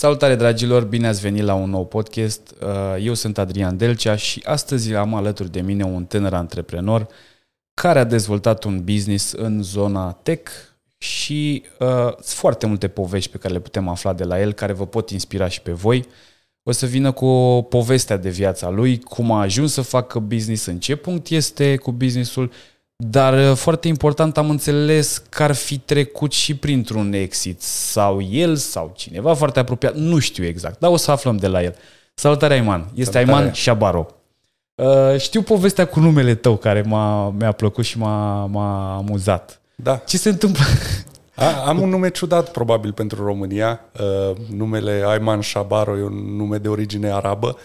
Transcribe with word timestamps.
Salutare 0.00 0.34
dragilor, 0.34 0.84
bine 0.84 1.06
ați 1.06 1.20
venit 1.20 1.42
la 1.42 1.54
un 1.54 1.70
nou 1.70 1.86
podcast. 1.86 2.54
Uh, 2.62 3.04
eu 3.04 3.14
sunt 3.14 3.38
Adrian 3.38 3.76
Delcea 3.76 4.16
și 4.16 4.42
astăzi 4.44 4.94
am 4.94 5.14
alături 5.14 5.50
de 5.50 5.60
mine 5.60 5.84
un 5.84 6.04
tânăr 6.04 6.34
antreprenor 6.34 7.06
care 7.74 7.98
a 7.98 8.04
dezvoltat 8.04 8.64
un 8.64 8.84
business 8.84 9.32
în 9.32 9.62
zona 9.62 10.12
tech 10.12 10.50
și 10.98 11.64
uh, 11.78 11.88
sunt 12.02 12.24
foarte 12.24 12.66
multe 12.66 12.88
povești 12.88 13.30
pe 13.30 13.38
care 13.38 13.52
le 13.52 13.60
putem 13.60 13.88
afla 13.88 14.12
de 14.12 14.24
la 14.24 14.40
el, 14.40 14.52
care 14.52 14.72
vă 14.72 14.86
pot 14.86 15.10
inspira 15.10 15.48
și 15.48 15.62
pe 15.62 15.72
voi. 15.72 16.06
O 16.62 16.72
să 16.72 16.86
vină 16.86 17.12
cu 17.12 17.24
o 17.24 17.62
povestea 17.62 18.16
de 18.16 18.28
viața 18.28 18.68
lui, 18.68 19.00
cum 19.00 19.32
a 19.32 19.40
ajuns 19.40 19.72
să 19.72 19.80
facă 19.80 20.18
business, 20.18 20.66
în 20.66 20.78
ce 20.78 20.96
punct 20.96 21.28
este 21.28 21.76
cu 21.76 21.92
businessul 21.92 22.50
dar 23.02 23.50
uh, 23.50 23.56
foarte 23.56 23.88
important 23.88 24.38
am 24.38 24.50
înțeles 24.50 25.22
că 25.28 25.42
ar 25.42 25.54
fi 25.54 25.78
trecut 25.78 26.32
și 26.32 26.56
printr-un 26.56 27.12
exit 27.12 27.62
sau 27.62 28.22
el 28.22 28.56
sau 28.56 28.92
cineva 28.96 29.34
foarte 29.34 29.58
apropiat, 29.58 29.94
nu 29.94 30.18
știu 30.18 30.44
exact, 30.44 30.78
dar 30.78 30.90
o 30.90 30.96
să 30.96 31.10
aflăm 31.10 31.36
de 31.36 31.46
la 31.46 31.62
el. 31.62 31.74
Salutare 32.14 32.54
Aiman, 32.54 32.90
este 32.94 33.12
Salutare. 33.12 33.38
Aiman 33.38 33.52
Șabaro. 33.52 34.06
Uh, 34.74 35.18
știu 35.18 35.42
povestea 35.42 35.84
cu 35.84 36.00
numele 36.00 36.34
tău 36.34 36.56
care 36.56 36.82
m-a, 36.82 37.30
mi-a 37.30 37.52
plăcut 37.52 37.84
și 37.84 37.98
m-a, 37.98 38.46
m-a 38.46 38.96
amuzat. 38.96 39.60
Da. 39.74 39.96
Ce 39.96 40.16
se 40.18 40.28
întâmplă? 40.28 40.64
A, 41.34 41.66
am 41.66 41.80
un 41.80 41.88
nume 41.88 42.10
ciudat 42.10 42.50
probabil 42.50 42.92
pentru 42.92 43.24
România. 43.24 43.80
Uh, 44.00 44.36
numele 44.56 45.02
Ayman 45.06 45.42
Shabaro 45.42 45.98
e 45.98 46.02
un 46.02 46.36
nume 46.36 46.58
de 46.58 46.68
origine 46.68 47.10
arabă. 47.10 47.56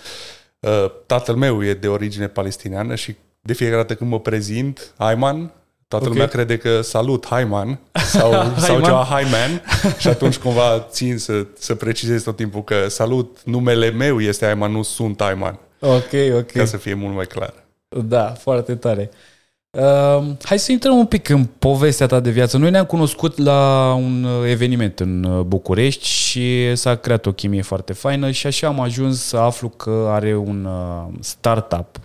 Uh, 0.60 0.92
tatăl 1.06 1.36
meu 1.36 1.64
e 1.64 1.74
de 1.74 1.88
origine 1.88 2.28
palestiniană 2.28 2.96
și 2.96 3.16
de 3.46 3.54
fiecare 3.54 3.82
dată 3.82 3.96
când 3.96 4.10
mă 4.10 4.20
prezint, 4.20 4.94
Ayman, 4.98 5.52
toată 5.88 6.06
okay. 6.06 6.18
lumea 6.18 6.28
crede 6.28 6.58
că 6.58 6.82
salut, 6.82 7.26
Hayman 7.26 7.80
sau, 7.94 8.32
sau 8.58 8.82
ceva 8.82 9.08
Hayman 9.10 9.62
și 9.98 10.08
atunci 10.08 10.38
cumva 10.38 10.86
țin 10.90 11.18
să, 11.18 11.46
să 11.58 11.76
precizez 11.76 12.24
tot 12.24 12.36
timpul 12.36 12.64
că 12.64 12.88
salut, 12.88 13.38
numele 13.44 13.90
meu 13.90 14.22
este 14.22 14.46
Ayman, 14.46 14.72
nu 14.72 14.82
sunt 14.82 15.22
Ayman. 15.22 15.60
Ok, 15.80 16.12
ok. 16.38 16.52
Ca 16.52 16.66
să 16.66 16.78
fie 16.78 16.94
mult 16.94 17.16
mai 17.16 17.26
clar. 17.26 17.54
Da, 17.88 18.26
foarte 18.26 18.76
tare. 18.76 19.10
Uh, 19.70 20.26
hai 20.44 20.60
să 20.60 20.72
intrăm 20.72 20.98
un 20.98 21.06
pic 21.06 21.30
în 21.30 21.46
povestea 21.60 22.08
ta 22.08 22.20
de 22.20 22.30
viață. 22.30 22.58
Noi 22.58 22.72
ne-am 22.72 22.86
cunoscut 22.86 23.38
la 23.38 23.94
un 23.94 24.28
eveniment 24.48 25.00
în 25.00 25.44
București 25.48 26.08
și 26.08 26.76
s-a 26.76 26.96
creat 26.96 27.26
o 27.26 27.32
chimie 27.32 27.62
foarte 27.62 27.94
faină 27.94 28.32
și 28.32 28.48
așa 28.48 28.68
am 28.68 28.80
ajuns 28.80 29.22
să 29.22 29.38
aflu 29.38 29.70
că 29.70 30.08
are 30.10 30.36
un 30.36 30.66
uh, 30.66 31.14
startup 31.20 32.05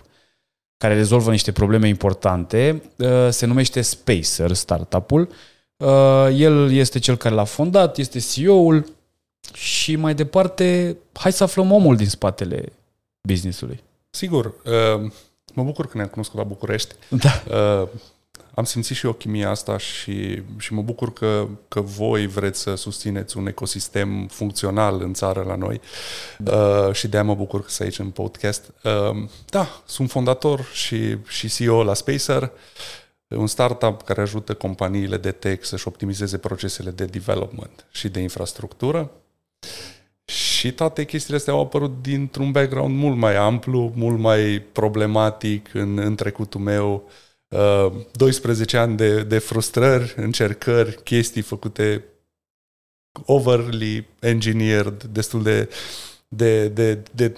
care 0.81 0.93
rezolvă 0.93 1.31
niște 1.31 1.51
probleme 1.51 1.87
importante. 1.87 2.81
Uh, 2.95 3.07
se 3.29 3.45
numește 3.45 3.81
Spacer, 3.81 4.51
startup-ul. 4.51 5.29
Uh, 5.77 6.27
el 6.33 6.71
este 6.71 6.99
cel 6.99 7.17
care 7.17 7.35
l-a 7.35 7.43
fondat, 7.43 7.97
este 7.97 8.19
CEO-ul 8.19 8.85
și 9.53 9.95
mai 9.95 10.15
departe, 10.15 10.97
hai 11.13 11.31
să 11.31 11.43
aflăm 11.43 11.71
omul 11.71 11.95
din 11.95 12.07
spatele 12.07 12.73
business-ului. 13.27 13.83
Sigur, 14.09 14.45
uh, 14.45 15.11
mă 15.53 15.63
bucur 15.63 15.87
că 15.87 15.91
ne-am 15.97 16.07
cunoscut 16.07 16.37
la 16.37 16.45
București. 16.45 16.95
Da 17.09 17.43
am 18.53 18.63
simțit 18.63 18.95
și 18.95 19.05
eu 19.05 19.13
chimia 19.13 19.49
asta 19.49 19.77
și, 19.77 20.41
și 20.57 20.73
mă 20.73 20.81
bucur 20.81 21.13
că, 21.13 21.47
că 21.67 21.81
voi 21.81 22.27
vreți 22.27 22.59
să 22.59 22.75
susțineți 22.75 23.37
un 23.37 23.47
ecosistem 23.47 24.27
funcțional 24.27 25.01
în 25.01 25.13
țară 25.13 25.43
la 25.47 25.55
noi 25.55 25.81
da. 26.37 26.57
uh, 26.57 26.93
și 26.93 27.07
de-aia 27.07 27.25
mă 27.25 27.35
bucur 27.35 27.61
că 27.61 27.69
sunt 27.69 27.87
aici 27.87 27.99
în 27.99 28.09
podcast. 28.09 28.73
Uh, 28.83 29.27
da, 29.49 29.81
sunt 29.85 30.09
fondator 30.09 30.63
și, 30.73 31.17
și 31.27 31.49
CEO 31.49 31.83
la 31.83 31.93
Spacer, 31.93 32.51
un 33.27 33.47
startup 33.47 34.01
care 34.01 34.21
ajută 34.21 34.53
companiile 34.53 35.17
de 35.17 35.31
tech 35.31 35.63
să-și 35.63 35.87
optimizeze 35.87 36.37
procesele 36.37 36.91
de 36.91 37.05
development 37.05 37.85
și 37.91 38.09
de 38.09 38.19
infrastructură. 38.19 39.11
Și 40.25 40.71
toate 40.71 41.05
chestiile 41.05 41.37
astea 41.37 41.53
au 41.53 41.61
apărut 41.61 42.01
dintr-un 42.01 42.51
background 42.51 42.97
mult 42.97 43.17
mai 43.17 43.35
amplu, 43.35 43.91
mult 43.95 44.19
mai 44.19 44.63
problematic 44.71 45.73
în, 45.73 45.97
în 45.97 46.15
trecutul 46.15 46.59
meu, 46.59 46.93
uh, 47.05 47.11
12 48.11 48.77
uh, 48.77 48.83
ani 48.83 48.97
de, 48.97 49.23
de 49.23 49.37
frustrări, 49.37 50.13
încercări, 50.15 51.03
chestii 51.03 51.41
făcute 51.41 52.03
overly 53.25 54.07
engineered, 54.19 55.03
destul 55.03 55.43
de, 55.43 55.69
de, 56.27 56.67
de, 56.67 57.03
de 57.11 57.33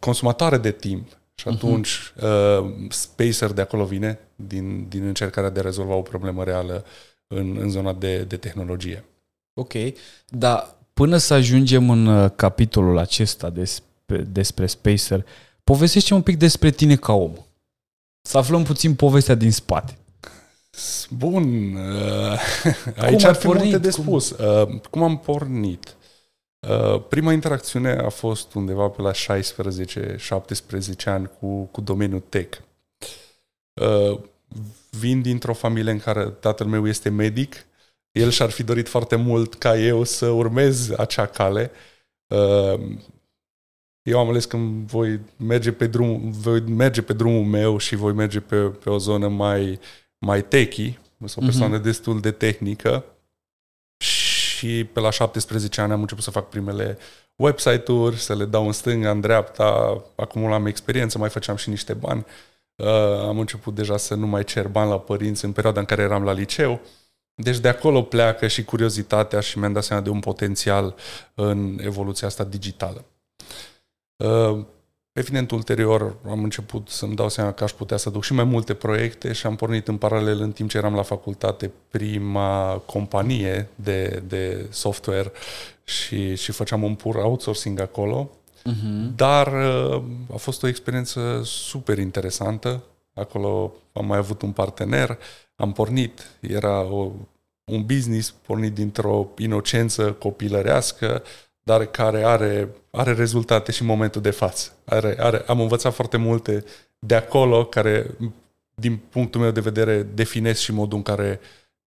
consumatoare 0.00 0.58
de 0.58 0.70
timp. 0.70 1.08
Și 1.34 1.48
mhm. 1.48 1.56
atunci 1.56 2.12
uh-huh. 2.12 2.22
uh, 2.22 2.72
Spacer 2.88 3.52
de 3.52 3.60
acolo 3.60 3.84
vine, 3.84 4.18
din, 4.36 4.88
din 4.88 5.06
încercarea 5.06 5.50
de 5.50 5.60
a 5.60 5.62
rezolva 5.62 5.94
o 5.94 6.02
problemă 6.02 6.44
reală 6.44 6.84
în, 7.26 7.56
în 7.56 7.70
zona 7.70 7.92
de, 7.92 8.22
de 8.22 8.36
tehnologie. 8.36 9.04
Ok, 9.54 9.72
dar 10.28 10.76
până 10.94 11.16
să 11.16 11.34
ajungem 11.34 11.90
în 11.90 12.06
uh, 12.06 12.30
capitolul 12.36 12.98
acesta 12.98 13.50
despre, 13.50 14.16
despre 14.16 14.66
Spacer, 14.66 15.26
povestește 15.64 16.14
un 16.14 16.22
pic 16.22 16.36
despre 16.36 16.70
tine 16.70 16.96
ca 16.96 17.12
om. 17.12 17.32
Să 18.26 18.38
aflăm 18.38 18.62
puțin 18.62 18.94
povestea 18.94 19.34
din 19.34 19.52
spate. 19.52 19.98
Bun. 21.10 21.74
Uh, 21.74 22.40
aici 23.04 23.24
ar 23.24 23.34
fi 23.34 23.46
pornit? 23.46 23.64
multe 23.64 23.78
de 23.78 23.90
spus. 23.90 24.30
Cum, 24.30 24.46
uh, 24.46 24.80
cum 24.90 25.02
am 25.02 25.18
pornit? 25.18 25.96
Uh, 26.68 27.02
prima 27.08 27.32
interacțiune 27.32 27.90
a 27.92 28.08
fost 28.08 28.54
undeva 28.54 28.88
pe 28.88 29.02
la 29.02 29.10
16-17 29.10 29.14
ani 31.04 31.30
cu, 31.38 31.62
cu 31.62 31.80
domeniul 31.80 32.22
tech. 32.28 32.58
Vin 34.90 35.22
dintr-o 35.22 35.54
familie 35.54 35.92
în 35.92 36.00
care 36.00 36.24
tatăl 36.24 36.66
meu 36.66 36.88
este 36.88 37.08
medic. 37.08 37.66
El 38.12 38.30
și-ar 38.30 38.50
fi 38.50 38.62
dorit 38.62 38.88
foarte 38.88 39.16
mult 39.16 39.54
ca 39.54 39.78
eu 39.78 40.04
să 40.04 40.26
urmez 40.26 40.90
acea 40.90 41.26
cale. 41.26 41.70
Eu 44.04 44.18
am 44.18 44.28
ales 44.28 44.44
că 44.44 44.56
voi 44.86 45.20
merge 45.36 45.72
pe 45.72 45.86
drum, 45.86 46.30
voi 46.30 46.60
merge 46.60 47.02
pe 47.02 47.12
drumul 47.12 47.44
meu 47.44 47.78
și 47.78 47.96
voi 47.96 48.12
merge 48.12 48.40
pe, 48.40 48.56
pe 48.56 48.90
o 48.90 48.98
zonă 48.98 49.28
mai, 49.28 49.78
mai 50.18 50.44
techy, 50.44 50.98
sunt 51.18 51.36
o 51.36 51.40
persoană 51.40 51.78
mm-hmm. 51.78 51.82
destul 51.82 52.20
de 52.20 52.30
tehnică 52.30 53.04
și 53.96 54.84
pe 54.84 55.00
la 55.00 55.10
17 55.10 55.80
ani 55.80 55.92
am 55.92 56.00
început 56.00 56.24
să 56.24 56.30
fac 56.30 56.48
primele 56.48 56.98
website-uri, 57.36 58.16
să 58.16 58.34
le 58.34 58.44
dau 58.44 58.66
în 58.66 58.72
stânga, 58.72 59.10
în 59.10 59.20
dreapta, 59.20 60.02
acumulam 60.16 60.66
experiență, 60.66 61.18
mai 61.18 61.28
făceam 61.28 61.56
și 61.56 61.68
niște 61.68 61.92
bani. 61.92 62.24
Uh, 62.76 62.86
am 63.20 63.38
început 63.38 63.74
deja 63.74 63.96
să 63.96 64.14
nu 64.14 64.26
mai 64.26 64.44
cer 64.44 64.68
bani 64.68 64.90
la 64.90 64.98
părinți 64.98 65.44
în 65.44 65.52
perioada 65.52 65.80
în 65.80 65.86
care 65.86 66.02
eram 66.02 66.24
la 66.24 66.32
liceu. 66.32 66.80
Deci 67.34 67.58
de 67.58 67.68
acolo 67.68 68.02
pleacă 68.02 68.46
și 68.46 68.64
curiozitatea 68.64 69.40
și 69.40 69.58
mi-am 69.58 69.72
dat 69.72 69.84
seama 69.84 70.02
de 70.02 70.10
un 70.10 70.20
potențial 70.20 70.94
în 71.34 71.78
evoluția 71.82 72.28
asta 72.28 72.44
digitală. 72.44 73.04
Uh, 74.16 74.64
evident, 75.12 75.50
ulterior 75.50 76.16
am 76.28 76.42
început 76.42 76.88
să-mi 76.88 77.14
dau 77.14 77.28
seama 77.28 77.52
că 77.52 77.64
aș 77.64 77.72
putea 77.72 77.96
să 77.96 78.10
duc 78.10 78.24
și 78.24 78.32
mai 78.32 78.44
multe 78.44 78.74
proiecte 78.74 79.32
și 79.32 79.46
am 79.46 79.56
pornit 79.56 79.88
în 79.88 79.96
paralel 79.96 80.40
în 80.40 80.52
timp 80.52 80.70
ce 80.70 80.76
eram 80.76 80.94
la 80.94 81.02
facultate 81.02 81.70
prima 81.88 82.82
companie 82.86 83.68
de, 83.74 84.22
de 84.28 84.66
software 84.70 85.32
și, 85.84 86.36
și 86.36 86.52
făceam 86.52 86.82
un 86.82 86.94
pur 86.94 87.14
outsourcing 87.14 87.80
acolo. 87.80 88.30
Uh-huh. 88.70 89.14
Dar 89.16 89.46
uh, 89.46 90.02
a 90.32 90.36
fost 90.36 90.62
o 90.62 90.66
experiență 90.66 91.40
super 91.44 91.98
interesantă. 91.98 92.82
Acolo 93.14 93.72
am 93.92 94.06
mai 94.06 94.18
avut 94.18 94.42
un 94.42 94.52
partener, 94.52 95.18
am 95.56 95.72
pornit, 95.72 96.26
era 96.40 96.82
o, 96.82 97.10
un 97.64 97.82
business 97.86 98.34
pornit 98.46 98.74
dintr-o 98.74 99.28
inocență 99.38 100.12
copilărească, 100.12 101.22
dar 101.64 101.84
care 101.84 102.24
are, 102.24 102.68
are 102.90 103.12
rezultate 103.12 103.72
și 103.72 103.80
în 103.80 103.86
momentul 103.86 104.20
de 104.20 104.30
față. 104.30 104.72
Are, 104.84 105.16
are, 105.18 105.42
am 105.46 105.60
învățat 105.60 105.94
foarte 105.94 106.16
multe 106.16 106.64
de 106.98 107.14
acolo 107.14 107.64
care, 107.64 108.10
din 108.74 109.00
punctul 109.08 109.40
meu 109.40 109.50
de 109.50 109.60
vedere, 109.60 110.02
definesc 110.02 110.60
și 110.60 110.72
modul 110.72 110.96
în 110.96 111.02
care 111.02 111.40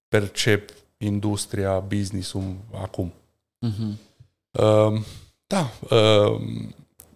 percep 0.08 0.70
industria, 0.98 1.80
business-ul 1.80 2.56
acum. 2.74 3.14
Uh-huh. 3.68 3.96
Uh, 4.52 5.02
da, 5.48 5.72
uh, 5.90 6.42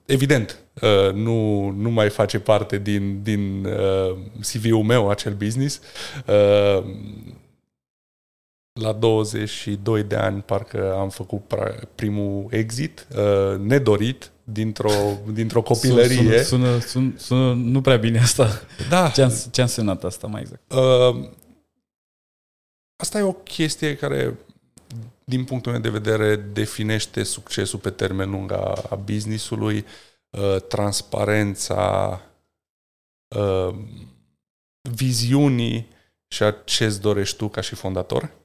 evident, 0.06 0.60
uh, 0.81 1.13
nu, 1.13 1.69
nu 1.69 1.90
mai 1.90 2.10
face 2.10 2.40
parte 2.40 2.78
din, 2.78 3.24
din 3.24 3.66
uh, 3.66 4.18
CV-ul 4.42 4.84
meu 4.84 5.10
acel 5.10 5.34
business. 5.34 5.81
Uh, 6.28 6.84
la 8.74 8.92
22 8.92 10.04
de 10.04 10.16
ani 10.16 10.42
parcă 10.42 10.96
am 10.96 11.10
făcut 11.10 11.54
primul 11.96 12.48
exit, 12.50 13.08
uh, 13.16 13.60
nedorit, 13.60 14.32
dintr-o, 14.44 14.92
dintr-o 15.34 15.62
copilărie. 15.62 16.44
Sună, 16.44 16.44
sună, 16.44 16.80
sună, 16.80 17.14
sună 17.18 17.54
nu 17.54 17.82
prea 17.82 17.98
bine 17.98 18.20
asta. 18.20 18.62
Da. 18.90 19.10
Ce 19.10 19.22
a, 19.22 19.30
ce 19.52 19.62
a 19.62 19.64
însemnat 19.64 20.04
asta 20.04 20.28
mai 20.28 20.42
exact? 20.42 20.74
Uh, 20.74 21.30
asta 22.96 23.18
e 23.18 23.22
o 23.22 23.34
chestie 23.34 23.96
care, 23.96 24.38
din 25.24 25.44
punctul 25.44 25.72
meu 25.72 25.82
de 25.82 25.90
vedere, 25.90 26.36
definește 26.36 27.24
succesul 27.24 27.80
pe 27.80 27.90
termen 27.90 28.30
lung 28.30 28.52
a, 28.52 28.74
a 28.90 28.96
business-ului, 28.96 29.86
uh, 30.30 30.62
transparența, 30.68 32.22
uh, 33.36 33.76
viziunii 34.92 35.88
și 36.28 36.44
a 36.44 36.52
ce-ți 36.52 37.02
dorești 37.02 37.38
tu 37.38 37.48
ca 37.48 37.62
și 37.62 37.76
fondator. 37.76 38.40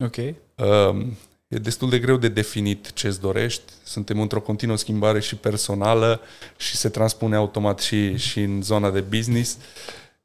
Ok. 0.00 0.16
Um, 0.56 1.16
E 1.50 1.58
destul 1.58 1.90
de 1.90 1.98
greu 1.98 2.16
de 2.16 2.28
definit 2.28 2.92
ce 2.92 3.06
îți 3.06 3.20
dorești. 3.20 3.72
Suntem 3.84 4.20
într-o 4.20 4.40
continuă 4.40 4.76
schimbare 4.76 5.20
și 5.20 5.36
personală 5.36 6.20
și 6.56 6.76
se 6.76 6.88
transpune 6.88 7.36
automat 7.36 7.80
și, 7.80 8.16
și 8.16 8.40
în 8.40 8.62
zona 8.62 8.90
de 8.90 9.00
business. 9.00 9.58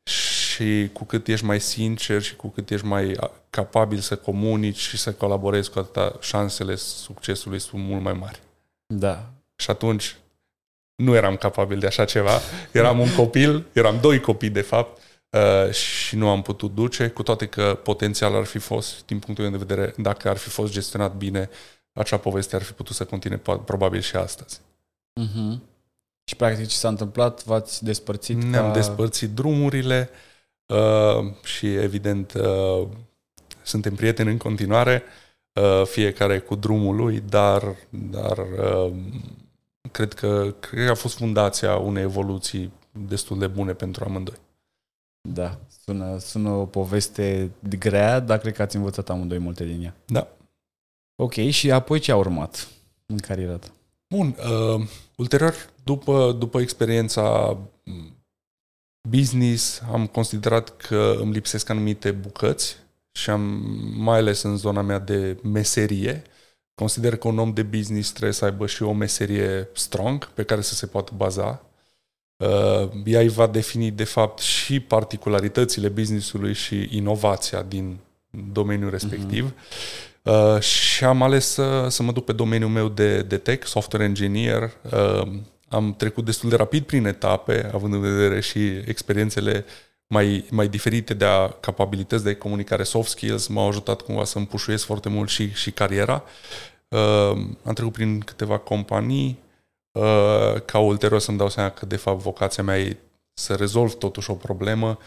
Și 0.03 0.89
cu 0.93 1.05
cât 1.05 1.27
ești 1.27 1.45
mai 1.45 1.59
sincer 1.59 2.21
și 2.21 2.35
cu 2.35 2.47
cât 2.47 2.69
ești 2.69 2.85
mai 2.85 3.17
capabil 3.49 3.99
să 3.99 4.15
comunici 4.15 4.77
și 4.77 4.97
să 4.97 5.13
colaborezi 5.13 5.71
cu 5.71 5.79
atâta, 5.79 6.17
șansele 6.21 6.75
succesului 6.75 7.59
sunt 7.59 7.81
mult 7.81 8.01
mai 8.01 8.13
mari. 8.13 8.39
Da. 8.85 9.29
Și 9.55 9.69
atunci 9.69 10.15
nu 10.95 11.15
eram 11.15 11.35
capabil 11.35 11.79
de 11.79 11.87
așa 11.87 12.05
ceva. 12.05 12.39
Eram 12.71 12.99
un 12.99 13.15
copil, 13.15 13.65
eram 13.73 13.97
doi 14.01 14.19
copii 14.19 14.49
de 14.49 14.61
fapt 14.61 15.01
uh, 15.35 15.71
și 15.71 16.15
nu 16.15 16.29
am 16.29 16.41
putut 16.41 16.73
duce, 16.73 17.09
cu 17.09 17.23
toate 17.23 17.45
că 17.45 17.79
potențial 17.83 18.35
ar 18.35 18.43
fi 18.43 18.57
fost, 18.57 19.05
din 19.05 19.19
punctul 19.19 19.49
meu 19.49 19.57
de 19.59 19.65
vedere, 19.65 19.93
dacă 19.97 20.29
ar 20.29 20.37
fi 20.37 20.49
fost 20.49 20.71
gestionat 20.71 21.15
bine, 21.15 21.49
acea 21.93 22.17
poveste 22.17 22.55
ar 22.55 22.61
fi 22.61 22.71
putut 22.71 22.95
să 22.95 23.05
continue 23.05 23.41
probabil 23.65 23.99
și 23.99 24.15
astăzi. 24.15 24.61
Uh-huh. 25.21 25.59
Și 26.23 26.35
practic 26.35 26.67
ce 26.67 26.75
s-a 26.75 26.87
întâmplat? 26.87 27.43
V-ați 27.43 27.83
despărțit? 27.83 28.43
Ne-am 28.43 28.65
ca... 28.65 28.71
despărțit 28.71 29.29
drumurile 29.29 30.09
uh, 30.65 31.33
și 31.43 31.73
evident 31.75 32.33
uh, 32.33 32.87
suntem 33.63 33.95
prieteni 33.95 34.31
în 34.31 34.37
continuare, 34.37 35.03
uh, 35.53 35.85
fiecare 35.85 36.39
cu 36.39 36.55
drumul 36.55 36.95
lui, 36.95 37.19
dar, 37.19 37.75
dar 37.89 38.37
uh, 38.37 38.93
cred 39.91 40.13
că, 40.13 40.53
cred 40.59 40.85
că 40.85 40.91
a 40.91 40.95
fost 40.95 41.17
fundația 41.17 41.75
unei 41.75 42.03
evoluții 42.03 42.71
destul 42.91 43.39
de 43.39 43.47
bune 43.47 43.73
pentru 43.73 44.03
amândoi. 44.03 44.37
Da, 45.33 45.59
sună, 45.83 46.17
sună 46.17 46.49
o 46.49 46.65
poveste 46.65 47.51
grea, 47.79 48.19
dar 48.19 48.37
cred 48.37 48.53
că 48.53 48.61
ați 48.61 48.75
învățat 48.75 49.09
amândoi 49.09 49.37
multe 49.37 49.65
din 49.65 49.83
ea. 49.83 49.95
Da. 50.05 50.27
Ok, 51.15 51.33
și 51.33 51.71
apoi 51.71 51.99
ce 51.99 52.11
a 52.11 52.15
urmat 52.15 52.67
în 53.05 53.17
carieră 53.17 53.57
ta? 53.57 53.67
Bun, 54.09 54.27
uh, 54.27 54.87
ulterior, 55.15 55.53
după, 55.83 56.35
după 56.39 56.61
experiența 56.61 57.57
business, 59.09 59.81
am 59.91 60.07
considerat 60.07 60.77
că 60.77 61.17
îmi 61.19 61.33
lipsesc 61.33 61.69
anumite 61.69 62.11
bucăți 62.11 62.75
și 63.11 63.29
am, 63.29 63.41
mai 63.97 64.17
ales 64.17 64.41
în 64.41 64.57
zona 64.57 64.81
mea 64.81 64.99
de 64.99 65.37
meserie, 65.43 66.23
Consider 66.75 67.17
că 67.17 67.27
un 67.27 67.39
om 67.39 67.53
de 67.53 67.63
business 67.63 68.09
trebuie 68.09 68.33
să 68.33 68.45
aibă 68.45 68.67
și 68.67 68.83
o 68.83 68.93
meserie 68.93 69.69
strong 69.73 70.27
pe 70.27 70.43
care 70.43 70.61
să 70.61 70.73
se 70.73 70.85
poată 70.85 71.11
baza. 71.15 71.65
Uh, 72.37 72.89
ea 73.05 73.19
îi 73.19 73.29
va 73.29 73.47
defini, 73.47 73.91
de 73.91 74.03
fapt, 74.03 74.39
și 74.39 74.79
particularitățile 74.79 75.87
businessului 75.87 76.53
și 76.53 76.87
inovația 76.91 77.61
din 77.61 77.97
domeniul 78.51 78.89
respectiv. 78.89 79.51
Uh-huh. 79.51 80.05
Uh, 80.21 80.59
și 80.59 81.03
am 81.03 81.21
ales 81.21 81.47
să, 81.47 81.87
să 81.89 82.03
mă 82.03 82.11
duc 82.11 82.25
pe 82.25 82.33
domeniul 82.33 82.69
meu 82.69 82.87
de, 82.87 83.21
de 83.21 83.37
tech, 83.37 83.67
software 83.67 84.05
engineer. 84.05 84.71
Uh, 84.91 85.27
am 85.69 85.93
trecut 85.97 86.25
destul 86.25 86.49
de 86.49 86.55
rapid 86.55 86.83
prin 86.83 87.05
etape, 87.05 87.69
având 87.73 87.93
în 87.93 88.01
vedere 88.01 88.41
și 88.41 88.59
experiențele 88.85 89.65
mai, 90.07 90.45
mai 90.49 90.67
diferite 90.67 91.13
de 91.13 91.25
a 91.25 91.47
capabilități 91.47 92.23
de 92.23 92.35
comunicare, 92.35 92.83
soft 92.83 93.09
skills, 93.09 93.47
m-au 93.47 93.67
ajutat 93.67 94.01
cumva 94.01 94.23
să 94.23 94.37
împușuiesc 94.37 94.85
foarte 94.85 95.09
mult 95.09 95.29
și, 95.29 95.53
și 95.53 95.71
cariera. 95.71 96.23
Uh, 96.87 97.37
am 97.63 97.73
trecut 97.73 97.93
prin 97.93 98.19
câteva 98.19 98.57
companii, 98.57 99.39
uh, 99.39 99.44
ca 100.65 100.79
ulterior 100.79 101.19
să-mi 101.19 101.37
dau 101.37 101.49
seama 101.49 101.69
că 101.69 101.85
de 101.85 101.95
fapt 101.95 102.21
vocația 102.21 102.63
mea 102.63 102.79
e 102.79 102.97
să 103.33 103.55
rezolv 103.55 103.93
totuși 103.93 104.31
o 104.31 104.33
problemă 104.33 104.97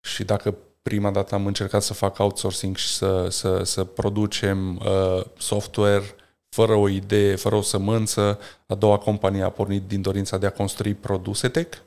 și 0.00 0.24
dacă 0.24 0.54
prima 0.82 1.10
dată 1.10 1.34
am 1.34 1.46
încercat 1.46 1.82
să 1.82 1.94
fac 1.94 2.18
outsourcing 2.18 2.76
și 2.76 2.88
să, 2.88 3.28
să, 3.28 3.62
să 3.62 3.84
producem 3.84 4.76
uh, 4.76 5.24
software 5.38 6.14
fără 6.48 6.74
o 6.74 6.88
idee, 6.88 7.36
fără 7.36 7.54
o 7.54 7.62
sămânță, 7.62 8.38
a 8.66 8.74
doua 8.74 8.98
companie 8.98 9.42
a 9.42 9.50
pornit 9.50 9.82
din 9.86 10.02
dorința 10.02 10.38
de 10.38 10.46
a 10.46 10.52
construi 10.52 10.94
produse 10.94 11.48
tech 11.48 11.78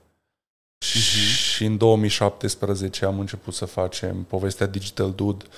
Uh-huh. 0.83 1.35
Și 1.55 1.65
în 1.65 1.77
2017 1.77 3.05
am 3.05 3.19
început 3.19 3.53
să 3.53 3.65
facem 3.65 4.23
povestea 4.23 4.65
Digital 4.65 5.11
Dude 5.11 5.45
uh, 5.45 5.51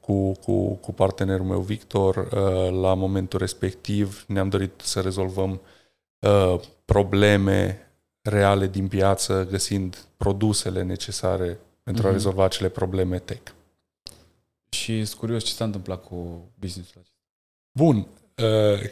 cu, 0.00 0.32
cu, 0.32 0.74
cu 0.74 0.92
partenerul 0.92 1.46
meu 1.46 1.60
Victor. 1.60 2.16
Uh, 2.16 2.80
la 2.80 2.94
momentul 2.94 3.38
respectiv 3.38 4.24
ne-am 4.28 4.48
dorit 4.48 4.80
să 4.82 5.00
rezolvăm 5.00 5.60
uh, 6.18 6.60
probleme 6.84 7.88
reale 8.22 8.66
din 8.66 8.88
piață, 8.88 9.46
găsind 9.50 10.04
produsele 10.16 10.82
necesare 10.82 11.58
pentru 11.82 12.02
uh-huh. 12.02 12.06
a 12.06 12.08
mhm. 12.08 12.16
rezolva 12.16 12.44
acele 12.44 12.68
probleme 12.68 13.18
tech. 13.18 13.52
Și 14.68 15.04
sunt 15.04 15.18
curios 15.18 15.44
ce 15.44 15.52
s-a 15.52 15.64
întâmplat 15.64 16.04
cu 16.04 16.48
businessul 16.58 17.00
acesta. 17.00 17.22
Bun. 17.72 17.96
Uh, 17.96 18.90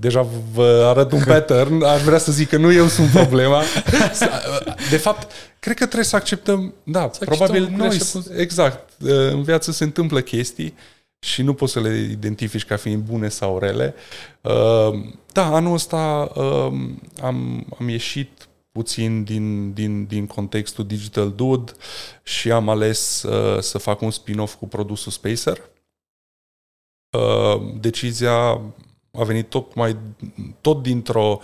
deja 0.00 0.26
vă 0.52 0.84
arăt 0.86 1.12
un 1.12 1.22
pattern, 1.24 1.82
aș 1.82 2.02
vrea 2.02 2.18
să 2.18 2.32
zic 2.32 2.48
că 2.48 2.56
nu 2.56 2.72
eu 2.72 2.86
sunt 2.86 3.10
problema. 3.10 3.62
De 4.90 4.96
fapt, 4.96 5.32
cred 5.58 5.76
că 5.76 5.84
trebuie 5.84 6.04
să 6.04 6.16
acceptăm, 6.16 6.74
da, 6.82 7.10
să 7.12 7.24
probabil 7.24 7.74
noi, 7.76 7.98
exact, 8.36 8.92
în 9.30 9.42
viață 9.42 9.72
se 9.72 9.84
întâmplă 9.84 10.20
chestii 10.20 10.74
și 11.18 11.42
nu 11.42 11.54
poți 11.54 11.72
să 11.72 11.80
le 11.80 11.96
identifici 12.10 12.64
ca 12.64 12.76
fiind 12.76 13.02
bune 13.02 13.28
sau 13.28 13.58
rele. 13.58 13.94
Uh, 14.40 15.04
da, 15.32 15.54
anul 15.54 15.74
ăsta 15.74 16.32
um, 16.34 17.00
am, 17.22 17.66
am 17.78 17.88
ieșit 17.88 18.48
puțin 18.72 19.24
din, 19.24 19.72
din, 19.72 20.04
din 20.04 20.26
contextul 20.26 20.86
Digital 20.86 21.32
Dude 21.32 21.72
și 22.22 22.50
am 22.50 22.68
ales 22.68 23.22
uh, 23.22 23.60
să 23.60 23.78
fac 23.78 24.00
un 24.00 24.10
spin-off 24.10 24.54
cu 24.54 24.68
produsul 24.68 25.12
Spacer. 25.12 25.70
Uh, 27.10 27.72
decizia 27.80 28.60
a 29.12 29.24
venit 29.24 29.48
tot 29.48 29.74
mai 29.74 29.96
tot 30.60 30.82
dintr-o 30.82 31.40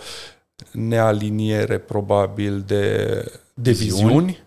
nealiniere 0.71 1.77
probabil 1.77 2.61
de, 2.61 3.05
de 3.53 3.71
viziuni. 3.71 4.03
viziuni. 4.03 4.43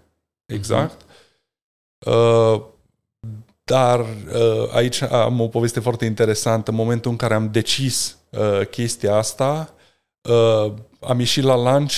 Exact. 0.47 1.03
Uh-huh. 1.03 1.09
Uh, 2.07 2.63
dar 3.65 4.01
uh, 4.01 4.73
aici 4.73 5.03
am 5.03 5.41
o 5.41 5.49
poveste 5.49 5.81
foarte 5.81 6.05
interesantă. 6.05 6.71
În 6.71 6.77
momentul 6.77 7.11
în 7.11 7.17
care 7.17 7.35
am 7.35 7.51
decis 7.51 8.19
uh, 8.31 8.67
chestia 8.67 9.15
asta, 9.15 9.75
uh, 10.23 10.73
am 11.01 11.19
ieșit 11.19 11.43
la 11.43 11.57
lunch 11.57 11.95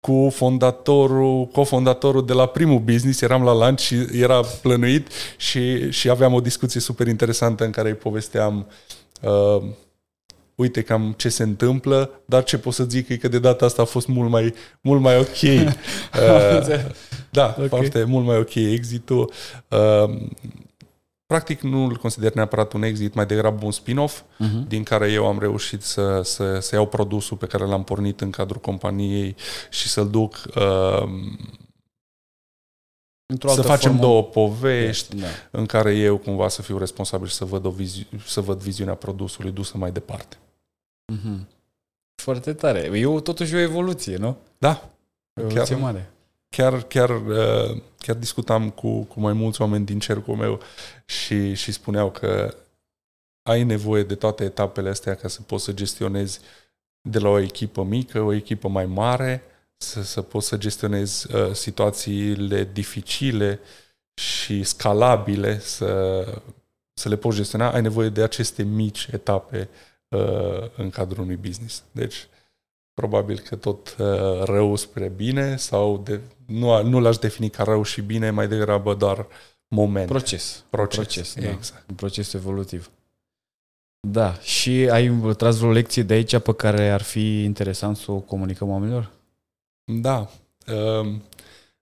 cu 0.00 0.28
fondatorul, 0.32 1.46
cofondatorul 1.46 2.26
de 2.26 2.32
la 2.32 2.46
primul 2.46 2.78
business, 2.78 3.20
eram 3.20 3.42
la 3.42 3.52
lunch 3.54 3.80
și 3.80 4.06
era 4.12 4.40
plănuit 4.62 5.08
și, 5.36 5.90
și 5.90 6.10
aveam 6.10 6.32
o 6.34 6.40
discuție 6.40 6.80
super 6.80 7.06
interesantă 7.06 7.64
în 7.64 7.70
care 7.70 7.88
îi 7.88 7.94
povesteam 7.94 8.66
uh, 9.22 9.62
uite 10.60 10.82
cam 10.82 11.14
ce 11.16 11.28
se 11.28 11.42
întâmplă, 11.42 12.10
dar 12.24 12.44
ce 12.44 12.58
pot 12.58 12.72
să 12.72 12.84
zic 12.84 13.08
e 13.08 13.16
că 13.16 13.28
de 13.28 13.38
data 13.38 13.64
asta 13.64 13.82
a 13.82 13.84
fost 13.84 14.06
mult 14.06 14.30
mai, 14.30 14.54
mult 14.80 15.00
mai 15.00 15.18
ok. 15.18 15.42
uh, 15.42 15.70
da, 17.30 17.54
okay. 17.56 17.68
foarte 17.68 18.04
mult 18.04 18.26
mai 18.26 18.36
ok 18.36 18.54
exitul. 18.54 19.32
Uh, 19.68 20.16
practic 21.26 21.60
nu 21.60 21.84
îl 21.84 21.96
consider 21.96 22.32
neapărat 22.34 22.72
un 22.72 22.82
exit, 22.82 23.14
mai 23.14 23.26
degrabă 23.26 23.64
un 23.64 23.70
spin-off, 23.70 24.20
uh-huh. 24.20 24.68
din 24.68 24.82
care 24.82 25.12
eu 25.12 25.26
am 25.26 25.38
reușit 25.38 25.82
să, 25.82 26.20
să, 26.24 26.58
să 26.60 26.74
iau 26.74 26.86
produsul 26.86 27.36
pe 27.36 27.46
care 27.46 27.64
l-am 27.64 27.84
pornit 27.84 28.20
în 28.20 28.30
cadrul 28.30 28.60
companiei 28.60 29.36
și 29.70 29.88
să-l 29.88 30.10
duc 30.10 30.42
uh, 30.56 31.08
să 33.38 33.62
facem 33.62 33.90
formă... 33.90 34.06
două 34.06 34.22
povești 34.22 35.16
yes, 35.16 35.22
da. 35.22 35.28
în 35.50 35.66
care 35.66 35.94
eu 35.94 36.16
cumva 36.16 36.48
să 36.48 36.62
fiu 36.62 36.78
responsabil 36.78 37.26
și 37.26 37.34
să 37.34 37.44
văd, 37.44 37.64
o 37.64 37.70
vizi- 37.70 38.24
să 38.26 38.40
văd 38.40 38.58
viziunea 38.58 38.94
produsului 38.94 39.50
dusă 39.50 39.76
mai 39.76 39.90
departe. 39.90 40.36
Mm-hmm. 41.10 41.46
Foarte 42.14 42.52
tare. 42.52 42.78
E 42.78 43.20
totuși 43.20 43.54
o 43.54 43.58
evoluție, 43.58 44.16
nu? 44.16 44.36
Da. 44.58 44.90
O 45.34 45.40
evoluție 45.40 45.74
chiar, 45.74 45.82
mare. 45.82 46.10
Chiar, 46.48 46.82
chiar, 46.82 47.10
uh, 47.10 47.82
chiar 47.98 48.16
discutam 48.16 48.70
cu, 48.70 49.02
cu 49.02 49.20
mai 49.20 49.32
mulți 49.32 49.60
oameni 49.60 49.84
din 49.84 49.98
cercul 49.98 50.34
meu 50.34 50.60
și, 51.04 51.54
și 51.54 51.72
spuneau 51.72 52.10
că 52.10 52.54
ai 53.42 53.62
nevoie 53.62 54.02
de 54.02 54.14
toate 54.14 54.44
etapele 54.44 54.88
astea 54.88 55.14
ca 55.14 55.28
să 55.28 55.42
poți 55.42 55.64
să 55.64 55.72
gestionezi 55.72 56.40
de 57.00 57.18
la 57.18 57.28
o 57.28 57.38
echipă 57.38 57.82
mică, 57.82 58.20
o 58.20 58.32
echipă 58.32 58.68
mai 58.68 58.86
mare, 58.86 59.42
să, 59.76 60.02
să 60.02 60.22
poți 60.22 60.46
să 60.46 60.56
gestionezi 60.56 61.34
uh, 61.34 61.52
situațiile 61.52 62.68
dificile 62.72 63.60
și 64.14 64.62
scalabile, 64.62 65.58
să, 65.58 66.24
să 66.92 67.08
le 67.08 67.16
poți 67.16 67.36
gestiona, 67.36 67.70
ai 67.70 67.82
nevoie 67.82 68.08
de 68.08 68.22
aceste 68.22 68.62
mici 68.62 69.08
etape 69.12 69.68
Uh, 69.68 69.89
în 70.76 70.90
cadrul 70.90 71.22
unui 71.22 71.36
business. 71.36 71.84
Deci, 71.92 72.28
probabil 72.94 73.38
că 73.38 73.56
tot 73.56 73.96
uh, 73.98 74.42
rău 74.42 74.76
spre 74.76 75.08
bine 75.08 75.56
sau 75.56 75.98
de, 75.98 76.20
nu, 76.46 76.82
nu 76.82 77.00
l-aș 77.00 77.16
defini 77.16 77.50
ca 77.50 77.62
rău 77.62 77.82
și 77.82 78.00
bine, 78.00 78.30
mai 78.30 78.48
degrabă 78.48 78.94
doar 78.94 79.26
moment. 79.68 80.06
Proces. 80.06 80.64
Proces, 80.70 80.96
proces 80.96 81.34
da. 81.34 81.48
exact. 81.48 81.88
Un 81.88 81.94
proces 81.94 82.32
evolutiv. 82.32 82.90
Da, 84.08 84.34
și 84.34 84.70
ai 84.70 85.34
tras 85.36 85.56
vreo 85.58 85.70
lecție 85.70 86.02
de 86.02 86.14
aici 86.14 86.38
pe 86.38 86.54
care 86.54 86.90
ar 86.90 87.02
fi 87.02 87.42
interesant 87.42 87.96
să 87.96 88.12
o 88.12 88.20
comunicăm 88.20 88.68
oamenilor? 88.68 89.10
Da. 89.92 90.30
Um, 90.74 91.22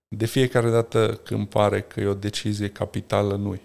de 0.08 0.26
fiecare 0.26 0.70
dată 0.70 1.20
când 1.24 1.48
pare 1.48 1.82
că 1.82 2.00
e 2.00 2.06
o 2.06 2.14
decizie 2.14 2.70
capitală, 2.70 3.36
nu-i. 3.36 3.60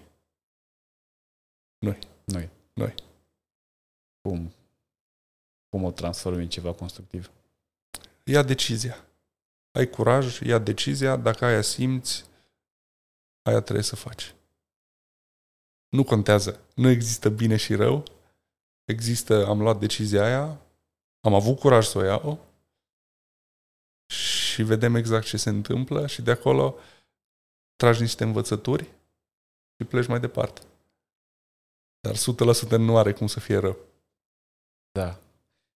Noi. 1.78 1.98
Noi. 2.24 2.48
Noi. 2.72 2.94
Cum? 4.28 4.52
Cum 5.68 5.84
o 5.84 5.90
transformi 5.90 6.42
în 6.42 6.48
ceva 6.48 6.72
constructiv? 6.72 7.30
Ia 8.24 8.42
decizia. 8.42 9.06
Ai 9.72 9.90
curaj, 9.90 10.40
ia 10.40 10.58
decizia, 10.58 11.16
dacă 11.16 11.44
aia 11.44 11.60
simți, 11.60 12.24
aia 13.42 13.60
trebuie 13.60 13.84
să 13.84 13.96
faci. 13.96 14.34
Nu 15.88 16.04
contează. 16.04 16.60
Nu 16.74 16.88
există 16.88 17.28
bine 17.28 17.56
și 17.56 17.74
rău. 17.74 18.04
Există, 18.84 19.46
am 19.46 19.60
luat 19.60 19.78
decizia 19.78 20.24
aia, 20.24 20.60
am 21.20 21.34
avut 21.34 21.58
curaj 21.58 21.86
să 21.86 21.98
o 21.98 22.04
iau 22.04 22.44
și 24.06 24.62
vedem 24.62 24.94
exact 24.94 25.26
ce 25.26 25.36
se 25.36 25.48
întâmplă 25.48 26.06
și 26.06 26.22
de 26.22 26.30
acolo 26.30 26.78
tragi 27.76 28.00
niște 28.00 28.24
învățături 28.24 28.84
și 29.76 29.84
pleci 29.88 30.06
mai 30.06 30.20
departe. 30.20 30.60
Dar 32.00 32.14
100% 32.16 32.78
nu 32.78 32.96
are 32.96 33.12
cum 33.12 33.26
să 33.26 33.40
fie 33.40 33.56
rău. 33.56 33.92
Da. 34.98 35.20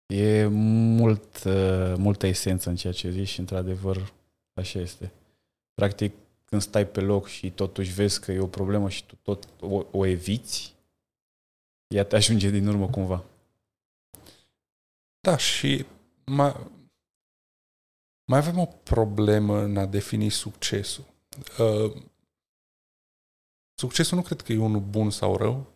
E 0.07 0.47
mult, 0.47 1.45
uh, 1.45 1.95
multă 1.97 2.27
esență 2.27 2.69
în 2.69 2.77
ceea 2.77 2.93
ce 2.93 3.11
zici 3.11 3.29
și 3.29 3.41
într-adevăr 3.41 4.13
așa 4.55 4.79
este. 4.79 5.13
Practic, 5.75 6.15
când 6.45 6.63
stai 6.63 6.87
pe 6.87 7.01
loc 7.01 7.27
și 7.27 7.51
totuși 7.51 7.93
vezi 7.93 8.21
că 8.21 8.33
e 8.33 8.41
o 8.41 8.47
problemă 8.47 8.89
și 8.89 9.07
tu 9.07 9.15
tot 9.15 9.49
o, 9.61 9.85
o 9.91 10.05
eviți, 10.05 10.75
ea 11.87 12.05
te 12.05 12.17
ajunge 12.17 12.51
din 12.51 12.67
urmă 12.67 12.89
cumva. 12.89 13.25
Da, 15.21 15.37
și 15.37 15.87
mai, 16.25 16.71
mai 18.25 18.39
avem 18.39 18.59
o 18.59 18.67
problemă 18.67 19.59
în 19.59 19.77
a 19.77 19.87
defini 19.87 20.29
succesul. 20.29 21.05
Uh, 21.59 22.03
succesul 23.75 24.17
nu 24.17 24.23
cred 24.23 24.41
că 24.41 24.53
e 24.53 24.59
unul 24.59 24.81
bun 24.81 25.11
sau 25.11 25.37
rău. 25.37 25.67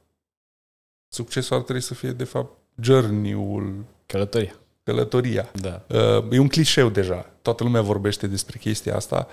Succesul 1.09 1.57
ar 1.57 1.63
trebui 1.63 1.83
să 1.83 1.95
fie, 1.95 2.13
de 2.13 2.25
fapt, 2.25 2.60
journey-ul. 2.81 3.85
Călătoria. 4.07 4.55
Călătoria. 4.83 5.51
Da. 5.55 5.85
Uh, 5.89 6.33
e 6.33 6.39
un 6.39 6.49
clișeu 6.49 6.89
deja. 6.89 7.31
Toată 7.43 7.65
lumea 7.65 7.83
vorbește 7.83 8.27
despre 8.27 8.59
chestia 8.59 8.97
asta. 8.97 9.29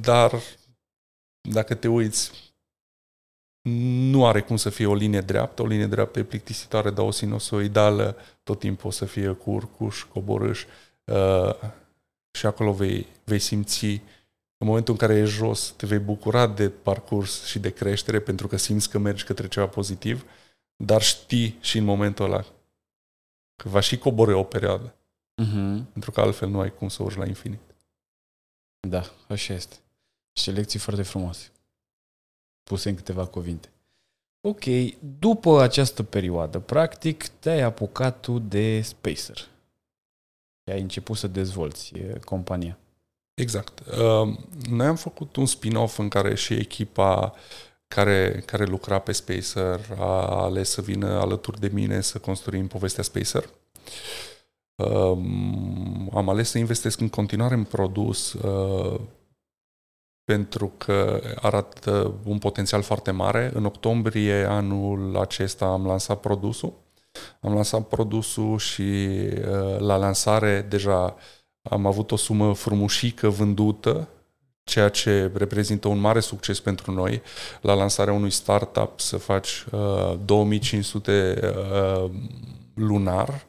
Dar 0.00 0.32
dacă 1.40 1.74
te 1.74 1.88
uiți, 1.88 2.52
nu 4.10 4.26
are 4.26 4.40
cum 4.40 4.56
să 4.56 4.70
fie 4.70 4.86
o 4.86 4.94
linie 4.94 5.20
dreaptă. 5.20 5.62
O 5.62 5.66
linie 5.66 5.86
dreaptă 5.86 6.18
e 6.18 6.22
plictisitoare, 6.22 6.90
dar 6.90 7.04
o 7.04 7.10
sinusoidală 7.10 8.16
tot 8.42 8.58
timpul 8.58 8.88
o 8.88 8.92
să 8.92 9.04
fie 9.04 9.32
cu 9.32 9.50
urcuș, 9.50 10.02
coborâș. 10.02 10.64
Uh, 11.04 11.54
și 12.38 12.46
acolo 12.46 12.72
vei, 12.72 13.06
vei 13.24 13.38
simți 13.38 13.84
în 14.62 14.68
momentul 14.68 14.92
în 14.92 15.06
care 15.06 15.18
e 15.18 15.24
jos, 15.24 15.74
te 15.76 15.86
vei 15.86 15.98
bucura 15.98 16.46
de 16.46 16.68
parcurs 16.68 17.44
și 17.44 17.58
de 17.58 17.70
creștere 17.70 18.20
pentru 18.20 18.46
că 18.46 18.56
simți 18.56 18.90
că 18.90 18.98
mergi 18.98 19.24
către 19.24 19.48
ceva 19.48 19.66
pozitiv, 19.66 20.24
dar 20.76 21.02
știi 21.02 21.58
și 21.60 21.78
în 21.78 21.84
momentul 21.84 22.24
ăla 22.24 22.44
că 23.56 23.68
va 23.68 23.80
și 23.80 23.98
coborâ 23.98 24.36
o 24.36 24.44
perioadă. 24.44 24.94
Uh-huh. 25.42 25.92
Pentru 25.92 26.10
că 26.10 26.20
altfel 26.20 26.48
nu 26.48 26.60
ai 26.60 26.74
cum 26.74 26.88
să 26.88 27.02
urci 27.02 27.16
la 27.16 27.26
infinit. 27.26 27.60
Da, 28.88 29.02
așa 29.28 29.54
este. 29.54 29.76
Și 30.32 30.50
lecții 30.50 30.78
foarte 30.78 31.02
frumoase. 31.02 31.50
Puse 32.62 32.88
în 32.88 32.94
câteva 32.94 33.26
cuvinte. 33.26 33.72
Ok, 34.40 34.64
după 35.18 35.60
această 35.60 36.02
perioadă, 36.02 36.58
practic, 36.58 37.26
te-ai 37.28 37.60
apucat 37.60 38.20
tu 38.20 38.38
de 38.38 38.80
Spacer. 38.80 39.36
Și 40.64 40.72
ai 40.72 40.80
început 40.80 41.16
să 41.16 41.26
dezvolți 41.26 41.92
compania. 42.24 42.78
Exact. 43.34 43.80
Uh, 43.80 44.38
noi 44.68 44.86
am 44.86 44.96
făcut 44.96 45.36
un 45.36 45.46
spin-off 45.46 45.98
în 45.98 46.08
care 46.08 46.34
și 46.34 46.54
echipa 46.54 47.34
care, 47.94 48.42
care 48.46 48.64
lucra 48.64 48.98
pe 48.98 49.12
Spacer 49.12 49.80
a 49.98 50.42
ales 50.42 50.70
să 50.70 50.80
vină 50.80 51.06
alături 51.06 51.60
de 51.60 51.70
mine 51.72 52.00
să 52.00 52.18
construim 52.18 52.66
povestea 52.66 53.02
Spacer. 53.02 53.48
Um, 54.74 56.10
am 56.14 56.28
ales 56.28 56.50
să 56.50 56.58
investesc 56.58 57.00
în 57.00 57.08
continuare 57.08 57.54
în 57.54 57.64
produs 57.64 58.32
uh, 58.32 59.00
pentru 60.24 60.72
că 60.76 61.20
arată 61.40 62.14
un 62.24 62.38
potențial 62.38 62.82
foarte 62.82 63.10
mare. 63.10 63.50
În 63.54 63.64
octombrie 63.64 64.44
anul 64.44 65.16
acesta 65.16 65.66
am 65.66 65.86
lansat 65.86 66.20
produsul. 66.20 66.72
Am 67.40 67.54
lansat 67.54 67.88
produsul 67.88 68.58
și 68.58 68.82
uh, 68.82 69.78
la 69.78 69.96
lansare 69.96 70.66
deja 70.68 71.16
am 71.62 71.86
avut 71.86 72.10
o 72.10 72.16
sumă 72.16 72.54
frumușică 72.54 73.28
vândută, 73.28 74.08
ceea 74.64 74.88
ce 74.88 75.30
reprezintă 75.34 75.88
un 75.88 75.98
mare 75.98 76.20
succes 76.20 76.60
pentru 76.60 76.92
noi. 76.92 77.22
La 77.60 77.74
lansarea 77.74 78.12
unui 78.12 78.30
startup 78.30 79.00
să 79.00 79.16
faci 79.16 79.64
uh, 79.70 80.18
2500 80.24 81.38
uh, 81.42 82.10
lunar 82.74 83.44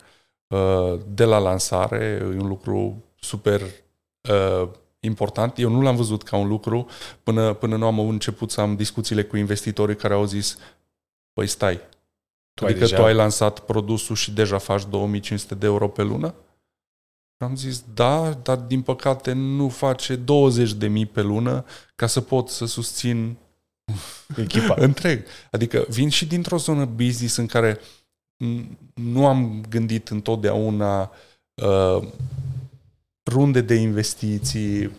uh, 0.48 1.00
de 1.08 1.24
la 1.24 1.38
lansare, 1.38 2.20
e 2.22 2.39
un 2.39 2.48
lucru 2.48 3.03
super 3.20 3.62
uh, 3.62 4.70
important. 5.00 5.58
Eu 5.58 5.70
nu 5.70 5.82
l-am 5.82 5.96
văzut 5.96 6.24
ca 6.24 6.38
un 6.38 6.48
lucru 6.48 6.88
până, 7.24 7.53
până 7.53 7.75
nu 7.75 7.86
am 7.86 8.00
început 8.00 8.51
să 8.51 8.62
am 8.62 8.75
discuțiile 8.75 9.24
cu 9.24 9.38
investitorii 9.38 9.96
care 9.96 10.13
au 10.13 10.25
zis 10.25 10.58
păi 11.34 11.48
stai, 11.48 11.79
tu 12.53 12.65
adică 12.65 12.79
deja... 12.79 12.96
tu 12.96 13.03
ai 13.03 13.13
lansat 13.13 13.60
produsul 13.60 14.15
și 14.15 14.32
deja 14.32 14.58
faci 14.58 14.86
2500 14.86 15.55
de 15.55 15.65
euro 15.65 15.88
pe 15.88 16.01
lună? 16.01 16.34
Am 17.37 17.55
zis, 17.55 17.83
da, 17.93 18.39
dar 18.43 18.57
din 18.57 18.81
păcate 18.81 19.31
nu 19.31 19.69
face 19.69 20.15
20 20.15 20.73
de 20.73 20.87
mii 20.87 21.05
pe 21.05 21.21
lună 21.21 21.65
ca 21.95 22.07
să 22.07 22.21
pot 22.21 22.49
să 22.49 22.65
susțin 22.65 23.37
echipa 24.43 24.75
întreg. 24.77 25.25
Adică 25.51 25.85
vin 25.89 26.09
și 26.09 26.25
dintr-o 26.25 26.57
zonă 26.57 26.85
business 26.85 27.35
în 27.35 27.45
care 27.45 27.79
nu 28.93 29.25
am 29.25 29.63
gândit 29.69 30.09
întotdeauna 30.09 31.11
uh, 31.53 32.07
runde 33.23 33.61
de 33.61 33.75
investiții, 33.75 34.91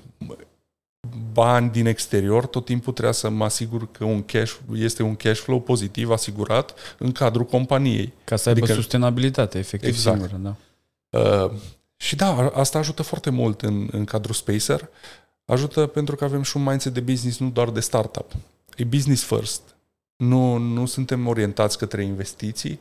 bani 1.32 1.70
din 1.70 1.86
exterior, 1.86 2.46
tot 2.46 2.64
timpul 2.64 2.92
trebuia 2.92 3.12
să 3.12 3.28
mă 3.28 3.44
asigur 3.44 3.90
că 3.90 4.04
un 4.04 4.22
cash, 4.22 4.56
este 4.74 5.02
un 5.02 5.16
cash 5.16 5.40
flow 5.40 5.60
pozitiv 5.60 6.10
asigurat 6.10 6.74
în 6.98 7.12
cadrul 7.12 7.44
companiei. 7.44 8.12
Ca 8.24 8.36
să 8.36 8.48
aibă 8.48 8.60
adică, 8.60 8.78
sustenabilitate, 8.78 9.58
efectiv, 9.58 9.88
exact. 9.88 10.18
singură, 10.20 10.40
da. 10.42 10.56
Uh, 11.18 11.50
și 11.96 12.16
da, 12.16 12.48
asta 12.48 12.78
ajută 12.78 13.02
foarte 13.02 13.30
mult 13.30 13.62
în, 13.62 13.88
în 13.92 14.04
cadrul 14.04 14.34
Spacer. 14.34 14.88
Ajută 15.44 15.86
pentru 15.86 16.16
că 16.16 16.24
avem 16.24 16.42
și 16.42 16.56
un 16.56 16.62
mindset 16.62 16.94
de 16.94 17.00
business, 17.00 17.38
nu 17.38 17.50
doar 17.50 17.70
de 17.70 17.80
startup. 17.80 18.32
E 18.76 18.84
business 18.84 19.24
first. 19.24 19.62
Nu, 20.16 20.56
nu 20.56 20.86
suntem 20.86 21.26
orientați 21.26 21.78
către 21.78 22.04
investiții 22.04 22.80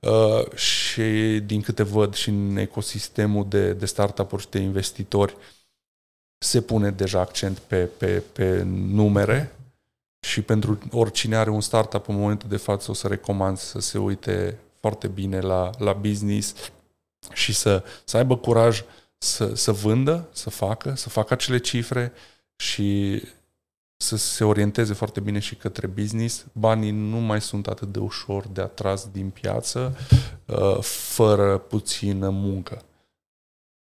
uh, 0.00 0.52
și 0.54 1.40
din 1.46 1.60
câte 1.60 1.82
văd 1.82 2.14
și 2.14 2.28
în 2.28 2.56
ecosistemul 2.56 3.48
de, 3.48 3.72
de 3.72 3.86
startup-uri 3.86 4.42
și 4.42 4.48
de 4.48 4.58
investitori 4.58 5.36
se 6.38 6.60
pune 6.60 6.90
deja 6.90 7.20
accent 7.20 7.58
pe, 7.58 7.84
pe, 7.84 8.22
pe 8.32 8.62
numere 8.66 9.52
și 10.26 10.42
pentru 10.42 10.78
oricine 10.90 11.36
are 11.36 11.50
un 11.50 11.60
startup 11.60 12.08
în 12.08 12.14
momentul 12.14 12.48
de 12.48 12.56
față 12.56 12.90
o 12.90 12.94
să 12.94 13.08
recomand 13.08 13.58
să 13.58 13.78
se 13.80 13.98
uite 13.98 14.58
foarte 14.80 15.08
bine 15.08 15.40
la, 15.40 15.70
la 15.78 15.92
business 15.92 16.54
și 17.32 17.52
să, 17.52 17.84
să 18.04 18.16
aibă 18.16 18.36
curaj 18.36 18.84
să, 19.18 19.54
să 19.54 19.72
vândă, 19.72 20.28
să 20.32 20.50
facă, 20.50 20.94
să 20.94 21.08
facă 21.08 21.32
acele 21.32 21.58
cifre 21.58 22.12
și 22.56 23.22
să 23.96 24.16
se 24.16 24.44
orienteze 24.44 24.92
foarte 24.92 25.20
bine 25.20 25.38
și 25.38 25.54
către 25.54 25.86
business. 25.86 26.46
Banii 26.52 26.90
nu 26.90 27.16
mai 27.16 27.40
sunt 27.40 27.66
atât 27.66 27.92
de 27.92 27.98
ușor 27.98 28.46
de 28.46 28.60
atras 28.60 29.08
din 29.10 29.30
piață 29.30 29.96
uh, 30.46 30.78
fără 30.82 31.58
puțină 31.58 32.28
muncă. 32.28 32.82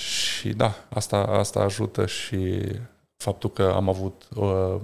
Și 0.02 0.48
da, 0.48 0.86
asta, 0.88 1.16
asta 1.16 1.60
ajută 1.60 2.06
și 2.06 2.62
faptul 3.16 3.50
că 3.50 3.62
am 3.62 3.88
avut 3.88 4.28
uh, 4.34 4.80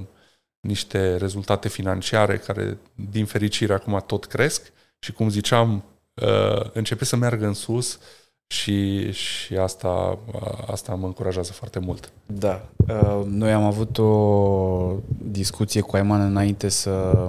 niște 0.60 1.16
rezultate 1.16 1.68
financiare 1.68 2.38
care, 2.38 2.78
din 2.94 3.26
fericire, 3.26 3.72
acum 3.72 4.02
tot 4.06 4.24
cresc 4.24 4.72
și, 4.98 5.12
cum 5.12 5.28
ziceam, 5.28 5.84
uh, 6.14 6.70
începe 6.72 7.04
să 7.04 7.16
meargă 7.16 7.46
în 7.46 7.54
sus 7.54 7.94
uh, 7.94 8.00
și, 8.46 9.12
și 9.12 9.56
asta, 9.56 10.18
asta 10.66 10.94
mă 10.94 11.06
încurajează 11.06 11.52
foarte 11.52 11.78
mult. 11.78 12.12
Da. 12.26 12.68
Uh, 12.88 13.24
noi 13.26 13.52
am 13.52 13.62
avut 13.62 13.98
o 13.98 14.96
discuție 15.30 15.80
cu 15.80 15.96
Aiman 15.96 16.20
înainte 16.20 16.68
să 16.68 17.28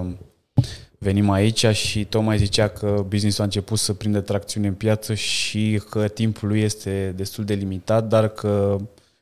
venim 0.98 1.30
aici 1.30 1.66
și 1.66 2.04
tocmai 2.04 2.38
zicea 2.38 2.68
că 2.68 3.04
businessul 3.08 3.40
a 3.40 3.44
început 3.44 3.78
să 3.78 3.92
prindă 3.92 4.20
tracțiune 4.20 4.66
în 4.66 4.74
piață 4.74 5.14
și 5.14 5.82
că 5.90 6.08
timpul 6.08 6.48
lui 6.48 6.60
este 6.60 7.12
destul 7.16 7.44
de 7.44 7.54
limitat, 7.54 8.08
dar 8.08 8.28
că 8.28 8.76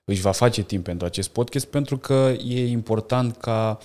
își 0.05 0.21
va 0.21 0.31
face 0.31 0.62
timp 0.62 0.85
pentru 0.85 1.07
acest 1.07 1.29
podcast 1.29 1.67
pentru 1.67 1.99
că 1.99 2.35
e 2.45 2.69
important 2.69 3.37
ca 3.37 3.79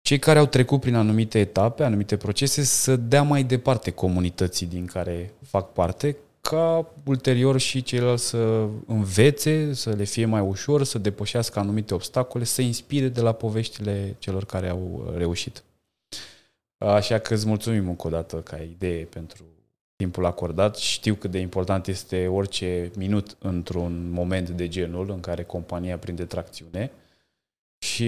cei 0.00 0.18
care 0.18 0.38
au 0.38 0.46
trecut 0.46 0.80
prin 0.80 0.94
anumite 0.94 1.38
etape, 1.38 1.82
anumite 1.82 2.16
procese, 2.16 2.62
să 2.62 2.96
dea 2.96 3.22
mai 3.22 3.42
departe 3.42 3.90
comunității 3.90 4.66
din 4.66 4.86
care 4.86 5.34
fac 5.46 5.72
parte, 5.72 6.16
ca 6.50 6.92
ulterior 7.04 7.58
și 7.58 7.82
ceilalți 7.82 8.26
să 8.26 8.68
învețe, 8.86 9.72
să 9.72 9.90
le 9.90 10.04
fie 10.04 10.24
mai 10.24 10.40
ușor, 10.40 10.82
să 10.84 10.98
depășească 10.98 11.58
anumite 11.58 11.94
obstacole, 11.94 12.44
să 12.44 12.62
inspire 12.62 13.08
de 13.08 13.20
la 13.20 13.32
poveștile 13.32 14.16
celor 14.18 14.44
care 14.44 14.68
au 14.68 15.12
reușit. 15.16 15.62
Așa 16.78 17.18
că 17.18 17.34
îți 17.34 17.46
mulțumim 17.46 17.88
încă 17.88 18.06
o 18.06 18.10
dată 18.10 18.36
ca 18.36 18.56
idee 18.56 19.04
pentru 19.04 19.44
timpul 19.96 20.24
acordat. 20.24 20.76
Știu 20.76 21.14
cât 21.14 21.30
de 21.30 21.38
important 21.38 21.86
este 21.86 22.26
orice 22.26 22.90
minut 22.96 23.36
într-un 23.38 24.10
moment 24.10 24.48
de 24.48 24.68
genul 24.68 25.10
în 25.10 25.20
care 25.20 25.44
compania 25.44 25.98
prinde 25.98 26.24
tracțiune 26.24 26.90
și 27.78 28.04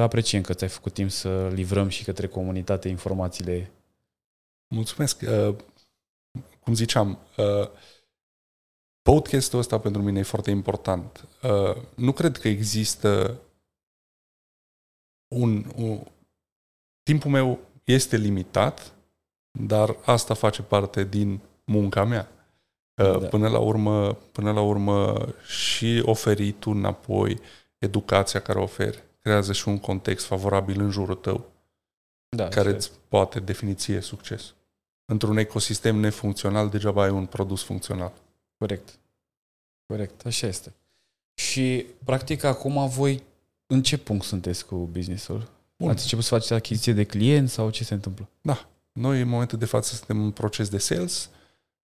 apreciem 0.00 0.42
că 0.42 0.52
ți-ai 0.52 0.70
făcut 0.70 0.92
timp 0.92 1.10
să 1.10 1.50
livrăm 1.54 1.88
și 1.88 2.04
către 2.04 2.26
comunitate 2.26 2.88
informațiile. 2.88 3.70
Mulțumesc. 4.68 5.24
Uh, 6.70 6.76
cum 6.76 6.78
ziceam, 6.78 7.18
uh, 7.36 7.68
podcastul 9.02 9.58
ăsta 9.58 9.80
pentru 9.80 10.02
mine 10.02 10.18
e 10.18 10.22
foarte 10.22 10.50
important. 10.50 11.28
Uh, 11.42 11.82
nu 11.94 12.12
cred 12.12 12.36
că 12.36 12.48
există 12.48 13.40
un, 15.28 15.64
un... 15.76 16.00
Timpul 17.02 17.30
meu 17.30 17.58
este 17.84 18.16
limitat, 18.16 18.92
dar 19.58 19.96
asta 20.04 20.34
face 20.34 20.62
parte 20.62 21.04
din 21.04 21.40
munca 21.64 22.04
mea. 22.04 22.28
Uh, 23.02 23.20
da. 23.20 23.26
Până 23.26 23.48
la 23.48 23.58
urmă, 23.58 24.12
până 24.12 24.52
la 24.52 24.60
urmă 24.60 25.28
și 25.46 26.02
oferi 26.04 26.52
tu 26.52 26.70
înapoi 26.70 27.40
educația 27.78 28.40
care 28.40 28.58
oferi 28.58 29.02
creează 29.18 29.52
și 29.52 29.68
un 29.68 29.78
context 29.78 30.26
favorabil 30.26 30.80
în 30.80 30.90
jurul 30.90 31.14
tău 31.14 31.50
da, 32.36 32.48
care 32.48 32.70
îți 32.70 32.90
poate 33.08 33.40
defini 33.40 33.74
ție 33.74 34.00
succes. 34.00 34.54
Într-un 35.10 35.36
ecosistem 35.36 35.96
nefuncțional, 35.96 36.68
degeaba 36.68 37.02
ai 37.02 37.10
un 37.10 37.26
produs 37.26 37.62
funcțional. 37.62 38.12
Corect. 38.58 38.98
Corect, 39.86 40.26
așa 40.26 40.46
este. 40.46 40.72
Și, 41.34 41.86
practic, 42.04 42.44
acum 42.44 42.88
voi 42.88 43.22
în 43.66 43.82
ce 43.82 43.98
punct 43.98 44.24
sunteți 44.24 44.66
cu 44.66 44.76
business-ul? 44.92 45.48
Bun. 45.76 45.90
Ați 45.90 46.02
început 46.02 46.24
să 46.24 46.30
faceți 46.34 46.52
achiziție 46.52 46.92
de 46.92 47.04
clienți 47.04 47.52
sau 47.52 47.70
ce 47.70 47.84
se 47.84 47.94
întâmplă? 47.94 48.28
Da. 48.40 48.68
Noi, 48.92 49.20
în 49.20 49.28
momentul 49.28 49.58
de 49.58 49.64
față, 49.64 49.94
suntem 49.94 50.22
în 50.22 50.30
proces 50.30 50.68
de 50.68 50.78
sales. 50.78 51.30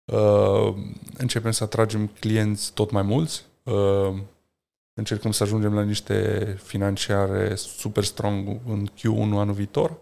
Uh, 0.05 0.75
începem 1.17 1.51
să 1.51 1.65
atragem 1.65 2.07
clienți 2.07 2.73
tot 2.73 2.91
mai 2.91 3.03
mulți. 3.03 3.45
Uh, 3.63 4.15
încercăm 4.95 5.31
să 5.31 5.43
ajungem 5.43 5.75
la 5.75 5.83
niște 5.83 6.45
financiare 6.63 7.55
super 7.55 8.05
strong 8.05 8.61
în 8.67 8.87
Q1 8.87 9.31
anul 9.33 9.55
viitor. 9.55 9.91
Uh, 9.91 9.97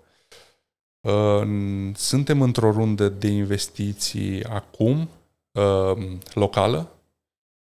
suntem 1.95 2.43
într-o 2.43 2.71
rundă 2.71 3.09
de 3.09 3.29
investiții 3.29 4.45
acum, 4.45 5.09
uh, 5.53 6.19
locală, 6.35 6.99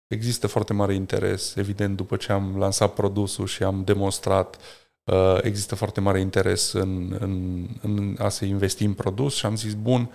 Există 0.08 0.48
foarte 0.48 0.74
mare 0.74 0.94
interes, 0.94 1.56
evident, 1.56 1.96
după 1.96 2.16
ce 2.16 2.32
am 2.32 2.58
lansat 2.58 2.94
produsul 2.94 3.48
și 3.48 3.64
am 3.64 3.84
demonstrat, 3.84 4.58
uh, 5.04 5.38
există 5.42 5.76
foarte 5.76 6.02
mare 6.02 6.20
interes 6.20 6.72
în, 6.72 7.18
în, 7.20 7.68
în 7.82 8.16
a 8.20 8.30
se 8.30 8.46
investi 8.46 8.84
în 8.84 8.94
produs 8.94 9.36
și 9.36 9.46
am 9.46 9.56
zis, 9.56 9.74
bun, 9.74 10.12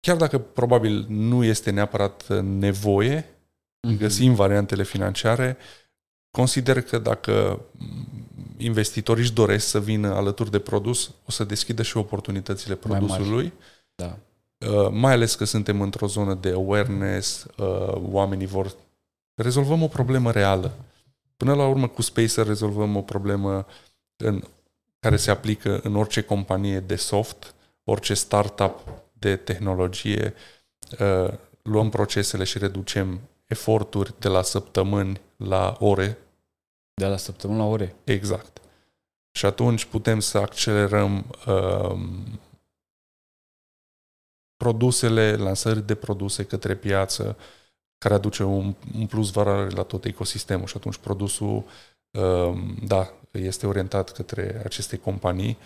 chiar 0.00 0.16
dacă 0.16 0.38
probabil 0.38 1.06
nu 1.08 1.44
este 1.44 1.70
neapărat 1.70 2.40
nevoie, 2.42 3.22
mm-hmm. 3.22 3.98
găsim 3.98 4.34
variantele 4.34 4.82
financiare, 4.82 5.56
consider 6.30 6.82
că 6.82 6.98
dacă 6.98 7.60
investitorii 8.60 9.22
își 9.22 9.32
doresc 9.32 9.66
să 9.66 9.80
vină 9.80 10.14
alături 10.14 10.50
de 10.50 10.58
produs, 10.58 11.10
o 11.26 11.30
să 11.30 11.44
deschidă 11.44 11.82
și 11.82 11.96
oportunitățile 11.96 12.74
produsului. 12.74 13.52
Da. 13.94 14.16
Uh, 14.66 14.88
mai 14.90 15.12
ales 15.12 15.34
că 15.34 15.44
suntem 15.44 15.80
într-o 15.80 16.06
zonă 16.06 16.34
de 16.34 16.50
awareness, 16.50 17.46
uh, 17.56 18.02
oamenii 18.10 18.46
vor... 18.46 18.74
Rezolvăm 19.34 19.82
o 19.82 19.88
problemă 19.88 20.30
reală. 20.30 20.72
Până 21.36 21.54
la 21.54 21.66
urmă, 21.66 21.88
cu 21.88 22.02
Spacer 22.02 22.46
rezolvăm 22.46 22.96
o 22.96 23.00
problemă 23.00 23.66
în, 24.16 24.42
care 24.98 25.16
se 25.16 25.30
aplică 25.30 25.80
în 25.82 25.96
orice 25.96 26.20
companie 26.20 26.80
de 26.80 26.96
soft, 26.96 27.54
orice 27.84 28.14
startup 28.14 28.78
de 29.12 29.36
tehnologie. 29.36 30.34
Uh, 30.98 31.32
luăm 31.62 31.88
procesele 31.88 32.44
și 32.44 32.58
reducem 32.58 33.20
eforturi 33.46 34.14
de 34.18 34.28
la 34.28 34.42
săptămâni 34.42 35.20
la 35.36 35.76
ore. 35.78 36.18
De 37.00 37.06
la 37.06 37.16
săptămâni 37.16 37.58
la 37.58 37.64
ore. 37.64 37.94
Exact. 38.04 38.60
Și 39.30 39.46
atunci 39.46 39.84
putem 39.84 40.20
să 40.20 40.38
accelerăm 40.38 41.24
uh, 41.46 42.00
produsele, 44.56 45.36
lansări 45.36 45.86
de 45.86 45.94
produse 45.94 46.44
către 46.44 46.74
piață, 46.74 47.36
care 47.98 48.14
aduce 48.14 48.42
un, 48.42 48.74
un 48.94 49.06
plus 49.06 49.30
valoare 49.30 49.70
la 49.70 49.82
tot 49.82 50.04
ecosistemul 50.04 50.66
și 50.66 50.76
atunci 50.76 50.96
produsul, 50.96 51.64
um, 52.10 52.76
da, 52.86 53.12
este 53.30 53.66
orientat 53.66 54.12
către 54.12 54.62
aceste 54.64 54.96
companii 54.96 55.58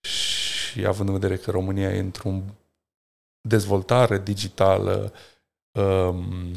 și 0.00 0.86
având 0.86 1.08
în 1.08 1.14
vedere 1.18 1.36
că 1.36 1.50
România 1.50 1.94
e 1.94 1.98
într-un 1.98 2.54
dezvoltare 3.40 4.18
digitală, 4.18 5.12
um, 5.72 6.56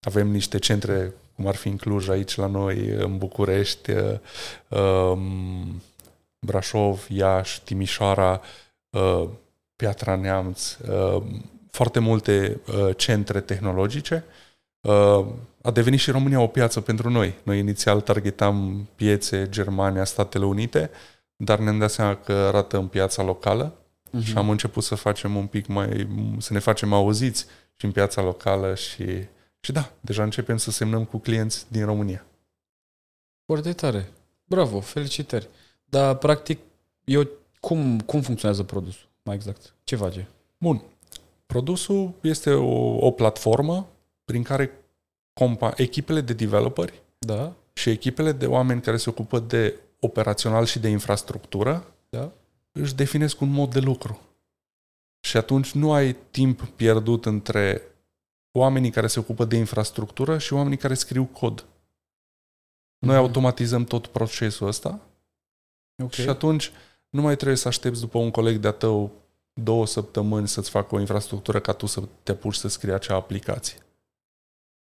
avem 0.00 0.28
niște 0.28 0.58
centre, 0.58 1.14
cum 1.36 1.46
ar 1.46 1.54
fi 1.54 1.68
în 1.68 1.76
Cluj, 1.76 2.08
aici 2.08 2.36
la 2.36 2.46
noi, 2.46 2.88
în 2.88 3.18
București, 3.18 3.90
um, 4.68 5.82
Brașov, 6.38 7.06
Iași, 7.08 7.62
Timișoara, 7.62 8.40
uh, 8.90 9.28
Piatra 9.76 10.16
Neamț, 10.16 10.72
uh, 10.74 11.22
foarte 11.70 11.98
multe 11.98 12.60
uh, 12.66 12.96
centre 12.96 13.40
tehnologice. 13.40 14.24
Uh, 14.80 15.26
a 15.62 15.70
devenit 15.70 16.00
și 16.00 16.10
România 16.10 16.40
o 16.40 16.46
piață 16.46 16.80
pentru 16.80 17.10
noi. 17.10 17.34
Noi 17.42 17.58
inițial 17.58 18.00
targetam 18.00 18.88
piețe 18.94 19.46
Germania, 19.50 20.04
Statele 20.04 20.44
Unite, 20.44 20.90
dar 21.36 21.58
ne-am 21.58 21.78
dat 21.78 21.90
seama 21.90 22.16
că 22.16 22.32
arată 22.32 22.76
în 22.76 22.86
piața 22.86 23.22
locală 23.22 23.72
uh-huh. 23.72 24.24
și 24.24 24.36
am 24.36 24.50
început 24.50 24.82
să 24.82 24.94
facem 24.94 25.36
un 25.36 25.46
pic 25.46 25.66
mai, 25.66 26.08
să 26.38 26.52
ne 26.52 26.58
facem 26.58 26.92
auziți 26.92 27.46
și 27.76 27.84
în 27.84 27.92
piața 27.92 28.22
locală 28.22 28.74
și, 28.74 29.04
și 29.64 29.72
da, 29.72 29.92
deja 30.00 30.22
începem 30.22 30.56
să 30.56 30.70
semnăm 30.70 31.04
cu 31.04 31.18
clienți 31.18 31.66
din 31.68 31.84
România. 31.84 32.24
Foarte 33.44 33.72
tare. 33.72 34.12
Bravo, 34.44 34.80
felicitări. 34.80 35.48
Dar, 35.84 36.16
practic, 36.16 36.58
eu, 37.04 37.28
cum, 37.60 38.00
cum 38.00 38.20
funcționează 38.20 38.62
produsul? 38.62 39.08
mai 39.22 39.34
exact? 39.34 39.74
Ce 39.84 39.96
face? 39.96 40.28
Bun. 40.58 40.82
Produsul 41.46 42.14
este 42.20 42.50
o, 42.50 43.06
o 43.06 43.10
platformă 43.10 43.88
prin 44.24 44.42
care 44.42 44.70
compa- 45.32 45.76
echipele 45.76 46.20
de 46.20 46.32
developeri 46.32 47.02
da. 47.18 47.52
și 47.72 47.90
echipele 47.90 48.32
de 48.32 48.46
oameni 48.46 48.80
care 48.80 48.96
se 48.96 49.10
ocupă 49.10 49.38
de 49.38 49.74
operațional 50.00 50.64
și 50.64 50.78
de 50.78 50.88
infrastructură 50.88 51.94
da. 52.08 52.32
își 52.72 52.94
definesc 52.94 53.40
un 53.40 53.50
mod 53.50 53.72
de 53.72 53.80
lucru. 53.80 54.20
Și 55.20 55.36
atunci 55.36 55.72
nu 55.72 55.92
ai 55.92 56.16
timp 56.30 56.60
pierdut 56.60 57.26
între 57.26 57.82
oamenii 58.58 58.90
care 58.90 59.06
se 59.06 59.18
ocupă 59.18 59.44
de 59.44 59.56
infrastructură 59.56 60.38
și 60.38 60.52
oamenii 60.52 60.78
care 60.78 60.94
scriu 60.94 61.24
cod. 61.24 61.66
Noi 62.98 63.14
mm-hmm. 63.14 63.18
automatizăm 63.18 63.84
tot 63.84 64.06
procesul 64.06 64.66
ăsta 64.66 65.00
okay. 66.02 66.24
și 66.24 66.28
atunci 66.28 66.72
nu 67.08 67.22
mai 67.22 67.34
trebuie 67.36 67.56
să 67.56 67.68
aștepți 67.68 68.00
după 68.00 68.18
un 68.18 68.30
coleg 68.30 68.56
de-a 68.56 68.72
tău 68.72 69.12
două 69.52 69.86
săptămâni 69.86 70.48
să-ți 70.48 70.70
facă 70.70 70.94
o 70.94 71.00
infrastructură 71.00 71.60
ca 71.60 71.72
tu 71.72 71.86
să 71.86 72.08
te 72.22 72.30
apuci 72.30 72.54
să 72.54 72.68
scrii 72.68 72.92
acea 72.92 73.14
aplicație. 73.14 73.78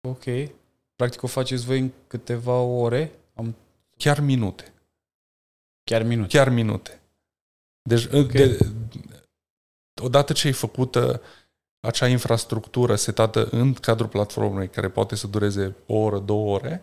Ok. 0.09 0.25
Practic 0.97 1.23
o 1.23 1.27
faceți 1.27 1.65
voi 1.65 1.79
în 1.79 1.91
câteva 2.07 2.61
ore? 2.61 3.19
Am... 3.35 3.57
Chiar 3.97 4.21
minute. 4.21 4.73
Chiar 5.85 6.03
minute? 6.03 6.37
Chiar 6.37 6.49
minute. 6.49 7.01
Deci, 7.83 8.05
okay. 8.05 8.27
de, 8.27 8.59
odată 10.03 10.33
ce 10.33 10.47
ai 10.47 10.53
făcută 10.53 11.23
acea 11.81 12.09
infrastructură 12.09 12.95
setată 12.95 13.49
în 13.51 13.73
cadrul 13.73 14.09
platformei, 14.09 14.69
care 14.69 14.89
poate 14.89 15.17
să 15.17 15.27
dureze 15.27 15.77
o 15.87 15.97
oră, 15.97 16.19
două 16.19 16.55
ore, 16.55 16.83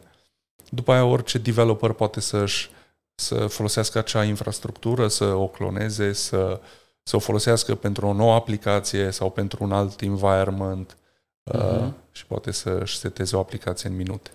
după 0.69 0.91
aia 0.91 1.05
orice 1.05 1.37
developer 1.37 1.91
poate 1.91 2.19
să-și 2.19 2.69
să 3.15 3.47
folosească 3.47 3.97
acea 3.97 4.23
infrastructură, 4.23 5.07
să 5.07 5.25
o 5.25 5.47
cloneze, 5.47 6.13
să, 6.13 6.61
să 7.03 7.15
o 7.15 7.19
folosească 7.19 7.75
pentru 7.75 8.07
o 8.07 8.13
nouă 8.13 8.33
aplicație 8.33 9.11
sau 9.11 9.29
pentru 9.29 9.63
un 9.63 9.71
alt 9.71 10.01
environment 10.01 10.93
uh-huh. 10.93 11.59
uh, 11.59 11.79
mhm. 11.79 11.95
și 12.11 12.25
poate 12.25 12.51
să-și 12.51 12.97
seteze 12.97 13.35
o 13.35 13.39
aplicație 13.39 13.89
în 13.89 13.95
minute. 13.95 14.31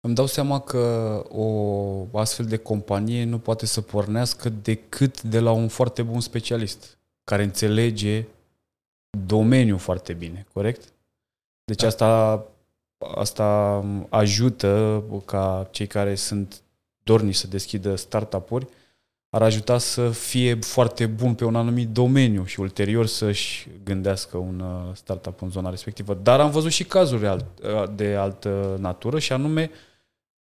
Îmi 0.00 0.14
dau 0.14 0.26
seama 0.26 0.60
că 0.60 1.24
o 1.28 2.18
astfel 2.18 2.46
de 2.46 2.56
companie 2.56 3.24
nu 3.24 3.38
poate 3.38 3.66
să 3.66 3.80
pornească 3.80 4.48
decât 4.48 5.22
de 5.22 5.40
la 5.40 5.50
un 5.50 5.68
foarte 5.68 6.02
bun 6.02 6.20
specialist 6.20 6.98
care 7.24 7.42
înțelege 7.42 8.26
domeniul 9.10 9.78
foarte 9.78 10.12
bine, 10.12 10.46
corect? 10.52 10.92
Deci 11.64 11.80
da. 11.80 11.86
asta, 11.86 12.44
asta 13.14 13.84
ajută 14.08 15.04
ca 15.24 15.68
cei 15.70 15.86
care 15.86 16.14
sunt 16.14 16.62
dornici 17.02 17.34
să 17.34 17.46
deschidă 17.46 17.96
startup-uri, 17.96 18.66
ar 19.30 19.42
ajuta 19.42 19.78
să 19.78 20.08
fie 20.08 20.54
foarte 20.54 21.06
bun 21.06 21.34
pe 21.34 21.44
un 21.44 21.56
anumit 21.56 21.88
domeniu 21.88 22.44
și 22.44 22.60
ulterior 22.60 23.06
să-și 23.06 23.68
gândească 23.84 24.36
un 24.36 24.60
uh, 24.60 24.94
startup 24.94 25.42
în 25.42 25.50
zona 25.50 25.70
respectivă. 25.70 26.18
Dar 26.22 26.40
am 26.40 26.50
văzut 26.50 26.70
și 26.70 26.84
cazuri 26.84 27.26
uh, 27.26 27.36
de 27.94 28.14
altă 28.14 28.76
natură 28.80 29.18
și 29.18 29.32
anume 29.32 29.70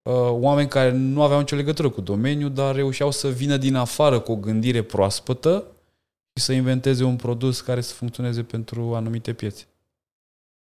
uh, 0.01 0.13
oameni 0.29 0.67
care 0.67 0.91
nu 0.91 1.21
aveau 1.21 1.39
nicio 1.39 1.55
legătură 1.55 1.89
cu 1.89 2.01
domeniul, 2.01 2.53
dar 2.53 2.75
reușeau 2.75 3.11
să 3.11 3.27
vină 3.27 3.57
din 3.57 3.75
afară 3.75 4.19
cu 4.19 4.31
o 4.31 4.35
gândire 4.35 4.81
proaspătă 4.81 5.63
și 5.63 5.74
să 6.39 6.51
inventeze 6.53 7.03
un 7.03 7.15
produs 7.15 7.61
care 7.61 7.81
să 7.81 7.93
funcționeze 7.93 8.43
pentru 8.43 8.95
anumite 8.95 9.33
piețe. 9.33 9.65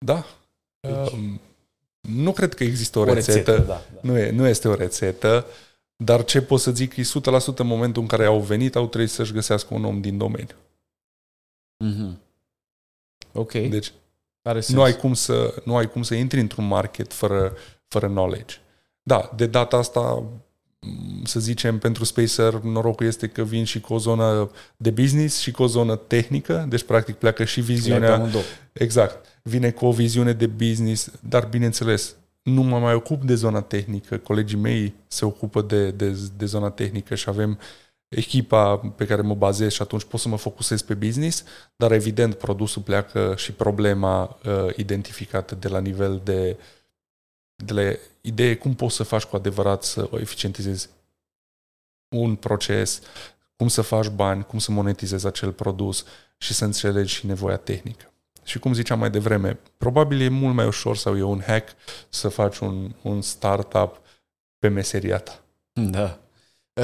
Da. 0.06 0.26
Deci... 0.80 1.12
Uh, 1.12 1.40
nu 2.02 2.32
cred 2.32 2.54
că 2.54 2.64
există 2.64 3.00
o, 3.00 3.02
o 3.02 3.14
rețetă. 3.14 3.52
rețetă 3.52 3.58
da, 3.58 3.82
da. 3.94 4.00
Nu, 4.02 4.18
e, 4.18 4.32
nu 4.32 4.48
este 4.48 4.68
o 4.68 4.76
rețetă, 4.76 5.46
dar 5.96 6.24
ce 6.24 6.42
pot 6.42 6.60
să 6.60 6.72
zic 6.72 6.96
e 6.96 7.02
100% 7.02 7.06
în 7.56 7.68
momentul 7.68 8.02
în 8.02 8.08
care 8.08 8.26
au 8.26 8.40
venit, 8.40 8.76
au 8.76 8.88
trebuit 8.88 9.10
să-și 9.10 9.34
găsească 9.34 9.74
un 9.74 9.86
om 9.86 10.02
din 10.02 10.18
domeniu. 10.18 10.56
Mm-hmm. 11.86 12.18
Ok. 13.34 13.52
Deci 13.52 13.92
Are 14.42 14.62
nu 14.68 14.82
ai, 14.82 14.96
cum 14.96 15.14
să, 15.14 15.62
nu 15.66 15.76
ai 15.76 15.90
cum 15.90 16.04
să 16.04 16.14
intri 16.14 16.40
într-un 16.40 16.68
market 16.68 17.14
fără, 17.14 17.54
fără 17.88 18.08
knowledge. 18.08 18.56
Da, 19.04 19.32
de 19.36 19.46
data 19.46 19.78
asta 19.78 20.24
să 21.24 21.40
zicem, 21.40 21.78
pentru 21.78 22.04
Spacer, 22.04 22.54
norocul 22.54 23.06
este 23.06 23.28
că 23.28 23.44
vin 23.44 23.64
și 23.64 23.80
cu 23.80 23.94
o 23.94 23.98
zonă 23.98 24.52
de 24.78 24.90
business 24.90 25.40
și 25.40 25.52
cu 25.52 25.64
o 25.64 25.68
zonă 25.68 25.96
tehnică, 25.96 26.66
deci 26.70 26.84
practic 26.84 27.16
pleacă 27.16 27.44
și 27.44 27.62
viziunea... 27.62 28.10
Exact. 28.74 29.26
Vine 29.44 29.72
cu 29.72 29.86
o 29.86 29.92
viziune 29.92 30.34
de 30.34 30.48
business, 30.48 31.12
dar 31.20 31.46
bineînțeles, 31.46 32.16
nu 32.44 32.62
mă 32.62 32.80
mai 32.80 32.94
ocup 32.94 33.24
de 33.24 33.36
zona 33.36 33.62
tehnică. 33.62 34.18
Colegii 34.18 34.58
mei 34.58 34.94
se 35.08 35.26
ocupă 35.26 35.62
de, 35.62 35.92
de, 35.92 36.18
de 36.38 36.46
zona 36.46 36.70
tehnică 36.70 37.16
și 37.16 37.30
avem 37.30 37.60
echipa 38.08 38.78
pe 38.78 39.06
care 39.06 39.22
mă 39.22 39.36
bazez 39.36 39.72
și 39.72 39.82
atunci 39.82 40.04
pot 40.04 40.20
să 40.20 40.28
mă 40.28 40.38
focusez 40.38 40.82
pe 40.82 40.94
business, 40.94 41.44
dar 41.76 41.92
evident 41.92 42.34
produsul 42.34 42.82
pleacă 42.82 43.34
și 43.38 43.52
problema 43.52 44.38
uh, 44.46 44.76
identificată 44.76 45.56
de 45.56 45.68
la 45.68 45.80
nivel 45.80 46.22
de 46.24 46.58
uh, 46.58 46.66
de 47.66 47.74
la 47.74 47.98
idee 48.22 48.56
cum 48.56 48.74
poți 48.74 48.96
să 48.96 49.04
faci 49.04 49.24
cu 49.24 49.36
adevărat 49.36 49.84
să 49.84 50.08
o 50.12 50.20
eficientizezi 50.20 50.90
un 52.16 52.36
proces, 52.36 53.02
cum 53.56 53.68
să 53.68 53.82
faci 53.82 54.08
bani, 54.08 54.46
cum 54.46 54.60
să 54.60 54.72
monetizezi 54.72 55.26
acel 55.26 55.52
produs 55.52 56.06
și 56.38 56.54
să 56.54 56.66
înțelegi 56.66 57.14
și 57.14 57.26
nevoia 57.26 57.58
tehnică. 57.58 58.12
Și 58.44 58.60
cum 58.60 58.74
ziceam 58.74 59.00
mai 59.00 59.10
devreme, 59.10 59.60
probabil 59.78 60.22
e 60.22 60.28
mult 60.28 60.56
mai 60.56 60.66
ușor 60.66 60.98
sau 60.98 61.18
e 61.18 61.22
un 61.22 61.42
hack 61.46 61.76
să 62.10 62.28
faci 62.28 62.58
un, 62.58 62.96
un 63.02 63.22
startup 63.22 64.02
pe 64.60 64.68
meseria 64.68 65.18
ta. 65.18 65.44
Da. 65.74 66.20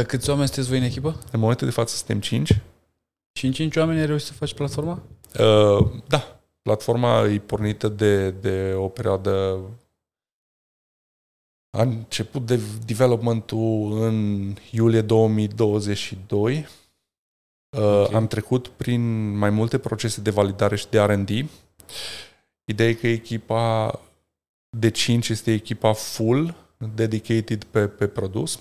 Câți 0.07 0.29
oameni 0.29 0.47
sunteți 0.47 0.69
voi 0.69 0.77
în 0.77 0.83
echipă? 0.83 1.19
În 1.31 1.39
momentul 1.39 1.67
de 1.67 1.73
față 1.73 1.95
suntem 1.95 2.19
5. 2.19 2.59
Și 3.31 3.45
în 3.45 3.51
5 3.51 3.75
oameni 3.75 3.99
ai 3.99 4.05
reușit 4.05 4.27
să 4.27 4.33
faci 4.33 4.53
platforma? 4.53 5.01
Uh, 5.39 5.87
da. 6.07 6.39
Platforma 6.61 7.23
e 7.23 7.39
pornită 7.39 7.87
de, 7.87 8.29
de 8.29 8.73
o 8.77 8.87
perioadă 8.87 9.59
a 11.77 11.81
început 11.81 12.45
de 12.45 12.59
development-ul 12.85 14.01
în 14.01 14.53
iulie 14.71 15.01
2022. 15.01 16.67
Uh, 17.77 17.81
okay. 17.81 18.13
Am 18.13 18.27
trecut 18.27 18.67
prin 18.67 19.33
mai 19.37 19.49
multe 19.49 19.77
procese 19.77 20.21
de 20.21 20.29
validare 20.29 20.75
și 20.75 20.89
de 20.89 20.99
R&D. 21.01 21.29
Ideea 22.65 22.89
e 22.89 22.93
că 22.93 23.07
echipa 23.07 23.99
de 24.77 24.89
5 24.89 25.29
este 25.29 25.51
echipa 25.51 25.93
full, 25.93 26.55
dedicated 26.95 27.63
pe, 27.63 27.87
pe 27.87 28.07
produs 28.07 28.59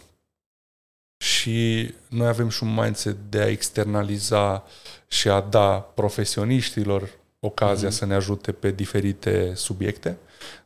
și 1.25 1.95
noi 2.09 2.27
avem 2.27 2.49
și 2.49 2.63
un 2.63 2.75
mindset 2.75 3.17
de 3.29 3.39
a 3.39 3.49
externaliza 3.49 4.65
și 5.09 5.29
a 5.29 5.41
da 5.41 5.81
profesioniștilor 5.81 7.11
ocazia 7.41 7.89
mm-hmm. 7.89 7.93
să 7.93 8.07
ne 8.07 8.15
ajute 8.15 8.53
pe 8.53 8.71
diferite 8.71 9.55
subiecte. 9.55 10.19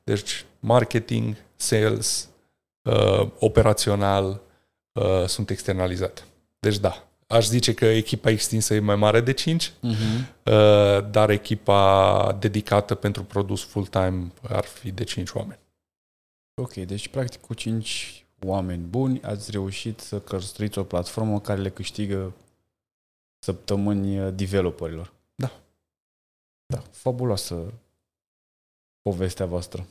Deci 0.05 0.45
marketing, 0.61 1.37
sales, 1.57 2.30
uh, 2.83 3.31
operațional 3.39 4.41
uh, 4.93 5.27
sunt 5.27 5.51
externalizate. 5.51 6.23
Deci 6.59 6.79
da, 6.79 7.09
aș 7.27 7.47
zice 7.47 7.75
că 7.75 7.85
echipa 7.85 8.31
extinsă 8.31 8.75
e 8.75 8.79
mai 8.79 8.97
mare 8.97 9.21
de 9.21 9.33
5, 9.33 9.69
uh-huh. 9.69 9.73
Mhm. 9.81 10.35
uh, 10.45 11.11
dar 11.11 11.31
echipa 11.31 12.37
dedicată 12.41 12.95
pentru 12.95 13.25
produs 13.25 13.65
full-time 13.65 14.33
ar 14.49 14.65
fi 14.65 14.91
de 14.91 15.05
5 15.05 15.31
oameni. 15.31 15.61
Ok, 16.63 16.73
deci 16.75 17.09
practic 17.09 17.41
cu 17.41 17.55
5 17.55 18.25
oameni 18.47 18.83
buni 18.83 19.23
ați 19.23 19.51
reușit 19.51 20.01
să 20.01 20.21
construiți 20.21 20.79
o 20.79 20.85
platformă 20.85 21.41
care 21.41 21.61
le 21.61 21.71
câștigă 21.71 22.33
săptămâni 23.39 24.21
uh, 24.21 24.35
developerilor. 24.35 25.13
Da. 25.35 25.53
Da, 26.67 26.83
fabuloasă 26.91 27.73
povestea 29.03 29.47
voastră. 29.47 29.87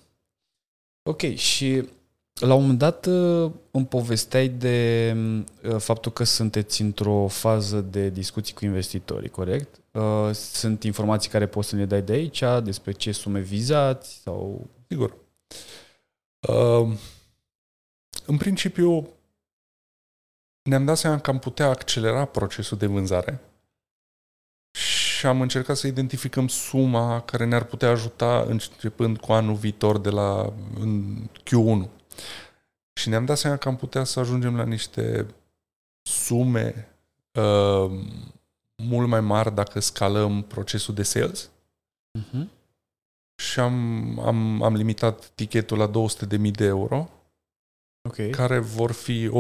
Ok, 1.10 1.21
și 1.21 1.89
la 2.39 2.54
un 2.54 2.62
moment 2.62 2.80
dat 2.80 3.06
uh, 3.06 3.52
îmi 3.71 3.86
povesteai 3.86 4.47
de 4.47 5.15
uh, 5.63 5.75
faptul 5.78 6.12
că 6.12 6.23
sunteți 6.23 6.82
într-o 6.82 7.28
fază 7.28 7.82
de 7.82 8.10
discuții 8.10 8.54
cu 8.54 8.65
investitorii, 8.65 9.30
corect? 9.30 9.82
Uh, 9.91 10.30
sunt 10.34 10.84
informații 10.84 11.30
care 11.30 11.47
poți 11.47 11.69
să 11.69 11.75
ne 11.75 11.86
dai 11.86 12.02
de 12.02 12.13
aici, 12.13 12.43
despre 12.63 12.91
ce 12.91 13.12
sume 13.12 13.39
vizați 13.39 14.21
sau... 14.23 14.67
Sigur. 14.88 15.15
În 18.25 18.38
principiu, 18.38 19.10
ne-am 20.62 20.86
dat 20.86 20.97
seama 20.97 21.19
că 21.19 21.30
am 21.30 21.39
putea 21.39 21.67
accelera 21.67 22.25
procesul 22.25 22.78
de 22.78 22.86
vânzare 22.86 23.41
și 25.19 25.25
am 25.25 25.41
încercat 25.41 25.78
să 25.78 25.88
identificăm 25.88 26.47
suma 26.47 27.21
care 27.21 27.45
ne-ar 27.45 27.63
putea 27.63 27.89
ajuta 27.89 28.45
începând 28.47 29.17
cu 29.17 29.32
anul 29.32 29.56
viitor 29.56 29.97
de 29.97 30.10
la 30.10 30.54
în 30.80 31.15
Q1. 31.28 31.98
Și 32.93 33.10
ne-am 33.10 33.25
dat 33.25 33.38
seama 33.38 33.58
că 33.58 33.67
am 33.67 33.75
putea 33.75 34.03
să 34.03 34.19
ajungem 34.19 34.55
la 34.55 34.63
niște 34.63 35.25
sume 36.01 36.88
uh, 37.34 37.91
mult 38.84 39.08
mai 39.08 39.21
mari 39.21 39.55
dacă 39.55 39.79
scalăm 39.79 40.41
procesul 40.41 40.93
de 40.93 41.03
sales. 41.03 41.49
Uh-huh. 42.19 42.47
Și 43.41 43.60
am, 43.60 44.19
am, 44.19 44.63
am 44.63 44.75
limitat 44.75 45.25
tichetul 45.25 45.77
la 45.77 45.91
200.000 46.38 46.51
de 46.51 46.65
euro, 46.65 47.10
okay. 48.10 48.29
care 48.29 48.60
vor 48.60 48.91
fi 48.91 49.32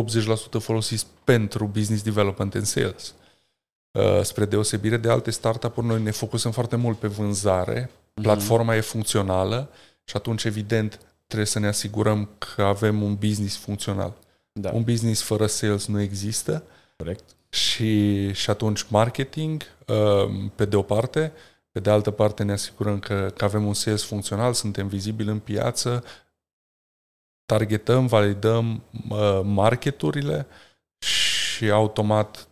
80% 0.57 0.59
folosiți 0.59 1.07
pentru 1.23 1.65
business 1.65 2.03
development 2.03 2.55
and 2.55 2.65
sales. 2.65 3.13
Uh, 3.91 4.21
spre 4.23 4.45
deosebire 4.45 4.97
de 4.97 5.09
alte 5.09 5.31
startup-uri, 5.31 5.87
noi 5.87 6.01
ne 6.01 6.11
focusăm 6.11 6.51
foarte 6.51 6.75
mult 6.75 6.99
pe 6.99 7.07
vânzare, 7.07 7.85
uh-huh. 7.85 8.21
platforma 8.21 8.75
e 8.75 8.81
funcțională 8.81 9.69
și 10.03 10.15
atunci, 10.15 10.43
evident, 10.43 10.99
trebuie 11.29 11.47
să 11.47 11.59
ne 11.59 11.67
asigurăm 11.67 12.29
că 12.37 12.63
avem 12.63 13.01
un 13.01 13.15
business 13.15 13.57
funcțional. 13.57 14.13
Da. 14.51 14.71
Un 14.73 14.83
business 14.83 15.21
fără 15.21 15.45
sales 15.45 15.87
nu 15.87 16.01
există. 16.01 16.63
Corect. 16.95 17.23
Și, 17.49 18.33
și 18.33 18.49
atunci 18.49 18.83
marketing, 18.83 19.63
uh, 19.87 20.49
pe 20.55 20.65
de 20.65 20.75
o 20.75 20.81
parte, 20.81 21.31
pe 21.71 21.79
de 21.79 21.89
altă 21.89 22.11
parte 22.11 22.43
ne 22.43 22.51
asigurăm 22.51 22.99
că, 22.99 23.31
că 23.37 23.43
avem 23.45 23.65
un 23.65 23.73
sales 23.73 24.03
funcțional, 24.03 24.53
suntem 24.53 24.87
vizibili 24.87 25.29
în 25.29 25.39
piață, 25.39 26.03
targetăm, 27.45 28.05
validăm 28.05 28.83
uh, 29.09 29.41
marketurile 29.43 30.47
și 30.97 31.69
automat 31.71 32.47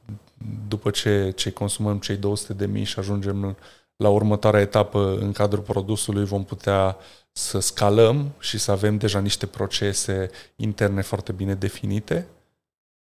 după 0.68 0.90
ce, 0.90 1.32
ce 1.36 1.52
consumăm 1.52 2.00
cei 2.00 2.16
200 2.16 2.54
de 2.54 2.66
mii 2.66 2.84
și 2.84 3.00
ajungem 3.00 3.58
la 3.98 4.10
următoarea 4.10 4.60
etapă 4.60 5.18
în 5.20 5.32
cadrul 5.32 5.64
produsului, 5.64 6.26
vom 6.26 6.44
putea 6.44 6.98
să 7.32 7.60
scalăm 7.60 8.34
și 8.40 8.58
să 8.58 8.72
avem 8.72 8.98
deja 8.98 9.20
niște 9.20 9.46
procese 9.46 10.30
interne 10.56 11.02
foarte 11.02 11.32
bine 11.32 11.56
definite 11.56 12.28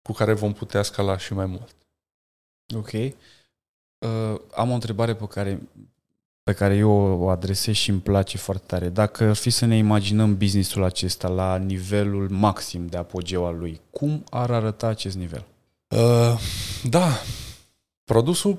cu 0.02 0.12
care 0.12 0.32
vom 0.32 0.52
putea 0.52 0.82
scala 0.82 1.18
și 1.18 1.32
mai 1.32 1.46
mult. 1.46 1.76
Ok. 2.76 2.92
Uh, 2.92 4.40
am 4.54 4.70
o 4.70 4.74
întrebare 4.74 5.14
pe 5.14 5.26
care, 5.26 5.68
pe 6.42 6.52
care 6.52 6.76
eu 6.76 6.90
o 7.22 7.28
adresez 7.28 7.74
și 7.74 7.90
îmi 7.90 8.00
place 8.00 8.38
foarte 8.38 8.64
tare. 8.66 8.88
Dacă 8.88 9.24
ar 9.24 9.34
fi 9.34 9.50
să 9.50 9.64
ne 9.64 9.76
imaginăm 9.76 10.36
businessul 10.36 10.82
acesta 10.82 11.28
la 11.28 11.56
nivelul 11.56 12.28
maxim 12.28 12.86
de 12.86 12.96
apogeu 12.96 13.46
al 13.46 13.58
lui, 13.58 13.80
cum 13.90 14.24
ar 14.30 14.50
arăta 14.50 14.86
acest 14.86 15.16
nivel? 15.16 15.44
Uh, 15.88 16.40
da, 16.88 17.08
produsul 18.04 18.58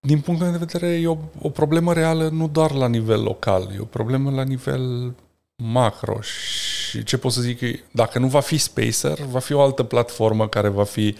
din 0.00 0.20
punctul 0.20 0.46
meu 0.46 0.58
de 0.58 0.64
vedere, 0.64 1.00
e 1.00 1.06
o, 1.06 1.16
o 1.42 1.50
problemă 1.50 1.92
reală 1.92 2.28
nu 2.28 2.48
doar 2.48 2.72
la 2.72 2.88
nivel 2.88 3.22
local, 3.22 3.70
e 3.74 3.78
o 3.80 3.84
problemă 3.84 4.30
la 4.30 4.42
nivel 4.42 5.14
macro 5.56 6.20
și 6.20 7.02
ce 7.04 7.18
pot 7.18 7.32
să 7.32 7.40
zic, 7.40 7.60
dacă 7.90 8.18
nu 8.18 8.26
va 8.26 8.40
fi 8.40 8.56
Spacer, 8.56 9.20
va 9.20 9.38
fi 9.38 9.52
o 9.52 9.62
altă 9.62 9.82
platformă 9.82 10.48
care 10.48 10.68
va 10.68 10.84
fi 10.84 11.16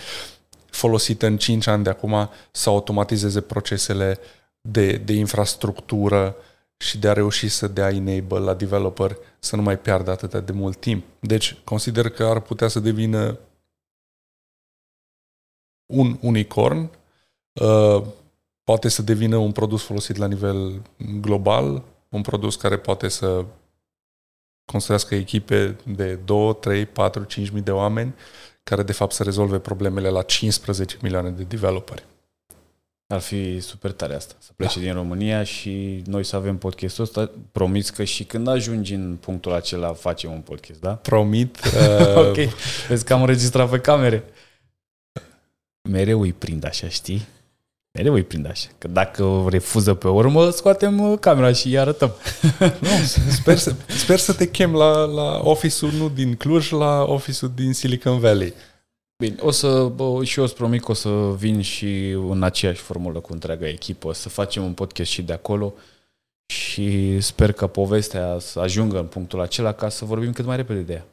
folosită 0.70 1.26
în 1.26 1.36
5 1.36 1.66
ani 1.66 1.84
de 1.84 1.90
acum 1.90 2.30
să 2.50 2.68
automatizeze 2.68 3.40
procesele 3.40 4.18
de, 4.60 4.96
de 4.96 5.12
infrastructură 5.12 6.36
și 6.76 6.98
de 6.98 7.08
a 7.08 7.12
reuși 7.12 7.48
să 7.48 7.68
dea 7.68 7.90
enable 7.90 8.38
la 8.38 8.54
developer 8.54 9.16
să 9.38 9.56
nu 9.56 9.62
mai 9.62 9.78
piardă 9.78 10.10
atât 10.10 10.46
de 10.46 10.52
mult 10.52 10.76
timp. 10.80 11.04
Deci, 11.20 11.56
consider 11.64 12.08
că 12.08 12.24
ar 12.24 12.40
putea 12.40 12.68
să 12.68 12.80
devină 12.80 13.38
un 15.86 16.18
unicorn 16.20 16.90
uh, 17.52 18.02
poate 18.68 18.88
să 18.88 19.02
devină 19.02 19.36
un 19.36 19.52
produs 19.52 19.82
folosit 19.82 20.16
la 20.16 20.26
nivel 20.26 20.82
global, 21.20 21.82
un 22.08 22.22
produs 22.22 22.56
care 22.56 22.78
poate 22.78 23.08
să 23.08 23.44
construiască 24.64 25.14
echipe 25.14 25.76
de 25.86 26.14
2, 26.14 26.56
3, 26.60 26.86
4, 26.86 27.24
5 27.24 27.48
mii 27.48 27.62
de 27.62 27.70
oameni 27.70 28.14
care 28.62 28.82
de 28.82 28.92
fapt 28.92 29.12
să 29.12 29.22
rezolve 29.22 29.58
problemele 29.58 30.08
la 30.08 30.22
15 30.22 30.96
milioane 31.02 31.30
de 31.30 31.42
developeri. 31.42 32.04
Ar 33.06 33.20
fi 33.20 33.60
super 33.60 33.92
tare 33.92 34.14
asta, 34.14 34.34
să 34.38 34.50
plece 34.56 34.78
da. 34.78 34.84
din 34.84 34.94
România 34.94 35.44
și 35.44 36.02
noi 36.06 36.24
să 36.24 36.36
avem 36.36 36.58
podcastul 36.58 37.04
ăsta. 37.04 37.30
Promis 37.52 37.90
că 37.90 38.04
și 38.04 38.24
când 38.24 38.48
ajungi 38.48 38.94
în 38.94 39.16
punctul 39.16 39.52
acela 39.52 39.92
facem 39.92 40.32
un 40.32 40.40
podcast, 40.40 40.80
da? 40.80 40.94
Promit. 40.94 41.58
Uh... 41.64 42.16
ok, 42.16 42.36
vezi 42.88 43.04
că 43.04 43.12
am 43.12 43.20
înregistrat 43.20 43.70
pe 43.70 43.80
camere. 43.80 44.24
Mereu 45.88 46.20
îi 46.20 46.32
prind 46.32 46.64
așa, 46.64 46.88
știi? 46.88 47.36
Mereu 47.98 48.12
îi 48.12 48.22
prind 48.22 48.46
așa. 48.46 48.68
Că 48.78 48.88
dacă 48.88 49.46
refuză 49.48 49.94
pe 49.94 50.08
urmă, 50.08 50.50
scoatem 50.50 51.00
uh, 51.00 51.18
camera 51.18 51.52
și 51.52 51.66
îi 51.66 51.78
arătăm. 51.78 52.12
nu, 52.80 52.88
sper, 53.30 53.56
să, 53.56 53.74
sper 53.86 54.18
să 54.18 54.32
te 54.32 54.50
chem 54.50 54.74
la, 54.74 55.04
la 55.04 55.40
office-ul 55.42 55.92
nu 55.92 56.08
din 56.08 56.34
Cluj, 56.34 56.70
la 56.70 57.02
office-ul 57.02 57.52
din 57.54 57.72
Silicon 57.72 58.18
Valley. 58.18 58.54
Bine, 59.16 59.36
o 59.40 59.50
să, 59.50 59.84
bă, 59.94 60.24
și 60.24 60.38
eu 60.38 60.44
îți 60.44 60.54
promit 60.54 60.84
că 60.84 60.90
o 60.90 60.94
să 60.94 61.08
vin 61.36 61.60
și 61.60 62.10
în 62.10 62.42
aceeași 62.42 62.80
formulă 62.80 63.20
cu 63.20 63.32
întreaga 63.32 63.68
echipă, 63.68 64.12
să 64.12 64.28
facem 64.28 64.64
un 64.64 64.72
podcast 64.72 65.10
și 65.10 65.22
de 65.22 65.32
acolo 65.32 65.74
și 66.46 67.20
sper 67.20 67.52
că 67.52 67.66
povestea 67.66 68.36
să 68.40 68.60
ajungă 68.60 68.98
în 68.98 69.06
punctul 69.06 69.40
acela 69.40 69.72
ca 69.72 69.88
să 69.88 70.04
vorbim 70.04 70.32
cât 70.32 70.44
mai 70.44 70.56
repede 70.56 70.80
de 70.80 70.92
ea. 70.92 71.04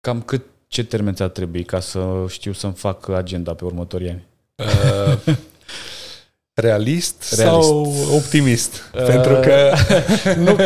Cam 0.00 0.22
cât, 0.22 0.44
ce 0.68 0.84
termen 0.84 1.14
ți-ar 1.14 1.28
trebui 1.28 1.64
ca 1.64 1.80
să 1.80 2.24
știu 2.28 2.52
să-mi 2.52 2.74
fac 2.74 3.08
agenda 3.08 3.54
pe 3.54 3.64
următorii 3.64 4.08
ani? 4.08 4.26
Uh, 4.56 5.36
realist, 6.54 7.34
realist 7.34 7.62
sau 7.62 7.94
optimist? 8.14 8.90
Uh, 8.94 9.04
pentru 9.04 9.34
că... 9.34 9.74
nu, 10.44 10.56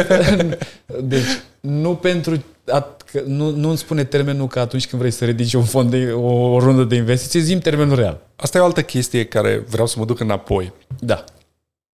deci, 1.02 1.40
nu 1.60 1.94
pentru 1.94 2.42
că 2.64 3.22
nu, 3.24 3.50
nu 3.50 3.68
îmi 3.68 3.78
spune 3.78 4.04
termenul 4.04 4.46
că 4.46 4.60
atunci 4.60 4.86
când 4.86 5.00
vrei 5.00 5.12
să 5.12 5.24
ridici 5.24 5.52
un 5.52 5.64
fond 5.64 5.90
de 5.90 6.12
o, 6.12 6.52
o 6.52 6.58
rundă 6.58 6.84
de 6.84 6.96
investiții, 6.96 7.40
zim 7.40 7.58
termenul 7.58 7.96
real. 7.96 8.20
Asta 8.36 8.58
e 8.58 8.60
o 8.60 8.64
altă 8.64 8.82
chestie 8.82 9.24
care 9.24 9.58
vreau 9.58 9.86
să 9.86 9.98
mă 9.98 10.04
duc 10.04 10.20
înapoi. 10.20 10.72
Da. 10.98 11.24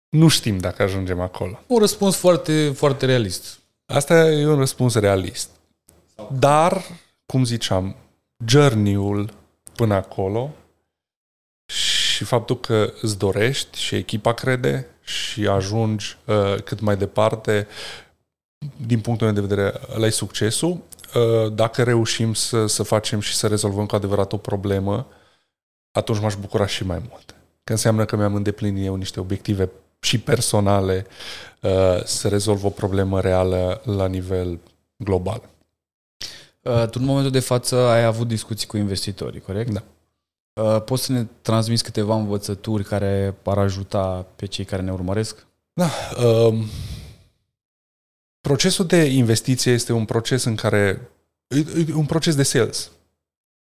Nu 0.09 0.29
știm 0.29 0.59
dacă 0.59 0.83
ajungem 0.83 1.21
acolo. 1.21 1.61
Un 1.67 1.79
răspuns 1.79 2.17
foarte, 2.17 2.73
foarte 2.77 3.07
realist. 3.07 3.59
Asta 3.87 4.15
e 4.15 4.47
un 4.47 4.59
răspuns 4.59 4.95
realist. 4.95 5.49
Dar, 6.39 6.85
cum 7.27 7.45
ziceam, 7.45 7.97
journey-ul 8.47 9.31
până 9.75 9.95
acolo 9.95 10.51
și 11.67 11.96
faptul 12.25 12.61
că 12.61 12.93
îți 13.01 13.19
dorești 13.19 13.79
și 13.79 13.95
echipa 13.95 14.33
crede 14.33 14.87
și 15.03 15.47
ajungi 15.47 16.17
uh, 16.25 16.55
cât 16.65 16.81
mai 16.81 16.97
departe 16.97 17.67
din 18.87 19.01
punctul 19.01 19.27
meu 19.27 19.35
de 19.35 19.55
vedere, 19.55 19.81
ăla 19.95 20.07
e 20.07 20.11
succesul. 20.11 20.71
Uh, 21.15 21.53
dacă 21.53 21.83
reușim 21.83 22.35
să, 22.35 22.67
să 22.67 22.83
facem 22.83 23.21
și 23.21 23.35
să 23.35 23.47
rezolvăm 23.47 23.87
cu 23.87 23.95
adevărat 23.95 24.33
o 24.33 24.37
problemă, 24.37 25.07
atunci 25.93 26.21
m-aș 26.21 26.35
bucura 26.35 26.67
și 26.67 26.85
mai 26.85 27.03
mult. 27.09 27.35
Că 27.65 27.73
înseamnă 27.73 28.05
că 28.05 28.17
mi-am 28.17 28.35
îndeplinit 28.35 28.85
eu 28.85 28.95
niște 28.95 29.21
obiective 29.21 29.71
și 30.01 30.19
personale 30.21 31.07
uh, 31.61 32.05
să 32.05 32.29
rezolv 32.29 32.65
o 32.65 32.71
problemă 32.71 33.21
reală 33.21 33.81
la 33.85 34.07
nivel 34.07 34.59
global. 34.97 35.43
Uh, 36.61 36.89
tu 36.89 36.99
în 37.01 37.05
momentul 37.05 37.33
de 37.33 37.41
față 37.41 37.77
ai 37.77 38.05
avut 38.05 38.29
discuții 38.29 38.67
cu 38.67 38.77
investitorii, 38.77 39.41
corect? 39.41 39.71
Da. 39.71 39.83
Poți 40.85 41.05
să 41.05 41.13
ne 41.13 41.27
transmiți 41.43 41.85
câteva 41.85 42.15
învățături 42.15 42.85
care 42.85 43.37
ar 43.45 43.59
ajuta 43.59 44.27
pe 44.37 44.47
cei 44.47 44.65
care 44.65 44.83
ne 44.83 44.93
urmăresc? 44.93 45.47
Da. 45.73 45.91
Uh, 46.25 46.65
Procesul 48.47 48.87
de 48.87 49.05
investiție 49.05 49.73
este 49.73 49.93
un 49.93 50.05
proces 50.05 50.45
în 50.45 50.55
care 50.55 51.11
e 51.89 51.95
un 51.95 52.07
proces 52.07 52.35
de 52.35 52.43
sales. 52.43 52.91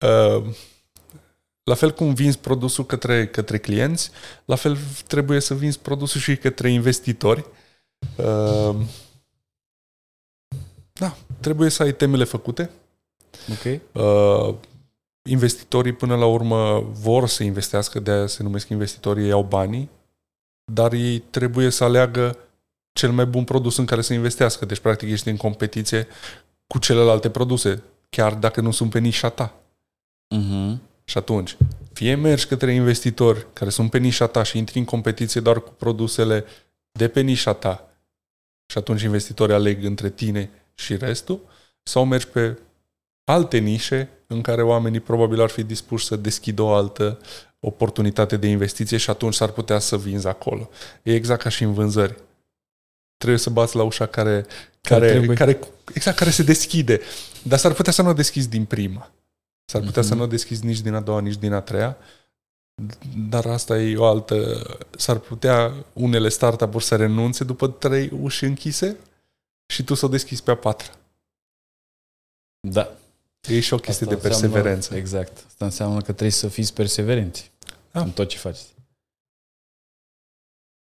Uh, 0.07 0.55
la 1.63 1.75
fel 1.75 1.93
cum 1.93 2.15
vinzi 2.15 2.39
produsul 2.39 2.87
către, 2.87 3.27
către 3.27 3.59
clienți, 3.59 4.11
la 4.45 4.55
fel 4.55 4.79
trebuie 5.07 5.41
să 5.41 5.55
vinzi 5.55 5.79
produsul 5.79 6.21
și 6.21 6.37
către 6.37 6.71
investitori. 6.71 7.47
Uh, 8.17 8.77
da, 10.93 11.17
trebuie 11.41 11.71
să 11.71 11.83
ai 11.83 11.95
temele 11.95 12.25
făcute. 12.25 12.71
Ok. 13.51 13.81
Uh, 13.93 14.55
investitorii 15.27 15.93
până 15.93 16.17
la 16.17 16.27
urmă 16.27 16.81
vor 16.81 17.29
să 17.29 17.43
investească, 17.43 18.01
de 18.01 18.11
aia 18.11 18.27
se 18.27 18.43
numesc 18.43 18.69
investitorii, 18.69 19.25
ei 19.25 19.31
au 19.31 19.43
banii, 19.43 19.91
dar 20.73 20.93
ei 20.93 21.19
trebuie 21.19 21.71
să 21.71 21.85
aleagă 21.85 22.39
cel 22.93 23.13
mai 23.13 23.27
bun 23.27 23.45
produs 23.45 23.77
în 23.77 23.85
care 23.85 24.01
să 24.01 24.13
investească. 24.13 24.65
Deci, 24.65 24.79
practic, 24.79 25.11
ești 25.11 25.29
în 25.29 25.37
competiție 25.37 26.07
cu 26.67 26.79
celelalte 26.79 27.31
produse, 27.31 27.83
chiar 28.09 28.35
dacă 28.35 28.61
nu 28.61 28.71
sunt 28.71 28.91
pe 28.91 28.99
nișa 28.99 29.29
ta. 29.29 29.55
Uh-huh. 30.35 30.77
Și 31.05 31.19
atunci, 31.19 31.57
fie 31.93 32.15
mergi 32.15 32.47
către 32.47 32.73
investitori 32.73 33.47
care 33.53 33.71
sunt 33.71 33.91
pe 33.91 33.99
nișa 33.99 34.27
ta 34.27 34.43
și 34.43 34.59
intri 34.59 34.79
în 34.79 34.85
competiție 34.85 35.41
doar 35.41 35.61
cu 35.61 35.71
produsele 35.71 36.45
de 36.91 37.09
pe 37.09 37.21
nișa 37.21 37.53
ta 37.53 37.89
și 38.67 38.79
atunci 38.79 39.03
investitorii 39.03 39.55
aleg 39.55 39.85
între 39.85 40.11
tine 40.11 40.51
și 40.75 40.97
restul, 40.97 41.41
sau 41.83 42.05
mergi 42.05 42.29
pe 42.29 42.59
alte 43.27 43.59
nișe 43.59 44.09
în 44.27 44.41
care 44.41 44.63
oamenii 44.63 45.01
probabil 45.01 45.41
ar 45.41 45.49
fi 45.49 45.63
dispuși 45.63 46.07
să 46.07 46.17
deschidă 46.17 46.63
o 46.63 46.73
altă 46.73 47.19
oportunitate 47.61 48.37
de 48.37 48.47
investiție 48.47 48.97
și 48.97 49.11
atunci 49.11 49.35
s-ar 49.35 49.51
putea 49.51 49.79
să 49.79 49.99
vinzi 49.99 50.27
acolo. 50.27 50.71
E 51.03 51.15
exact 51.15 51.43
ca 51.43 51.49
și 51.49 51.63
în 51.63 51.73
vânzări 51.73 52.17
trebuie 53.17 53.39
să 53.39 53.51
bați 53.51 53.77
la 53.77 53.83
ușa 53.83 54.07
care, 54.07 54.47
care, 54.81 55.13
care, 55.13 55.35
care, 55.35 55.59
exact, 55.95 56.17
care 56.17 56.31
se 56.31 56.43
deschide. 56.43 57.01
Dar 57.43 57.59
s-ar 57.59 57.73
putea 57.73 57.93
să 57.93 58.03
nu 58.03 58.09
o 58.09 58.13
deschizi 58.13 58.49
din 58.49 58.65
prima. 58.65 59.11
S-ar 59.65 59.83
putea 59.83 60.03
mm-hmm. 60.03 60.07
să 60.07 60.11
mhm. 60.11 60.19
nu 60.19 60.25
o 60.25 60.31
deschizi 60.31 60.65
nici 60.65 60.81
din 60.81 60.95
a 60.95 61.01
doua, 61.01 61.21
nici 61.21 61.37
din 61.37 61.53
a 61.53 61.61
treia. 61.61 61.97
Dar 63.29 63.47
asta 63.47 63.79
e 63.79 63.97
o 63.97 64.05
altă... 64.05 64.67
S-ar 64.97 65.19
putea 65.19 65.73
unele 65.93 66.29
startup-uri 66.29 66.85
să 66.85 66.97
renunțe 66.97 67.45
după 67.45 67.69
trei 67.69 68.11
uși 68.21 68.45
închise 68.45 68.97
și 69.67 69.85
tu 69.85 69.95
să 69.95 70.05
o 70.05 70.09
deschizi 70.09 70.43
pe 70.43 70.51
a 70.51 70.57
patra. 70.57 70.93
Da. 72.61 72.97
E 73.49 73.61
și 73.61 73.75
o 73.75 73.77
chestie 73.77 74.07
asta 74.07 74.17
de 74.17 74.29
perseverență. 74.29 74.95
Înseamnă, 74.95 75.01
exact. 75.01 75.45
Asta 75.47 75.65
înseamnă 75.65 75.97
că 75.97 76.13
trebuie 76.13 76.31
să 76.31 76.49
fiți 76.49 76.75
perseverenți 76.75 77.51
da. 77.93 78.01
în 78.01 78.11
tot 78.11 78.29
ce 78.29 78.39
faceți. 78.39 78.75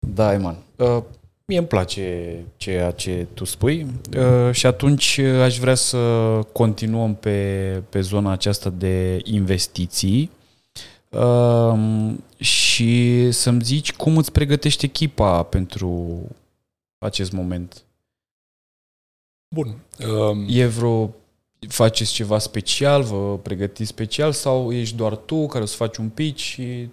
Da, 0.08 0.34
Iman. 0.34 0.58
Uh, 0.76 1.04
Mie 1.46 1.58
îmi 1.58 1.68
place 1.68 2.40
ceea 2.58 2.92
ce 2.92 3.28
tu 3.34 3.44
spui 3.44 3.88
uh, 4.18 4.52
și 4.52 4.66
atunci 4.66 5.18
aș 5.18 5.60
vrea 5.60 5.76
să 5.76 5.98
continuăm 6.52 7.16
pe, 7.16 7.82
pe 7.90 8.02
zona 8.02 8.32
aceasta 8.32 8.70
de 8.70 9.22
investiții 9.24 10.32
uh, 11.10 12.14
și 12.38 13.32
să-mi 13.32 13.62
zici 13.64 13.94
cum 13.94 14.18
îți 14.18 14.32
pregătești 14.32 14.86
echipa 14.86 15.44
pentru 15.44 16.22
acest 16.98 17.32
moment. 17.32 17.84
Bun. 19.56 19.78
Um... 20.08 20.46
E 20.50 20.66
vreo 20.66 21.16
faceți 21.67 22.12
ceva 22.12 22.38
special, 22.38 23.04
vă 23.04 23.38
pregătiți 23.38 23.89
special 23.89 24.32
sau 24.32 24.71
ești 24.74 24.95
doar 24.95 25.15
tu 25.15 25.45
care 25.45 25.63
o 25.63 25.67
să 25.67 25.76
faci 25.76 25.97
un 25.97 26.10
pitch 26.10 26.39
și 26.39 26.89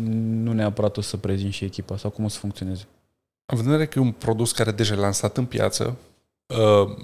nu 0.00 0.52
neapărat 0.52 0.96
o 0.96 1.00
să 1.00 1.16
prezinți 1.16 1.56
și 1.56 1.64
echipa 1.64 1.96
sau 1.96 2.10
cum 2.10 2.24
o 2.24 2.28
să 2.28 2.38
funcționeze? 2.38 2.86
În 3.46 3.62
vedere 3.62 3.86
că 3.86 3.98
e 3.98 4.02
un 4.02 4.12
produs 4.12 4.52
care 4.52 4.70
deja 4.70 4.94
e 4.94 4.96
lansat 4.96 5.36
în 5.36 5.44
piață, 5.44 5.96
uh, 6.46 6.96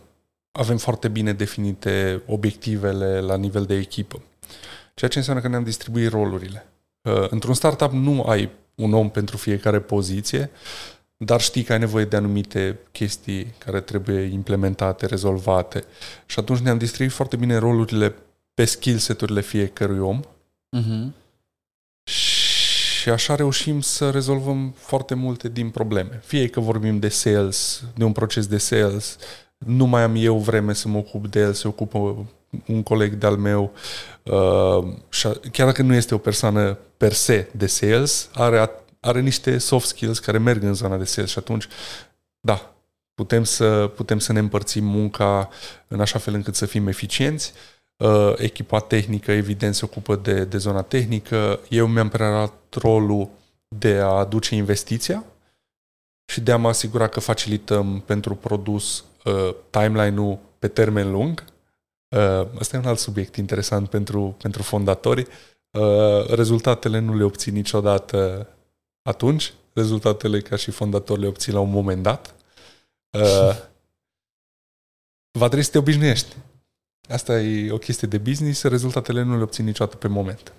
avem 0.53 0.77
foarte 0.77 1.09
bine 1.09 1.33
definite 1.33 2.23
obiectivele 2.27 3.21
la 3.21 3.37
nivel 3.37 3.65
de 3.65 3.75
echipă. 3.75 4.23
Ceea 4.95 5.11
ce 5.11 5.19
înseamnă 5.19 5.43
că 5.43 5.49
ne-am 5.49 5.65
distribuit 5.65 6.11
rolurile. 6.11 6.67
Uh, 7.03 7.27
într-un 7.31 7.55
startup 7.55 7.91
nu 7.91 8.23
ai 8.23 8.51
un 8.75 8.93
om 8.93 9.11
pentru 9.11 9.37
fiecare 9.37 9.81
poziție, 9.81 10.51
dar 11.25 11.41
știi 11.41 11.63
că 11.63 11.73
ai 11.73 11.79
nevoie 11.79 12.05
de 12.05 12.17
anumite 12.17 12.79
chestii 12.93 13.55
care 13.59 13.81
trebuie 13.81 14.21
implementate, 14.21 15.07
rezolvate. 15.07 15.85
Și 16.27 16.39
atunci 16.39 16.59
ne-am 16.59 16.79
distribuit 16.79 17.15
foarte 17.15 17.37
bine 17.37 17.57
rolurile 17.57 18.15
pe 18.55 18.65
skill 18.65 18.99
set-urile 18.99 19.41
fiecărui 19.41 19.99
om. 19.99 20.21
Uh-huh. 20.77 21.13
Și 23.01 23.09
așa 23.09 23.35
reușim 23.35 23.81
să 23.81 24.11
rezolvăm 24.11 24.75
foarte 24.77 25.15
multe 25.15 25.49
din 25.49 25.71
probleme. 25.71 26.21
Fie 26.25 26.49
că 26.49 26.61
vorbim 26.61 26.99
de 26.99 27.09
sales, 27.09 27.85
de 27.95 28.05
un 28.05 28.13
proces 28.13 28.47
de 28.47 28.59
sales, 28.59 29.17
nu 29.59 29.87
mai 29.87 30.03
am 30.03 30.15
eu 30.17 30.39
vreme 30.39 30.73
să 30.73 30.89
mă 30.89 30.99
ocup 30.99 31.27
de 31.27 31.41
el, 31.41 31.53
se 31.53 31.69
ocupă 31.69 32.27
un 32.67 32.83
coleg 32.83 33.15
de-al 33.15 33.37
meu, 33.37 33.73
uh, 34.23 34.93
și 35.09 35.29
chiar 35.53 35.67
dacă 35.67 35.83
nu 35.83 35.95
este 35.95 36.15
o 36.15 36.19
persoană 36.19 36.79
per 36.97 37.13
se 37.13 37.49
de 37.57 37.67
sales, 37.67 38.29
are, 38.35 38.71
are 39.01 39.21
niște 39.21 39.59
soft 39.59 39.87
skills 39.87 40.19
care 40.19 40.39
merg 40.39 40.63
în 40.63 40.75
zona 40.75 40.97
de 40.97 41.05
sales 41.05 41.31
și 41.31 41.39
atunci, 41.39 41.69
da, 42.41 42.75
putem 43.15 43.45
să, 43.45 43.93
putem 43.95 44.19
să 44.19 44.33
ne 44.33 44.39
împărțim 44.39 44.85
munca 44.85 45.49
în 45.89 46.01
așa 46.01 46.19
fel 46.19 46.35
încât 46.35 46.55
să 46.55 46.67
fim 46.67 46.87
eficienți 46.87 47.53
Uh, 48.01 48.33
echipa 48.37 48.79
tehnică, 48.79 49.33
evident, 49.33 49.75
se 49.75 49.85
ocupă 49.85 50.17
de, 50.17 50.45
de 50.45 50.57
zona 50.59 50.83
tehnică. 50.83 51.61
Eu 51.69 51.87
mi-am 51.87 52.09
preluat 52.09 52.53
rolul 52.75 53.29
de 53.69 53.97
a 53.97 54.07
aduce 54.07 54.55
investiția 54.55 55.25
și 56.33 56.41
de 56.41 56.53
a 56.53 56.57
mă 56.57 56.69
asigura 56.69 57.09
că 57.09 57.21
facilităm 57.21 58.03
pentru 58.07 58.35
produs 58.35 59.05
uh, 59.25 59.55
timeline-ul 59.71 60.39
pe 60.59 60.69
termen 60.69 61.11
lung. 61.11 61.45
Uh, 62.17 62.47
asta 62.59 62.77
e 62.77 62.81
un 62.81 62.87
alt 62.87 62.99
subiect 62.99 63.37
interesant 63.37 63.89
pentru, 63.89 64.37
pentru 64.43 64.63
fondatori. 64.63 65.27
Uh, 65.71 66.27
rezultatele 66.27 66.99
nu 66.99 67.17
le 67.17 67.25
obțin 67.25 67.55
niciodată 67.55 68.49
atunci, 69.03 69.53
rezultatele 69.73 70.41
ca 70.41 70.57
și 70.57 70.71
fondator 70.71 71.19
le 71.19 71.27
obții 71.27 71.53
la 71.53 71.61
un 71.61 71.71
moment 71.71 72.03
dat. 72.03 72.35
Uh, 73.11 73.57
va 75.39 75.47
trebui 75.47 75.65
să 75.65 75.71
te 75.71 75.79
obișnuiești. 75.79 76.37
Asta 77.09 77.41
e 77.41 77.73
o 77.73 77.79
chestie 77.79 78.09
de 78.09 78.19
business, 78.19 78.63
rezultatele 78.63 79.23
nu 79.23 79.37
le 79.37 79.43
obții 79.43 79.65
niciodată 79.65 79.97
pe 79.97 80.09
moment. 80.09 80.53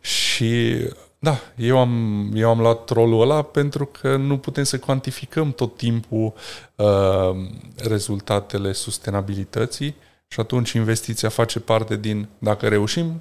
Și 0.00 0.76
da, 1.18 1.40
eu 1.56 1.78
am, 1.78 2.30
eu 2.34 2.48
am 2.48 2.60
luat 2.60 2.88
rolul 2.88 3.20
ăla 3.20 3.42
pentru 3.42 3.86
că 3.86 4.16
nu 4.16 4.38
putem 4.38 4.64
să 4.64 4.78
cuantificăm 4.78 5.52
tot 5.52 5.76
timpul 5.76 6.32
uh, 6.76 7.36
rezultatele 7.76 8.72
sustenabilității 8.72 9.94
și 10.28 10.40
atunci 10.40 10.72
investiția 10.72 11.28
face 11.28 11.60
parte 11.60 11.96
din, 11.96 12.28
dacă 12.38 12.68
reușim, 12.68 13.20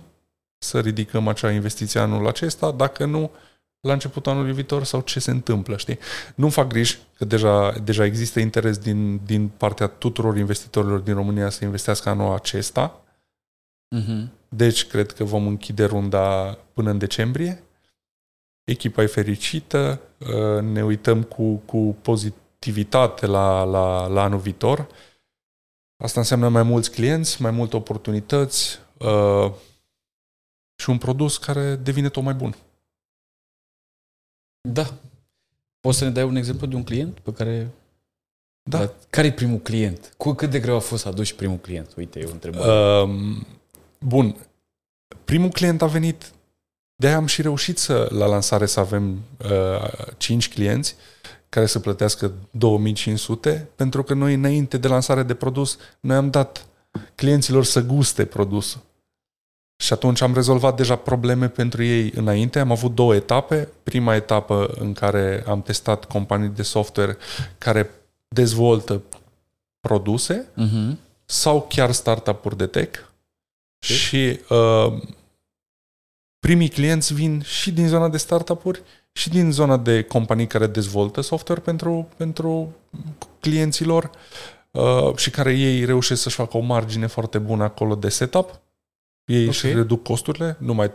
să 0.58 0.80
ridicăm 0.80 1.28
acea 1.28 1.52
investiție 1.52 2.00
anul 2.00 2.28
acesta, 2.28 2.72
dacă 2.72 3.06
nu, 3.06 3.32
la 3.84 3.94
începutul 3.94 4.32
anului 4.32 4.54
viitor 4.54 4.84
sau 4.84 5.02
ce 5.02 5.20
se 5.20 5.32
întâmplă, 5.32 5.78
știi? 5.78 6.00
Nu 6.36 6.50
fac 6.50 6.68
griji, 6.68 7.00
că 7.18 7.26
deja, 7.26 7.72
deja 7.72 8.06
există 8.06 8.40
interes 8.40 8.78
din, 8.78 9.26
din 9.26 9.48
partea 9.48 9.88
tuturor 9.88 10.38
investitorilor 10.38 11.00
din 11.00 11.14
România 11.14 11.50
să 11.50 11.64
investească 11.64 12.10
anul 12.10 12.34
acesta. 12.34 13.02
Uh-huh. 13.96 14.28
Deci, 14.50 14.88
cred 14.88 15.12
că 15.12 15.24
vom 15.24 15.48
închide 15.48 15.86
runda 15.86 16.58
până 16.74 16.90
în 16.90 16.98
decembrie. 16.98 17.64
Echipa 18.64 19.02
e 19.02 19.06
fericită, 19.06 20.02
uh, 20.18 20.62
ne 20.62 20.84
uităm 20.84 21.24
cu, 21.24 21.56
cu 21.56 21.96
pozitivitate 22.02 23.26
la, 23.26 23.64
la, 23.64 24.08
la 24.08 24.24
anul 24.24 24.40
viitor. 24.40 24.88
Asta 26.04 26.20
înseamnă 26.20 26.50
mai 26.50 26.64
mulți 26.64 26.92
clienți, 26.92 27.42
mai 27.42 27.52
multe 27.52 27.76
oportunități 27.76 28.80
uh, 28.98 29.52
și 30.76 30.90
un 30.90 30.98
produs 30.98 31.38
care 31.38 31.76
devine 31.76 32.10
tot 32.10 32.24
mai 32.24 32.34
bun. 32.34 32.56
Da. 34.70 34.94
Poți 35.80 35.98
să 35.98 36.04
ne 36.04 36.10
dai 36.10 36.24
un 36.24 36.36
exemplu 36.36 36.68
de 36.68 36.76
un 36.76 36.84
client 36.84 37.20
pe 37.20 37.34
care... 37.34 37.70
Da. 38.70 38.94
Care 39.10 39.28
e 39.28 39.32
primul 39.32 39.60
client? 39.60 40.14
Cu 40.18 40.34
cât 40.34 40.50
de 40.50 40.60
greu 40.60 40.76
a 40.76 40.80
fost 40.80 41.02
să 41.02 41.08
aduci 41.08 41.34
primul 41.34 41.58
client? 41.58 41.94
Uite, 41.96 42.20
e 42.20 42.26
o 42.26 42.32
întrebare. 42.32 43.02
Um, 43.02 43.48
bun. 44.00 44.36
Primul 45.26 45.50
client 45.50 45.82
a 45.82 45.86
venit 45.86 46.32
de 46.96 47.10
am 47.10 47.26
și 47.26 47.42
reușit 47.42 47.78
să, 47.78 48.08
la 48.12 48.26
lansare 48.26 48.66
să 48.66 48.80
avem 48.80 49.22
uh, 49.44 50.16
5 50.18 50.50
clienți 50.50 50.96
care 51.50 51.66
să 51.66 51.80
plătească 51.80 52.34
2500, 52.52 53.70
pentru 53.76 54.04
că 54.04 54.14
noi 54.14 54.34
înainte 54.34 54.78
de 54.78 54.88
lansare 54.88 55.24
de 55.24 55.34
produs, 55.34 55.78
noi 56.00 56.16
am 56.16 56.30
dat 56.30 56.66
clienților 57.16 57.64
să 57.66 57.82
guste 57.82 58.26
produsul. 58.26 58.82
Și 59.76 59.94
atunci 59.94 60.22
am 60.22 60.34
rezolvat 60.34 60.76
deja 60.76 60.96
probleme 60.96 61.48
pentru 61.50 61.84
ei 61.84 62.12
înainte. 62.16 62.60
Am 62.60 62.72
avut 62.72 62.96
două 62.96 63.16
etape. 63.16 63.70
Prima 63.84 64.16
etapă 64.16 64.74
în 64.80 64.94
care 64.94 65.44
am 65.48 65.62
testat 65.62 66.06
companii 66.06 66.50
de 66.50 66.64
software 66.64 67.18
care 67.58 67.90
dezvoltă 68.28 69.02
produse 69.80 70.48
uh-huh. 70.58 70.98
sau 71.26 71.66
chiar 71.70 71.92
startup-uri 71.92 72.58
de 72.58 72.66
tech. 72.66 73.00
Okay. 73.00 73.98
Și 73.98 74.40
uh, 74.50 75.02
primii 76.40 76.70
clienți 76.70 77.14
vin 77.14 77.42
și 77.42 77.72
din 77.72 77.88
zona 77.88 78.10
de 78.10 78.18
startup-uri 78.18 78.82
și 79.12 79.30
din 79.30 79.52
zona 79.52 79.78
de 79.78 80.04
companii 80.04 80.48
care 80.48 80.68
dezvoltă 80.68 81.22
software 81.22 81.62
pentru, 81.62 82.08
pentru 82.18 82.76
clienților 83.40 84.10
uh, 84.72 85.16
și 85.16 85.30
care 85.30 85.54
ei 85.54 85.86
reușesc 85.86 86.22
să-și 86.22 86.36
facă 86.36 86.58
o 86.58 86.60
margine 86.60 87.08
foarte 87.08 87.38
bună 87.38 87.64
acolo 87.64 87.96
de 87.96 88.10
setup 88.10 88.62
ei 89.26 89.36
okay. 89.36 89.48
își 89.48 89.74
reduc 89.74 90.04
costurile, 90.04 90.58
nu 90.60 90.74
mai 90.74 90.92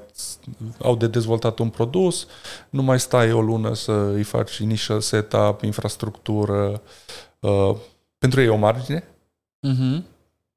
au 0.83 0.97
de 0.97 1.07
dezvoltat 1.07 1.59
un 1.59 1.69
produs, 1.69 2.27
nu 2.71 2.83
mai 2.83 3.01
stai 3.01 3.33
o 3.33 3.41
lună 3.41 3.75
să 3.75 3.93
îi 3.93 4.23
faci 4.23 4.57
initial 4.57 5.01
setup, 5.01 5.63
infrastructură. 5.63 6.83
Uh, 7.41 7.77
pentru 8.19 8.41
ei 8.41 8.49
o 8.49 8.57
margine. 8.57 9.05
Uh-huh. 9.69 10.03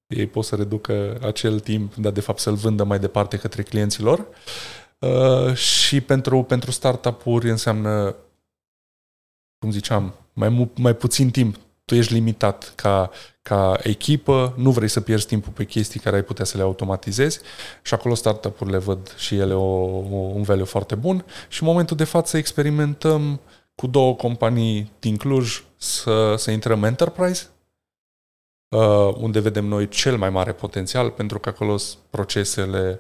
Ei 0.07 0.27
pot 0.27 0.45
să 0.45 0.55
reducă 0.55 1.17
acel 1.21 1.59
timp, 1.59 1.95
dar 1.95 2.11
de 2.11 2.21
fapt 2.21 2.39
să-l 2.39 2.55
vândă 2.55 2.83
mai 2.83 2.99
departe 2.99 3.37
către 3.37 3.63
clienților. 3.63 4.25
Uh, 4.99 5.55
și 5.55 6.01
pentru, 6.01 6.43
pentru 6.43 6.71
startup-uri 6.71 7.49
înseamnă, 7.49 8.15
cum 9.57 9.71
ziceam, 9.71 10.13
mai, 10.33 10.69
mai 10.75 10.95
puțin 10.95 11.29
timp 11.29 11.57
tu 11.85 11.95
ești 11.95 12.13
limitat 12.13 12.73
ca, 12.75 13.11
ca 13.41 13.79
echipă, 13.81 14.53
nu 14.57 14.71
vrei 14.71 14.87
să 14.87 15.01
pierzi 15.01 15.27
timpul 15.27 15.51
pe 15.51 15.65
chestii 15.65 15.99
care 15.99 16.15
ai 16.15 16.23
putea 16.23 16.45
să 16.45 16.57
le 16.57 16.63
automatizezi 16.63 17.39
și 17.81 17.93
acolo 17.93 18.15
startup-urile 18.15 18.77
văd 18.77 19.15
și 19.17 19.35
ele 19.35 19.53
o, 19.53 19.61
o, 19.61 20.15
un 20.15 20.41
value 20.41 20.63
foarte 20.63 20.95
bun 20.95 21.25
și 21.47 21.63
în 21.63 21.67
momentul 21.67 21.97
de 21.97 22.03
față 22.03 22.37
experimentăm 22.37 23.39
cu 23.75 23.87
două 23.87 24.15
companii 24.15 24.91
din 24.99 25.17
Cluj 25.17 25.63
să, 25.77 26.35
să 26.37 26.51
intrăm 26.51 26.83
enterprise, 26.83 27.47
uh, 28.75 29.15
unde 29.17 29.39
vedem 29.39 29.65
noi 29.65 29.87
cel 29.87 30.17
mai 30.17 30.29
mare 30.29 30.53
potențial, 30.53 31.09
pentru 31.09 31.39
că 31.39 31.49
acolo 31.49 31.77
sunt 31.77 32.03
procesele 32.09 32.99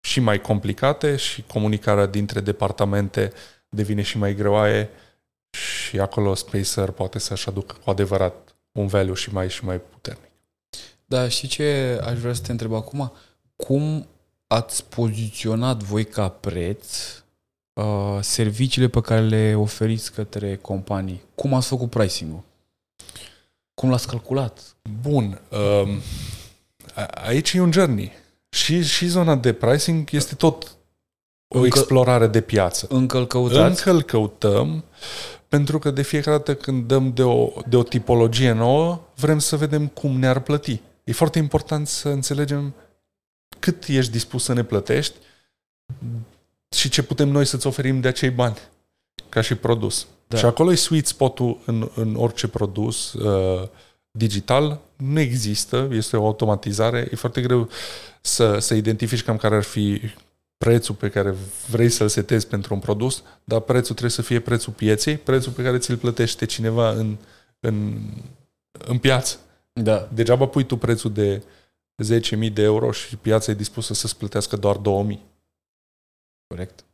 și 0.00 0.20
mai 0.20 0.40
complicate 0.40 1.16
și 1.16 1.42
comunicarea 1.42 2.06
dintre 2.06 2.40
departamente 2.40 3.32
devine 3.68 4.02
și 4.02 4.18
mai 4.18 4.34
greoaie 4.34 4.90
și 5.54 6.00
acolo 6.00 6.34
Spacer 6.34 6.90
poate 6.90 7.18
să-și 7.18 7.48
aducă 7.48 7.76
cu 7.84 7.90
adevărat 7.90 8.54
un 8.72 8.86
value 8.86 9.14
și 9.14 9.32
mai 9.32 9.50
și 9.50 9.64
mai 9.64 9.80
puternic. 9.80 10.30
Da, 11.04 11.28
și 11.28 11.46
ce 11.46 12.00
aș 12.04 12.18
vrea 12.18 12.32
să 12.32 12.42
te 12.42 12.50
întreb 12.50 12.74
acum? 12.74 13.12
Cum 13.56 14.06
ați 14.46 14.84
poziționat 14.84 15.82
voi 15.82 16.04
ca 16.04 16.28
preț 16.28 16.86
uh, 17.72 18.18
serviciile 18.20 18.88
pe 18.88 19.00
care 19.00 19.20
le 19.20 19.54
oferiți 19.54 20.12
către 20.12 20.56
companii? 20.56 21.22
Cum 21.34 21.54
ați 21.54 21.66
făcut 21.66 21.90
pricing-ul? 21.90 22.42
Cum 23.74 23.90
l-ați 23.90 24.06
calculat? 24.06 24.76
Bun. 25.00 25.40
Um, 25.50 26.00
aici 27.14 27.52
e 27.52 27.60
un 27.60 27.72
journey. 27.72 28.12
Și, 28.48 28.82
și 28.82 29.06
zona 29.06 29.34
de 29.34 29.52
pricing 29.52 30.12
este 30.12 30.34
tot 30.34 30.76
o 31.48 31.58
încă, 31.58 31.66
explorare 31.66 32.26
de 32.26 32.40
piață. 32.40 32.86
Încă 32.90 33.18
îl 33.18 33.26
căutați? 33.26 33.60
Încă 33.60 33.90
îl 33.90 34.02
căutăm. 34.02 34.84
Pentru 35.54 35.78
că 35.78 35.90
de 35.90 36.02
fiecare 36.02 36.36
dată 36.36 36.54
când 36.54 36.86
dăm 36.86 37.12
de 37.12 37.22
o, 37.22 37.52
de 37.68 37.76
o 37.76 37.82
tipologie 37.82 38.52
nouă, 38.52 39.00
vrem 39.14 39.38
să 39.38 39.56
vedem 39.56 39.86
cum 39.86 40.18
ne-ar 40.18 40.40
plăti. 40.40 40.80
E 41.04 41.12
foarte 41.12 41.38
important 41.38 41.88
să 41.88 42.08
înțelegem 42.08 42.74
cât 43.58 43.84
ești 43.84 44.12
dispus 44.12 44.44
să 44.44 44.52
ne 44.52 44.64
plătești 44.64 45.14
și 46.76 46.88
ce 46.88 47.02
putem 47.02 47.28
noi 47.28 47.44
să-ți 47.44 47.66
oferim 47.66 48.00
de 48.00 48.08
acei 48.08 48.30
bani 48.30 48.56
ca 49.28 49.40
și 49.40 49.54
produs. 49.54 50.06
Da. 50.26 50.36
Și 50.36 50.44
acolo 50.44 50.72
e 50.72 50.74
sweet 50.74 51.06
spot-ul 51.06 51.60
în, 51.66 51.90
în 51.94 52.14
orice 52.16 52.48
produs 52.48 53.12
uh, 53.12 53.68
digital. 54.10 54.80
Nu 54.96 55.20
există, 55.20 55.88
este 55.92 56.16
o 56.16 56.26
automatizare. 56.26 57.08
E 57.12 57.16
foarte 57.16 57.40
greu 57.40 57.68
să, 58.20 58.58
să 58.58 58.74
identifici 58.74 59.22
cam 59.22 59.36
care 59.36 59.56
ar 59.56 59.62
fi 59.62 60.00
prețul 60.56 60.94
pe 60.94 61.10
care 61.10 61.34
vrei 61.70 61.88
să-l 61.88 62.08
setezi 62.08 62.46
pentru 62.46 62.74
un 62.74 62.80
produs, 62.80 63.22
dar 63.44 63.60
prețul 63.60 63.94
trebuie 63.94 64.10
să 64.10 64.22
fie 64.22 64.40
prețul 64.40 64.72
pieței, 64.72 65.16
prețul 65.16 65.52
pe 65.52 65.62
care 65.62 65.78
ți-l 65.78 65.96
plătește 65.96 66.46
cineva 66.46 66.90
în, 66.90 67.16
în, 67.60 68.00
în 68.70 68.98
piață. 68.98 69.38
Da. 69.72 70.08
Degeaba 70.12 70.46
pui 70.46 70.64
tu 70.64 70.76
prețul 70.76 71.12
de 71.12 71.42
10.000 72.02 72.52
de 72.52 72.62
euro 72.62 72.90
și 72.90 73.16
piața 73.16 73.50
e 73.50 73.54
dispusă 73.54 73.94
să-ți 73.94 74.16
plătească 74.16 74.56
doar 74.56 74.76
2.000. 74.76 75.18
Corect. 76.46 76.84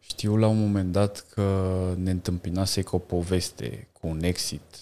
Știu 0.00 0.36
la 0.36 0.46
un 0.46 0.58
moment 0.58 0.92
dat 0.92 1.20
că 1.20 1.94
ne 1.96 2.10
întâmpinase 2.10 2.82
cu 2.82 2.96
o 2.96 2.98
poveste, 2.98 3.88
cu 3.92 4.06
un 4.06 4.22
exit 4.22 4.78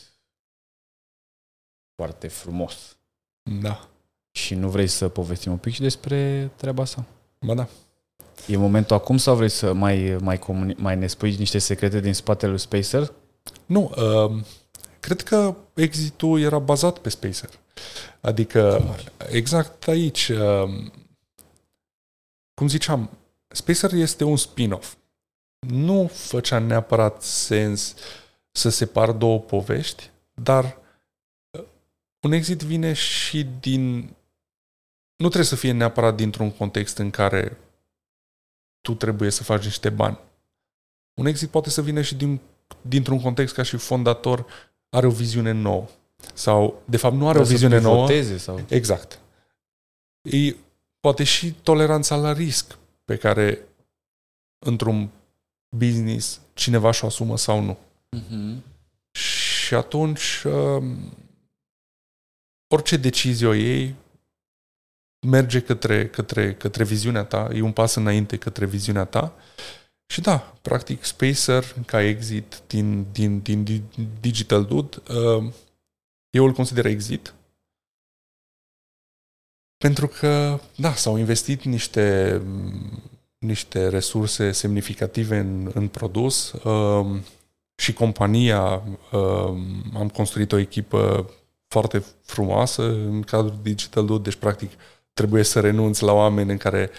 foarte 1.95 2.29
frumos. 2.29 2.97
Da. 3.61 3.89
Și 4.31 4.55
nu 4.55 4.71
vrei 4.71 4.87
să 4.87 5.09
povestim 5.09 5.53
un 5.53 5.59
pic 5.59 5.73
și 5.73 5.81
despre 5.81 6.51
treaba 6.57 6.83
asta? 6.83 7.07
Ba 7.41 7.55
da. 7.55 7.69
E 8.47 8.57
momentul 8.57 8.97
acum 8.97 9.17
sau 9.17 9.35
vrei 9.37 9.49
să 9.49 9.73
mai, 9.73 10.17
mai, 10.21 10.39
comuni- 10.39 10.77
mai 10.77 10.97
ne 10.97 11.07
spui 11.07 11.37
niște 11.37 11.59
secrete 11.59 12.01
din 12.01 12.15
spatele 12.15 12.51
lui 12.51 12.61
Spacer? 12.61 13.13
Nu, 13.67 13.93
uh, 13.97 14.43
cred 15.01 15.23
că 15.23 15.55
exitul 15.75 16.41
era 16.41 16.59
bazat 16.59 16.99
pe 16.99 17.09
Spacer. 17.09 17.51
Adică, 18.21 18.83
exact 19.31 19.89
aici, 19.89 20.29
uh, 20.29 20.91
cum 22.55 22.69
ziceam, 22.69 23.11
Spacer 23.49 23.93
este 23.93 24.25
un 24.25 24.37
spin-off. 24.37 24.95
Nu 25.59 26.11
făcea 26.13 26.59
neapărat 26.59 27.23
sens 27.23 27.95
să 28.51 28.69
separ 28.69 29.13
două 29.13 29.39
povești, 29.39 30.11
dar 30.35 30.79
uh, 31.51 31.65
un 32.21 32.33
exit 32.33 32.63
vine 32.63 32.93
și 32.93 33.47
din 33.61 34.15
nu 35.19 35.27
trebuie 35.27 35.45
să 35.45 35.57
fie 35.57 35.73
neapărat 35.73 36.17
dintr-un 36.17 36.51
context 36.51 36.99
în 36.99 37.11
care 37.11 37.59
tu 38.81 38.95
trebuie 38.95 39.31
să 39.31 39.43
faci 39.43 39.65
niște 39.65 39.91
bani. 39.91 40.19
Un 41.15 41.27
exit 41.27 41.49
poate 41.49 41.71
să 41.71 41.83
vină 41.83 42.03
și 42.03 42.15
din, 42.15 42.41
dintr-un 42.83 43.21
context 43.21 43.55
ca 43.55 43.63
și 43.63 43.77
fondator 43.77 44.47
are 44.89 45.07
o 45.07 45.11
viziune 45.11 45.53
nouă. 45.53 45.87
Sau, 46.35 46.83
de 46.85 46.97
fapt, 46.97 47.15
nu 47.15 47.29
are 47.29 47.39
Trebuie 47.39 47.55
o 47.55 47.59
viziune 47.59 47.81
nouă. 47.81 48.39
Sau... 48.39 48.61
Exact. 48.69 49.19
E, 50.23 50.55
poate 51.01 51.25
și 51.25 51.53
toleranța 51.53 52.17
la 52.17 52.33
risc 52.33 52.79
pe 53.05 53.17
care 53.17 53.69
într-un 54.59 55.11
business 55.77 56.41
cineva 56.55 56.91
și-o 56.91 57.07
asumă 57.07 57.37
sau 57.37 57.61
nu. 57.61 57.79
Mhm. 58.11 58.63
Și 59.11 59.75
atunci, 59.75 60.43
um, 60.45 61.13
orice 62.75 62.97
decizie 62.97 63.47
o 63.47 63.53
iei, 63.53 63.95
merge 65.27 65.61
către, 65.61 66.09
către, 66.09 66.55
către 66.55 66.85
viziunea 66.85 67.25
ta, 67.25 67.49
e 67.53 67.61
un 67.61 67.73
pas 67.73 67.95
înainte 67.95 68.37
către 68.37 68.67
viziunea 68.67 69.05
ta. 69.05 69.35
Și 70.07 70.21
da, 70.21 70.55
practic, 70.63 71.05
Spacer, 71.05 71.65
ca 71.87 72.03
exit 72.03 72.63
din, 72.67 73.07
din, 73.13 73.41
din, 73.41 73.65
din 73.65 73.85
Digital 74.21 74.65
Dude, 74.65 74.97
um, 75.15 75.53
eu 76.31 76.45
îl 76.45 76.53
consider 76.53 76.87
exit. 76.87 77.35
Pentru 79.77 80.09
că, 80.09 80.61
da, 80.77 80.95
s-au 80.95 81.17
investit 81.17 81.63
niște, 81.63 82.41
niște 83.39 83.89
resurse 83.89 84.53
semnificative 84.53 85.39
în, 85.39 85.71
în 85.75 85.89
produs 85.89 86.53
um, 86.53 87.25
și 87.75 87.93
compania, 87.93 88.83
um, 89.13 89.83
am 89.95 90.09
construit 90.15 90.53
o 90.53 90.59
echipă 90.59 91.31
foarte 91.67 92.05
frumoasă 92.23 92.83
în 92.83 93.23
cadrul 93.23 93.59
Digital 93.63 94.07
Dude, 94.07 94.23
deci 94.23 94.39
practic 94.39 94.71
trebuie 95.19 95.43
să 95.43 95.61
renunți 95.61 96.03
la 96.03 96.13
oameni 96.13 96.51
în 96.51 96.57
care 96.57 96.91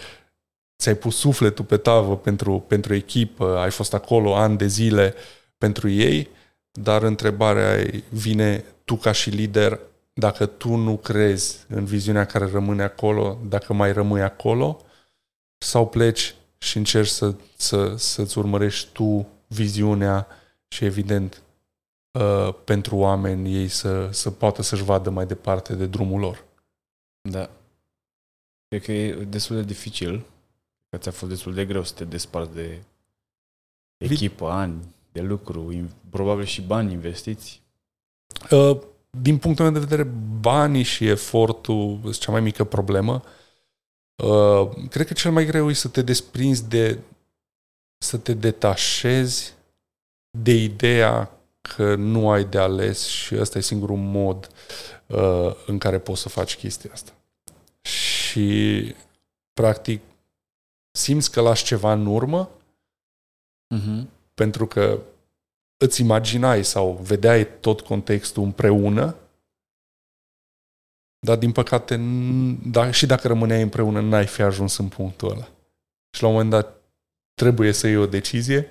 ți-ai 0.78 0.94
pus 0.94 1.16
sufletul 1.16 1.64
pe 1.64 1.76
tavă 1.76 2.16
pentru, 2.16 2.58
pentru 2.58 2.94
echipă, 2.94 3.56
ai 3.58 3.70
fost 3.70 3.94
acolo 3.94 4.36
ani 4.36 4.56
de 4.56 4.66
zile 4.66 5.14
pentru 5.58 5.88
ei, 5.88 6.28
dar 6.70 7.02
întrebarea 7.02 7.86
vine 8.08 8.64
tu 8.84 8.96
ca 8.96 9.12
și 9.12 9.30
lider, 9.30 9.80
dacă 10.12 10.46
tu 10.46 10.74
nu 10.74 10.96
crezi 10.96 11.64
în 11.68 11.84
viziunea 11.84 12.24
care 12.24 12.46
rămâne 12.46 12.82
acolo, 12.82 13.38
dacă 13.48 13.72
mai 13.72 13.92
rămâi 13.92 14.22
acolo, 14.22 14.80
sau 15.58 15.88
pleci 15.88 16.34
și 16.58 16.76
încerci 16.76 17.08
să, 17.08 17.34
să, 17.56 17.94
să-ți 17.96 18.38
urmărești 18.38 18.92
tu 18.92 19.28
viziunea 19.46 20.26
și 20.68 20.84
evident 20.84 21.42
uh, 22.18 22.54
pentru 22.64 22.96
oameni 22.96 23.54
ei 23.54 23.68
să, 23.68 24.08
să 24.12 24.30
poată 24.30 24.62
să-și 24.62 24.84
vadă 24.84 25.10
mai 25.10 25.26
departe 25.26 25.74
de 25.74 25.86
drumul 25.86 26.20
lor. 26.20 26.44
Da. 27.20 27.50
Cred 28.70 28.82
că 28.82 28.92
e 28.92 29.24
destul 29.24 29.56
de 29.56 29.62
dificil, 29.62 30.26
că 30.88 30.96
ți-a 30.96 31.10
fost 31.10 31.30
destul 31.30 31.54
de 31.54 31.64
greu 31.64 31.84
să 31.84 31.94
te 31.94 32.04
desparți 32.04 32.54
de 32.54 32.82
echipă, 33.96 34.48
ani 34.48 34.94
de 35.12 35.20
lucru, 35.20 35.72
in- 35.74 36.10
probabil 36.10 36.44
și 36.44 36.62
bani 36.62 36.92
investiți. 36.92 37.62
Uh, 38.50 38.78
din 39.10 39.38
punctul 39.38 39.64
meu 39.64 39.74
de 39.74 39.86
vedere, 39.86 40.02
banii 40.40 40.82
și 40.82 41.06
efortul 41.06 41.98
sunt 42.02 42.18
cea 42.18 42.32
mai 42.32 42.40
mică 42.40 42.64
problemă. 42.64 43.22
Uh, 44.14 44.70
cred 44.90 45.06
că 45.06 45.12
cel 45.12 45.32
mai 45.32 45.46
greu 45.46 45.70
e 45.70 45.72
să 45.72 45.88
te 45.88 46.02
desprinzi 46.02 46.68
de 46.68 46.98
să 48.02 48.18
te 48.18 48.34
detașezi 48.34 49.54
de 50.38 50.52
ideea 50.52 51.30
că 51.60 51.94
nu 51.94 52.30
ai 52.30 52.44
de 52.44 52.58
ales 52.58 53.06
și 53.06 53.36
ăsta 53.36 53.58
e 53.58 53.60
singurul 53.60 53.96
mod 53.96 54.48
uh, 55.06 55.54
în 55.66 55.78
care 55.78 55.98
poți 55.98 56.20
să 56.20 56.28
faci 56.28 56.56
chestia 56.56 56.90
asta. 56.92 57.12
Și, 58.30 58.94
practic, 59.52 60.02
simți 60.90 61.30
că 61.30 61.40
lași 61.40 61.64
ceva 61.64 61.92
în 61.92 62.06
urmă 62.06 62.50
Uh-huh. 63.74 64.04
pentru 64.34 64.66
că 64.66 65.00
îți 65.76 66.00
imaginai 66.00 66.64
sau 66.64 66.92
vedeai 66.92 67.58
tot 67.60 67.80
contextul 67.80 68.42
împreună, 68.42 69.16
dar 71.26 71.38
din 71.38 71.52
păcate, 71.52 71.96
n- 71.96 72.70
da, 72.70 72.90
și 72.90 73.06
dacă 73.06 73.28
rămâneai 73.28 73.62
împreună, 73.62 74.00
n-ai 74.00 74.26
fi 74.26 74.42
ajuns 74.42 74.76
în 74.76 74.88
punctul 74.88 75.30
ăla. 75.30 75.48
Și 76.16 76.22
la 76.22 76.28
un 76.28 76.32
moment 76.34 76.50
dat 76.50 76.82
trebuie 77.34 77.72
să 77.72 77.86
iei 77.86 77.96
o 77.96 78.06
decizie 78.06 78.70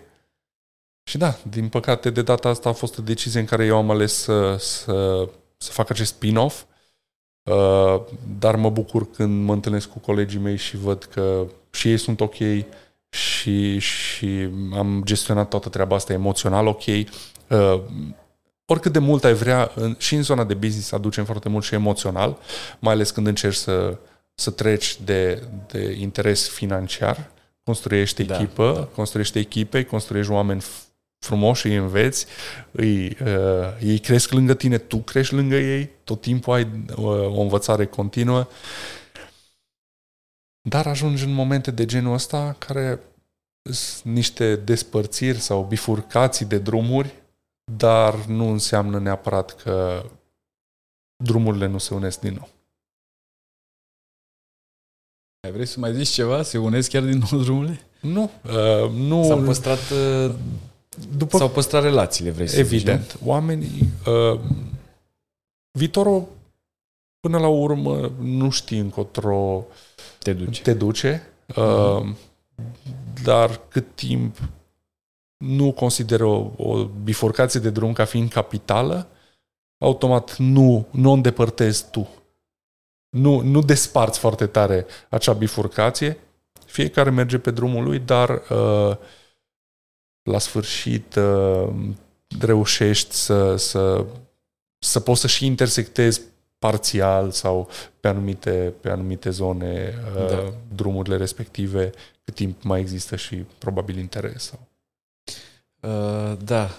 și 1.09 1.17
da, 1.17 1.37
din 1.49 1.69
păcate, 1.69 2.09
de 2.09 2.21
data 2.21 2.49
asta 2.49 2.69
a 2.69 2.73
fost 2.73 2.97
o 2.97 3.01
decizie 3.01 3.39
în 3.39 3.45
care 3.45 3.65
eu 3.65 3.77
am 3.77 3.89
ales 3.89 4.13
să, 4.13 4.57
să, 4.57 5.29
să 5.57 5.71
fac 5.71 5.89
acest 5.89 6.13
spin-off, 6.13 6.63
uh, 7.43 8.01
dar 8.39 8.55
mă 8.55 8.69
bucur 8.69 9.11
când 9.11 9.45
mă 9.45 9.53
întâlnesc 9.53 9.89
cu 9.89 9.99
colegii 9.99 10.39
mei 10.39 10.57
și 10.57 10.77
văd 10.77 11.03
că 11.03 11.45
și 11.71 11.89
ei 11.89 11.97
sunt 11.97 12.21
ok, 12.21 12.35
și, 13.09 13.79
și 13.79 14.49
am 14.73 15.01
gestionat 15.05 15.49
toată 15.49 15.69
treaba 15.69 15.95
asta 15.95 16.13
emoțional 16.13 16.67
ok. 16.67 16.85
Uh, 16.85 17.81
oricât 18.65 18.91
de 18.91 18.99
mult 18.99 19.23
ai 19.23 19.33
vrea, 19.33 19.71
în, 19.75 19.95
și 19.97 20.15
în 20.15 20.23
zona 20.23 20.43
de 20.43 20.53
business 20.53 20.91
aducem 20.91 21.25
foarte 21.25 21.49
mult 21.49 21.63
și 21.63 21.73
emoțional, 21.73 22.37
mai 22.79 22.93
ales 22.93 23.11
când 23.11 23.27
încerci 23.27 23.55
să, 23.55 23.97
să 24.33 24.51
treci 24.51 24.97
de, 25.03 25.43
de 25.67 25.95
interes 25.99 26.49
financiar, 26.49 27.31
construiești 27.63 28.23
Da, 28.23 28.35
echipă, 28.35 28.71
da. 28.75 28.83
construiești 28.83 29.37
echipe, 29.39 29.83
construiești 29.83 30.31
oameni 30.31 30.61
f- 30.61 30.87
frumoși, 31.19 31.67
îi 31.67 31.75
înveți, 31.75 32.25
îi, 32.71 33.07
uh, 33.07 33.81
ei 33.81 33.99
cresc 33.99 34.31
lângă 34.31 34.53
tine, 34.53 34.77
tu 34.77 34.97
crești 34.97 35.33
lângă 35.33 35.55
ei, 35.55 35.89
tot 36.03 36.21
timpul 36.21 36.53
ai 36.53 36.63
uh, 36.63 37.05
o 37.37 37.41
învățare 37.41 37.85
continuă. 37.85 38.47
Dar 40.69 40.87
ajungi 40.87 41.23
în 41.23 41.33
momente 41.33 41.71
de 41.71 41.85
genul 41.85 42.13
ăsta 42.13 42.55
care 42.57 42.99
sunt 43.71 44.13
niște 44.13 44.55
despărțiri 44.55 45.39
sau 45.39 45.63
bifurcații 45.63 46.45
de 46.45 46.57
drumuri, 46.57 47.13
dar 47.71 48.25
nu 48.25 48.47
înseamnă 48.47 48.99
neapărat 48.99 49.55
că 49.55 50.05
drumurile 51.23 51.65
nu 51.65 51.77
se 51.77 51.93
unesc 51.93 52.19
din 52.19 52.33
nou. 52.33 52.49
Ai 55.41 55.51
vrei 55.51 55.65
să 55.65 55.79
mai 55.79 55.93
zici 55.93 56.07
ceva? 56.07 56.41
Se 56.41 56.57
unesc 56.57 56.89
chiar 56.89 57.03
din 57.03 57.23
nou 57.29 57.41
drumurile? 57.41 57.81
Nu, 58.01 58.31
uh, 58.45 58.91
nu. 58.91 59.23
S-au 59.23 59.43
păstrat, 59.43 59.89
uh, 59.89 60.35
după 61.17 61.37
s-au 61.37 61.49
păstrat 61.49 61.83
relațiile, 61.83 62.31
vrei 62.31 62.47
să 62.47 62.59
Evident. 62.59 63.17
Oamenii... 63.25 63.89
Uh, 64.07 64.39
viitorul, 65.71 66.27
până 67.19 67.37
la 67.37 67.47
urmă, 67.47 68.11
nu 68.19 68.49
știi 68.49 68.79
încotro 68.79 69.65
zici? 70.19 70.23
Te 70.23 70.33
duci. 70.33 70.61
te 70.61 70.73
duce, 70.73 71.27
uh, 71.55 72.07
dar 73.23 73.61
cât 73.67 73.95
timp 73.95 74.37
nu 75.37 75.71
consideră 75.71 76.25
o, 76.25 76.51
o 76.57 76.85
bifurcație 76.85 77.59
de 77.59 77.69
drum 77.69 77.93
ca 77.93 78.05
fiind 78.05 78.29
capitală, 78.29 79.07
automat 79.77 80.37
nu, 80.37 80.87
nu 80.91 81.09
o 81.09 81.13
îndepărtezi 81.13 81.89
tu. 81.91 82.09
Nu, 83.09 83.41
nu 83.41 83.61
desparți 83.61 84.19
foarte 84.19 84.45
tare 84.45 84.85
acea 85.09 85.33
bifurcație, 85.33 86.17
fiecare 86.65 87.09
merge 87.09 87.37
pe 87.37 87.51
drumul 87.51 87.83
lui, 87.83 87.99
dar 87.99 88.29
uh, 88.29 88.97
la 90.29 90.39
sfârșit 90.39 91.15
uh, 91.15 91.69
reușești 92.39 93.13
să, 93.13 93.55
să, 93.55 94.05
să 94.79 94.99
poți 94.99 95.21
să 95.21 95.27
și 95.27 95.45
intersectezi 95.45 96.21
parțial 96.59 97.31
sau 97.31 97.69
pe 97.99 98.07
anumite, 98.07 98.73
pe 98.81 98.89
anumite 98.89 99.29
zone 99.29 99.93
uh, 100.15 100.27
Da. 100.29 100.53
drumurile 100.75 101.17
respective, 101.17 101.91
cât 102.23 102.35
timp 102.35 102.63
mai 102.63 102.79
există 102.79 103.15
și 103.15 103.35
probabil 103.35 103.97
interes. 103.97 104.43
Sau... 104.43 104.67
Uh, 105.79 106.37
da. 106.43 106.69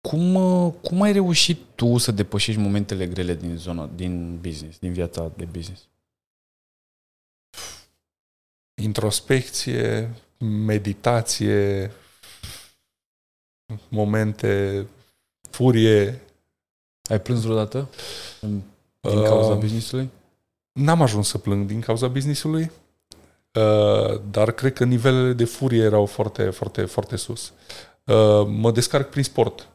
Cum, 0.00 0.34
uh, 0.34 0.72
cum 0.82 1.02
ai 1.02 1.12
reușit 1.12 1.58
tu 1.74 1.96
să 1.98 2.12
depășești 2.12 2.60
momentele 2.60 3.06
grele 3.06 3.34
din 3.34 3.56
zona, 3.56 3.90
din 3.94 4.38
business, 4.40 4.78
din 4.78 4.92
viața 4.92 5.32
de 5.36 5.44
business? 5.44 5.88
Introspecție, 8.82 10.14
meditație, 10.38 11.90
momente, 13.88 14.86
furie. 15.50 16.20
Ai 17.10 17.20
plâns 17.20 17.42
vreodată 17.42 17.88
în, 18.40 18.60
din 19.00 19.18
Uh, 19.18 19.24
cauza 19.24 19.54
businessului? 19.54 20.10
N-am 20.72 21.02
ajuns 21.02 21.28
să 21.28 21.38
plâng 21.38 21.66
din 21.66 21.80
cauza 21.80 22.08
businessului, 22.08 22.70
uh, 23.52 24.20
dar 24.30 24.52
cred 24.52 24.72
că 24.72 24.84
nivelele 24.84 25.32
de 25.32 25.44
furie 25.44 25.82
erau 25.82 26.06
foarte, 26.06 26.50
foarte, 26.50 26.84
foarte 26.84 27.16
sus. 27.16 27.52
Uh, 28.04 28.46
mă 28.48 28.70
descarc 28.70 29.08
prin 29.10 29.22
sport 29.22 29.68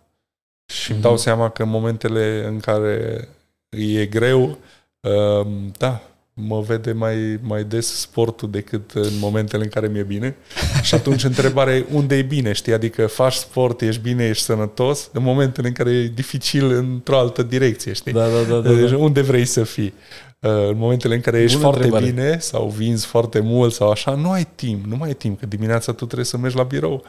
și 0.65 0.89
îmi 0.91 0.99
Mhm. 0.99 1.07
dau 1.07 1.17
seama 1.17 1.49
că 1.49 1.63
în 1.63 1.69
momentele 1.69 2.45
în 2.45 2.59
care 2.59 3.27
e 3.69 4.05
greu, 4.05 4.57
uh, 4.99 5.47
da, 5.77 6.01
mă 6.33 6.61
vede 6.61 6.91
mai, 6.91 7.39
mai 7.41 7.63
des 7.63 7.87
sportul 7.99 8.49
decât 8.51 8.91
în 8.91 9.17
momentele 9.19 9.63
în 9.63 9.69
care 9.69 9.87
mi-e 9.87 10.03
bine. 10.03 10.35
Și 10.81 10.95
atunci 10.95 11.23
întrebarea 11.23 11.75
e 11.75 11.85
unde 11.91 12.17
e 12.17 12.21
bine, 12.21 12.51
știi? 12.51 12.73
Adică 12.73 13.07
faci 13.07 13.33
sport, 13.33 13.81
ești 13.81 14.01
bine, 14.01 14.25
ești 14.27 14.43
sănătos, 14.43 15.09
în 15.13 15.23
momentele 15.23 15.67
în 15.67 15.73
care 15.73 15.89
e 15.91 16.07
dificil 16.07 16.71
într-o 16.71 17.17
altă 17.17 17.43
direcție, 17.43 17.93
știi? 17.93 18.11
Da, 18.11 18.27
da, 18.29 18.41
da. 18.49 18.59
da, 18.59 18.73
Deci 18.73 18.89
da. 18.89 18.97
unde 18.97 19.21
vrei 19.21 19.45
să 19.45 19.63
fii? 19.63 19.93
Uh, 20.39 20.49
În 20.69 20.77
momentele 20.77 21.15
în 21.15 21.21
care 21.21 21.41
ești 21.41 21.57
Bună 21.57 21.67
foarte 21.69 21.83
întrebare. 21.85 22.11
bine 22.11 22.39
sau 22.39 22.67
vinzi 22.69 23.05
foarte 23.05 23.39
mult 23.39 23.73
sau 23.73 23.89
așa, 23.89 24.15
nu 24.15 24.31
ai 24.31 24.47
timp, 24.55 24.85
nu 24.85 24.95
mai 24.95 25.07
ai 25.07 25.13
timp, 25.15 25.39
că 25.39 25.45
dimineața 25.45 25.91
tu 25.91 26.05
trebuie 26.05 26.25
să 26.25 26.37
mergi 26.37 26.55
la 26.57 26.63
birou, 26.63 27.03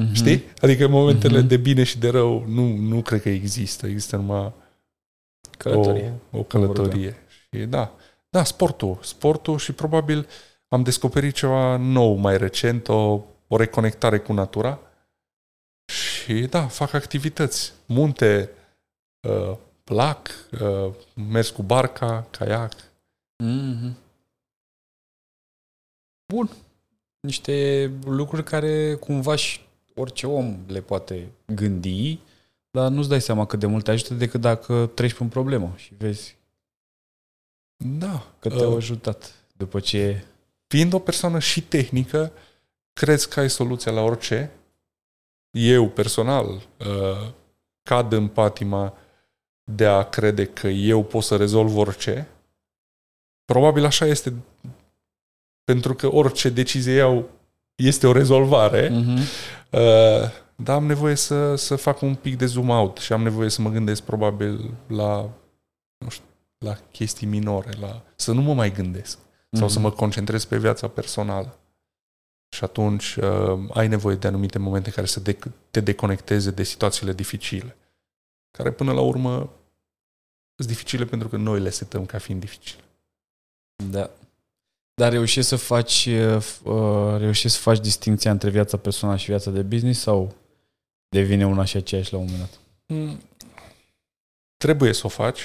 Mhm. 0.00 0.14
știi? 0.14 0.42
Adică 0.60 0.84
în 0.84 0.90
momentele 0.90 1.38
Mhm. 1.38 1.46
de 1.46 1.56
bine 1.56 1.82
și 1.82 1.98
de 1.98 2.08
rău 2.08 2.44
nu, 2.48 2.76
nu 2.76 3.00
cred 3.02 3.22
că 3.22 3.28
există, 3.28 3.86
există 3.86 4.16
numai 4.16 4.52
Călătorie. 5.58 6.12
o, 6.30 6.38
o 6.38 6.42
călătorie. 6.42 7.16
Și 7.28 7.60
da, 7.64 7.92
da, 8.34 8.44
sportul, 8.44 8.98
sportul 9.02 9.58
și 9.58 9.72
probabil 9.72 10.28
am 10.68 10.82
descoperit 10.82 11.34
ceva 11.34 11.76
nou 11.76 12.14
mai 12.14 12.38
recent, 12.38 12.88
o 12.88 13.22
o 13.48 13.56
reconectare 13.56 14.18
cu 14.18 14.32
natura 14.32 14.80
și 15.92 16.34
da, 16.34 16.66
fac 16.66 16.92
activități. 16.92 17.72
Munte, 17.86 18.50
uh, 19.28 19.56
plac, 19.84 20.28
uh, 20.60 20.94
mers 21.14 21.50
cu 21.50 21.62
barca, 21.62 22.26
caiac. 22.30 22.74
Mm-hmm. 23.44 23.92
Bun. 26.32 26.50
Niște 27.20 27.90
lucruri 28.04 28.44
care 28.44 28.94
cumva 28.94 29.36
și 29.36 29.60
orice 29.94 30.26
om 30.26 30.58
le 30.66 30.80
poate 30.80 31.28
gândi, 31.46 32.18
dar 32.70 32.90
nu-ți 32.90 33.08
dai 33.08 33.20
seama 33.20 33.46
cât 33.46 33.58
de 33.58 33.66
mult 33.66 33.84
te 33.84 33.90
ajută 33.90 34.14
decât 34.14 34.40
dacă 34.40 34.90
treci 34.94 35.14
pe 35.14 35.22
un 35.22 35.28
problemă 35.28 35.72
și 35.76 35.94
vezi 35.98 36.36
Da. 37.86 38.26
că 38.38 38.48
te-au 38.48 38.70
uh, 38.70 38.76
ajutat 38.76 39.34
după 39.56 39.80
ce... 39.80 40.24
fiind 40.66 40.92
o 40.92 40.98
persoană 40.98 41.38
și 41.38 41.62
tehnică, 41.62 42.32
crezi 42.92 43.28
că 43.28 43.40
ai 43.40 43.50
soluția 43.50 43.92
la 43.92 44.00
orice. 44.00 44.50
Eu, 45.50 45.88
personal, 45.88 46.46
uh, 46.46 47.30
cad 47.82 48.12
în 48.12 48.28
patima 48.28 48.94
de 49.64 49.86
a 49.86 50.02
crede 50.02 50.46
că 50.46 50.68
eu 50.68 51.04
pot 51.04 51.22
să 51.22 51.36
rezolv 51.36 51.76
orice. 51.76 52.28
Probabil 53.44 53.84
așa 53.84 54.06
este 54.06 54.32
pentru 55.64 55.94
că 55.94 56.12
orice 56.12 56.48
decizie 56.48 56.92
iau 56.92 57.30
este 57.74 58.06
o 58.06 58.12
rezolvare, 58.12 58.88
Mm-hmm. 58.88 59.18
uh, 59.70 60.30
dar 60.56 60.76
am 60.76 60.86
nevoie 60.86 61.14
să, 61.14 61.54
să 61.54 61.76
fac 61.76 62.00
un 62.00 62.14
pic 62.14 62.36
de 62.36 62.46
zoom 62.46 62.68
out 62.68 62.96
și 62.96 63.12
am 63.12 63.22
nevoie 63.22 63.48
să 63.48 63.62
mă 63.62 63.70
gândesc 63.70 64.02
probabil 64.02 64.74
la, 64.86 65.30
nu 65.98 66.08
știu, 66.08 66.24
la 66.64 66.76
chestii 66.92 67.26
minore, 67.26 67.72
la, 67.80 68.02
să 68.16 68.32
nu 68.32 68.40
mă 68.40 68.54
mai 68.54 68.72
gândesc 68.72 69.18
sau 69.50 69.68
să 69.68 69.78
mă 69.78 69.90
concentrez 69.90 70.44
pe 70.44 70.58
viața 70.58 70.88
personală. 70.88 71.58
Și 72.54 72.64
atunci 72.64 73.16
uh, 73.16 73.58
ai 73.72 73.88
nevoie 73.88 74.16
de 74.16 74.26
anumite 74.26 74.58
momente 74.58 74.90
care 74.90 75.06
să 75.06 75.20
de- 75.20 75.38
te 75.70 75.80
deconecteze 75.80 76.50
de 76.50 76.62
situațiile 76.62 77.12
dificile, 77.12 77.76
care 78.50 78.72
până 78.72 78.92
la 78.92 79.00
urmă 79.00 79.52
sunt 80.56 80.68
dificile 80.68 81.04
pentru 81.04 81.28
că 81.28 81.36
noi 81.36 81.60
le 81.60 81.70
setăm 81.70 82.06
ca 82.06 82.18
fiind 82.18 82.40
dificile. 82.40 82.82
Da. 83.90 84.10
Dar 84.94 85.12
reușești 85.12 85.48
să 85.48 85.56
faci 85.56 86.06
uh, 86.06 86.42
f- 86.42 86.62
uh, 86.62 87.16
reușești 87.18 87.56
să 87.56 87.62
faci 87.62 87.80
distinția 87.80 88.30
între 88.30 88.50
viața 88.50 88.76
personală 88.76 89.18
și 89.18 89.26
viața 89.26 89.50
de 89.50 89.62
business 89.62 90.00
sau 90.00 90.34
devine 91.08 91.46
una 91.46 91.64
și 91.64 91.76
aceeași 91.76 92.12
la 92.12 92.18
un 92.18 92.24
moment 92.24 92.40
dat? 92.42 92.60
Mm. 92.86 93.20
Trebuie 94.56 94.92
să 94.92 95.06
o 95.06 95.08
faci. 95.08 95.40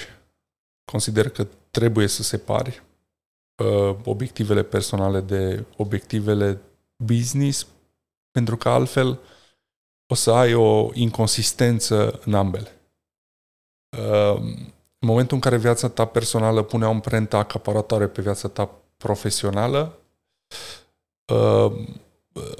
Consider 0.90 1.28
că 1.28 1.46
trebuie 1.70 2.06
să 2.06 2.22
separi 2.22 2.82
uh, 3.62 3.96
obiectivele 4.04 4.62
personale 4.62 5.20
de 5.20 5.64
obiectivele 5.76 6.60
business, 7.04 7.66
pentru 8.30 8.56
că 8.56 8.68
altfel 8.68 9.20
o 10.06 10.14
să 10.14 10.30
ai 10.30 10.54
o 10.54 10.90
inconsistență 10.92 12.20
în 12.24 12.34
ambele. 12.34 12.80
Uh, 13.98 14.36
în 14.98 15.08
momentul 15.08 15.34
în 15.34 15.42
care 15.42 15.56
viața 15.56 15.88
ta 15.88 16.04
personală 16.04 16.62
pune 16.62 16.86
o 16.86 16.88
amprentă 16.88 17.36
acaparatoare 17.36 18.08
pe 18.08 18.22
viața 18.22 18.48
ta 18.48 18.70
profesională, 18.96 19.98
uh, 21.32 21.72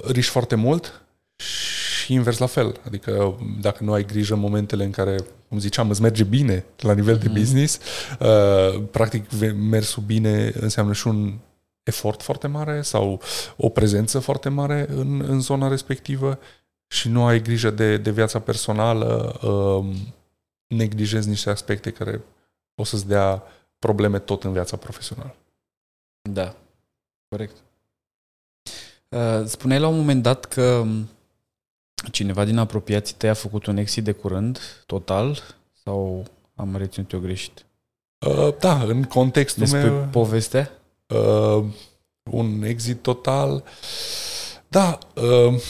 riști 0.07 0.31
foarte 0.31 0.55
mult 0.55 1.05
și 1.35 1.80
invers 2.11 2.37
la 2.37 2.45
fel. 2.45 2.79
Adică 2.85 3.37
dacă 3.61 3.83
nu 3.83 3.93
ai 3.93 4.05
grijă 4.05 4.33
în 4.33 4.39
momentele 4.39 4.83
în 4.83 4.91
care, 4.91 5.15
cum 5.49 5.59
ziceam, 5.59 5.89
îți 5.89 6.01
merge 6.01 6.23
bine 6.23 6.65
la 6.77 6.93
nivel 6.93 7.17
de 7.17 7.27
Mhm. 7.29 7.37
business, 7.39 7.79
uh, 8.19 8.83
practic 8.91 9.29
ve- 9.29 9.51
mersul 9.51 10.03
bine 10.03 10.51
înseamnă 10.59 10.93
și 10.93 11.07
un 11.07 11.37
efort 11.83 12.21
foarte 12.21 12.47
mare 12.47 12.81
sau 12.81 13.21
o 13.57 13.69
prezență 13.69 14.19
foarte 14.19 14.49
mare 14.49 14.85
în, 14.89 15.21
în 15.27 15.39
zona 15.41 15.67
respectivă 15.67 16.39
și 16.87 17.09
nu 17.09 17.25
ai 17.25 17.41
grijă 17.41 17.69
de, 17.69 17.97
de 17.97 18.11
viața 18.11 18.39
personală, 18.39 19.39
uh, 19.47 19.95
neglijezi 20.67 21.29
niște 21.29 21.49
aspecte 21.49 21.91
care 21.91 22.21
o 22.75 22.83
să-ți 22.83 23.07
dea 23.07 23.43
probleme 23.79 24.19
tot 24.19 24.43
în 24.43 24.51
viața 24.51 24.77
profesională. 24.77 25.35
Da, 26.29 26.55
corect. 27.29 27.55
Uh, 29.09 29.45
Spuneai 29.45 29.79
la 29.79 29.87
un 29.87 29.95
moment 29.97 30.23
dat 30.23 30.45
că 30.45 30.81
m, 30.85 31.09
cineva 32.11 32.45
din 32.45 32.57
apropiații 32.57 33.15
tăi 33.17 33.29
a 33.29 33.33
făcut 33.33 33.65
un 33.65 33.77
exit 33.77 34.03
de 34.03 34.11
curând, 34.11 34.59
total, 34.85 35.43
sau 35.83 36.25
am 36.55 36.75
reținut 36.75 37.11
eu 37.11 37.19
greșit? 37.19 37.65
Uh, 38.27 38.53
da, 38.59 38.83
în 38.83 39.03
contextul 39.03 39.63
Despre 39.63 39.89
meu... 39.89 40.07
povestea? 40.11 40.71
uh, 41.11 41.63
un 42.31 42.63
exit 42.63 43.01
total. 43.01 43.63
Da, 44.67 44.97
uh, 45.15 45.61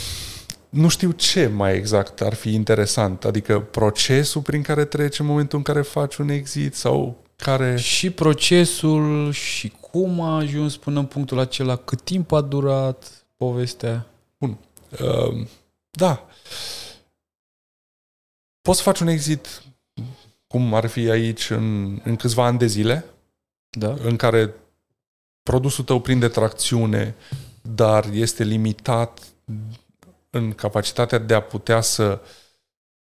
nu 0.69 0.87
știu 0.87 1.11
ce 1.11 1.47
mai 1.47 1.75
exact 1.75 2.21
ar 2.21 2.33
fi 2.33 2.53
interesant, 2.53 3.25
adică 3.25 3.59
procesul 3.59 4.41
prin 4.41 4.61
care 4.61 4.85
treci 4.85 5.19
în 5.19 5.25
momentul 5.25 5.57
în 5.57 5.63
care 5.63 5.81
faci 5.81 6.15
un 6.15 6.29
exit 6.29 6.75
sau 6.75 7.17
care... 7.35 7.77
Și 7.77 8.09
procesul 8.09 9.31
și 9.31 9.73
cum 9.91 10.21
a 10.21 10.35
ajuns 10.35 10.77
până 10.77 10.99
în 10.99 11.05
punctul 11.05 11.39
acela, 11.39 11.75
cât 11.75 12.01
timp 12.01 12.31
a 12.31 12.41
durat 12.41 13.25
povestea? 13.37 14.05
Uh, 14.37 15.47
da. 15.91 16.27
Poți 18.61 18.77
să 18.77 18.83
faci 18.83 18.99
un 18.99 19.07
exit 19.07 19.63
cum 20.47 20.73
ar 20.73 20.85
fi 20.87 21.09
aici 21.09 21.49
în, 21.49 21.99
în 22.03 22.15
câțiva 22.15 22.45
ani 22.45 22.57
de 22.57 22.65
zile, 22.65 23.05
Da? 23.77 23.93
în 24.01 24.15
care 24.15 24.53
produsul 25.43 25.83
tău 25.83 26.01
prinde 26.01 26.27
tracțiune, 26.27 27.15
dar 27.61 28.05
este 28.11 28.43
limitat 28.43 29.19
în 30.29 30.53
capacitatea 30.53 31.17
de 31.17 31.33
a 31.33 31.41
putea 31.41 31.81
să 31.81 32.21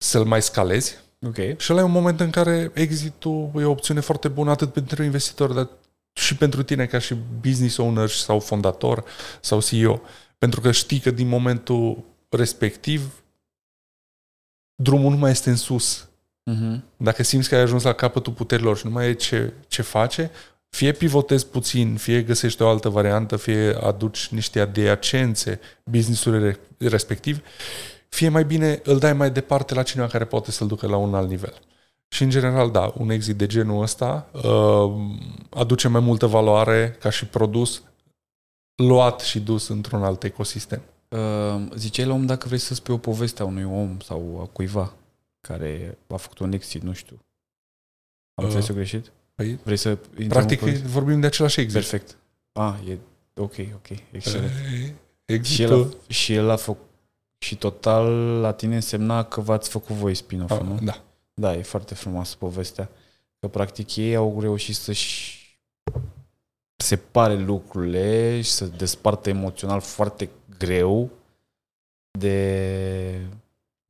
să-l 0.03 0.25
mai 0.25 0.43
scalezi. 0.43 0.97
Ok. 1.27 1.59
Și 1.59 1.73
ăla 1.73 1.81
e 1.81 1.85
un 1.85 1.91
moment 1.91 2.21
în 2.21 2.31
care 2.31 2.71
exitul 2.75 3.51
e 3.57 3.65
o 3.65 3.71
opțiune 3.71 4.01
foarte 4.01 4.29
bună 4.29 4.51
atât 4.51 4.73
pentru 4.73 5.03
investitor, 5.03 5.53
dar 5.53 5.69
și 6.13 6.37
pentru 6.37 6.63
tine 6.63 6.87
ca 6.87 6.99
și 6.99 7.15
business 7.41 7.77
owner 7.77 8.09
sau 8.09 8.41
fondator 8.41 9.05
sau 9.41 9.61
CEO. 9.61 10.01
Pentru 10.39 10.61
că 10.61 10.71
știi 10.71 10.99
că 10.99 11.11
din 11.11 11.29
momentul 11.29 12.05
respectiv 12.29 13.23
drumul 14.75 15.11
nu 15.11 15.17
mai 15.17 15.31
este 15.31 15.51
în 15.51 15.57
sus. 15.57 16.09
Uh-huh. 16.51 16.81
Dacă 16.97 17.23
simți 17.23 17.49
că 17.49 17.55
ai 17.55 17.61
ajuns 17.61 17.83
la 17.83 17.93
capătul 17.93 18.33
puterilor 18.33 18.77
și 18.77 18.87
nu 18.87 18.93
mai 18.93 19.09
e 19.09 19.13
ce, 19.13 19.53
ce 19.69 19.83
face, 19.83 20.31
fie 20.69 20.93
pivotezi 20.93 21.47
puțin, 21.47 21.97
fie 21.97 22.23
găsești 22.23 22.63
o 22.63 22.69
altă 22.69 22.89
variantă, 22.89 23.37
fie 23.37 23.75
aduci 23.83 24.29
niște 24.29 24.61
adiacențe 24.61 25.61
business-ului 25.85 26.59
respectiv, 26.79 27.41
fie 28.09 28.29
mai 28.29 28.45
bine 28.45 28.81
îl 28.85 28.99
dai 28.99 29.13
mai 29.13 29.31
departe 29.31 29.75
la 29.75 29.83
cineva 29.83 30.09
care 30.09 30.25
poate 30.25 30.51
să-l 30.51 30.67
ducă 30.67 30.87
la 30.87 30.97
un 30.97 31.15
alt 31.15 31.29
nivel. 31.29 31.55
Și 32.09 32.23
în 32.23 32.31
general, 32.31 32.71
da, 32.71 32.93
un 32.97 33.11
exit 33.11 33.37
de 33.37 33.47
genul 33.47 33.83
ăsta 33.83 34.31
uh, 34.33 34.93
aduce 35.51 35.89
mai 35.89 36.01
multă 36.01 36.27
valoare 36.27 36.97
ca 37.01 37.11
și 37.11 37.27
produs 37.27 37.83
luat 38.75 39.21
și 39.21 39.41
dus 39.41 39.69
într-un 39.69 40.03
alt 40.03 40.25
ecosistem. 40.25 40.83
Uh, 41.09 41.67
ziceai 41.75 42.07
la 42.07 42.13
un 42.13 42.19
moment 42.21 42.27
dat 42.29 42.39
că 42.39 42.47
vrei 42.47 42.59
să 42.59 42.75
spui 42.75 42.95
o 42.95 42.99
poveste 42.99 43.43
a 43.43 43.45
unui 43.45 43.65
om 43.65 44.01
sau 44.01 44.39
a 44.41 44.47
cuiva 44.47 44.95
care 45.41 45.99
a 46.09 46.17
făcut 46.17 46.39
un 46.39 46.53
exit, 46.53 46.83
nu 46.83 46.93
știu. 46.93 47.19
Am 48.35 48.45
Uh, 48.45 48.51
înțeles 48.51 48.69
eu 48.69 48.75
greșit? 48.75 49.13
Păi, 49.35 49.59
Vrei 49.65 49.77
să 49.77 49.89
intrăm 49.89 50.29
practic, 50.29 50.61
în 50.61 50.67
poveste? 50.67 50.87
vorbim 50.89 51.21
de 51.21 51.27
același 51.27 51.61
exit. 51.61 51.75
Perfect. 51.81 52.17
Ah, 52.53 52.75
e 52.89 52.99
ok, 53.35 53.55
ok, 53.75 53.89
excelent. 54.11 54.51
Uh, 54.51 54.61
Și 54.71 54.83
el, 54.85 54.95
Exitul... 55.25 55.97
a, 56.09 56.13
și 56.13 56.33
el 56.35 56.51
a 56.51 56.57
făcut 56.57 56.87
și 57.39 57.57
total 57.57 58.07
la 58.41 58.53
tine 58.53 58.75
însemna 58.75 59.25
că 59.25 59.41
v-ați 59.41 59.69
făcut 59.69 59.95
voi 59.97 60.15
spin-off, 60.15 60.51
Ah, 60.53 60.61
nu? 60.61 60.79
da. 60.83 61.03
Da, 61.35 61.55
e 61.57 61.63
foarte 61.63 61.95
frumoasă 61.95 62.37
povestea. 62.39 62.91
Că 63.41 63.49
practic 63.49 63.97
ei 63.97 64.15
au 64.17 64.41
reușit 64.41 64.75
să-și 64.77 65.38
separe 66.83 67.35
lucrurile 67.35 68.41
și 68.41 68.51
să 68.51 68.65
despartă 68.65 69.29
emoțional 69.29 69.81
foarte 69.81 70.29
greu 70.59 71.11
de, 72.19 73.21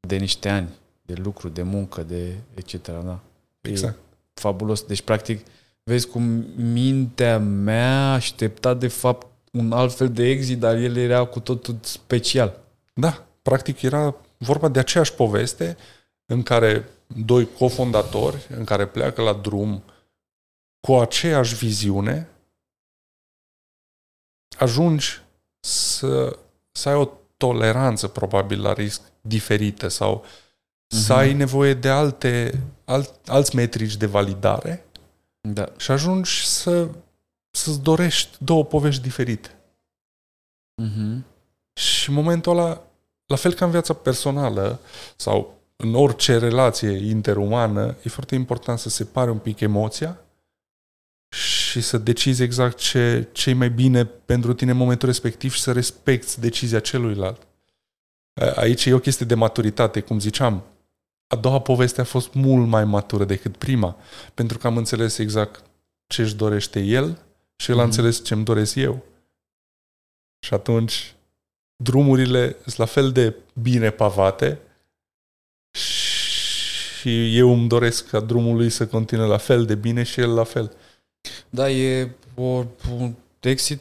de 0.01 0.16
niște 0.16 0.49
ani, 0.49 0.68
de 1.03 1.14
lucru, 1.14 1.49
de 1.49 1.62
muncă, 1.62 2.03
de 2.03 2.34
etc. 2.55 2.86
Da. 2.86 3.20
Exact. 3.61 3.97
E 3.97 4.41
fabulos. 4.41 4.82
Deci, 4.82 5.03
practic, 5.03 5.47
vezi 5.82 6.09
cum 6.09 6.22
mintea 6.57 7.39
mea 7.39 8.12
aștepta 8.12 8.74
de 8.74 8.89
fapt 8.89 9.26
un 9.53 9.72
alt 9.72 9.95
fel 9.95 10.12
de 10.12 10.24
exit, 10.24 10.59
dar 10.59 10.76
el 10.76 10.97
era 10.97 11.24
cu 11.24 11.41
totul 11.41 11.78
special. 11.80 12.61
Da, 12.95 13.26
practic 13.43 13.82
era 13.82 14.14
vorba 14.36 14.68
de 14.68 14.78
aceeași 14.78 15.14
poveste 15.14 15.76
în 16.26 16.43
care 16.43 16.89
doi 17.07 17.49
cofondatori, 17.59 18.47
în 18.57 18.64
care 18.64 18.86
pleacă 18.86 19.22
la 19.22 19.32
drum 19.32 19.82
cu 20.80 20.95
aceeași 20.95 21.55
viziune, 21.55 22.28
ajungi 24.59 25.23
să, 25.61 26.39
să 26.71 26.89
ai 26.89 26.95
o 26.95 27.09
toleranță 27.37 28.09
probabil 28.09 28.63
la 28.63 28.73
risc 28.73 29.01
diferită 29.21 29.89
sau 29.89 30.25
să 30.87 31.13
Mhm. 31.13 31.21
ai 31.23 31.33
nevoie 31.33 31.75
de 31.75 31.89
alte, 31.89 32.61
alt, 32.85 33.15
alți 33.27 33.57
metrici 33.57 33.97
de 33.97 34.07
validare 34.07 34.85
Da. 35.41 35.69
și 35.77 35.91
ajungi 35.91 36.47
să, 36.47 36.89
să-ți 37.51 37.81
dorești 37.81 38.37
două 38.41 38.65
povești 38.65 39.03
diferite. 39.03 39.59
Mhm. 40.83 41.25
Și 41.81 42.09
în 42.09 42.15
momentul 42.15 42.53
ăla, 42.59 42.83
la 43.27 43.37
fel 43.37 43.53
ca 43.53 43.65
în 43.65 43.71
viața 43.71 43.95
personală 43.95 44.79
sau 45.17 45.55
în 45.77 45.95
orice 45.95 46.39
relație 46.39 46.91
interumană, 47.09 47.95
e 48.03 48.09
foarte 48.09 48.35
important 48.35 48.79
să 48.79 48.89
separe 48.89 49.31
un 49.31 49.39
pic 49.39 49.61
emoția 49.61 50.19
și 51.29 51.81
să 51.81 51.99
decizi 51.99 52.43
exact 52.43 52.76
ce, 52.76 53.29
ce 53.33 53.51
e 53.51 53.55
mai 53.55 53.70
bine 53.70 54.05
pentru 54.05 54.55
tine 54.55 54.70
în 54.70 54.76
momentul 54.76 55.09
respectiv 55.09 55.53
și 55.53 55.61
să 55.61 55.72
respecti 55.72 56.41
decizia 56.41 56.81
celuilalt. 56.81 57.47
Aici 58.55 58.85
e 58.85 58.95
o 58.95 58.99
chestie 58.99 59.26
de 59.26 59.35
maturitate, 59.35 60.01
cum 60.01 60.20
ziceam. 60.20 60.64
A 61.26 61.37
doua 61.37 61.61
poveste 61.61 62.01
a 62.01 62.05
fost 62.05 62.33
mult 62.35 62.68
mai 62.68 62.85
matură 62.85 63.24
decât 63.24 63.57
prima, 63.57 63.97
pentru 64.35 64.59
că 64.59 64.66
am 64.66 64.76
înțeles 64.76 65.18
exact 65.18 65.64
ce 66.07 66.22
își 66.22 66.35
dorește 66.35 66.81
el 66.81 67.18
și 67.57 67.70
el 67.70 67.76
mm-hmm. 67.76 67.81
a 67.81 67.83
mhm. 67.83 67.91
înțeles 67.91 68.24
ce 68.24 68.35
îmi 68.35 68.45
doresc 68.45 68.74
eu. 68.74 69.05
Și 70.47 70.55
atunci 70.55 71.14
drumurile 71.76 72.57
sunt 72.62 72.76
la 72.76 72.85
fel 72.85 73.12
de 73.12 73.37
bine 73.62 73.91
pavate 73.91 74.61
și 76.99 77.37
eu 77.37 77.53
îmi 77.53 77.68
doresc 77.68 78.09
ca 78.09 78.20
drumul 78.20 78.57
lui 78.57 78.70
să 78.70 78.87
continue 78.87 79.26
la 79.26 79.37
fel 79.37 79.64
de 79.64 79.74
bine 79.74 80.03
și 80.03 80.20
el 80.20 80.35
la 80.35 80.45
fel. 80.45 80.76
Da, 81.51 81.71
e 81.71 82.11
o, 82.35 82.64
un 82.99 83.14
exit 83.41 83.81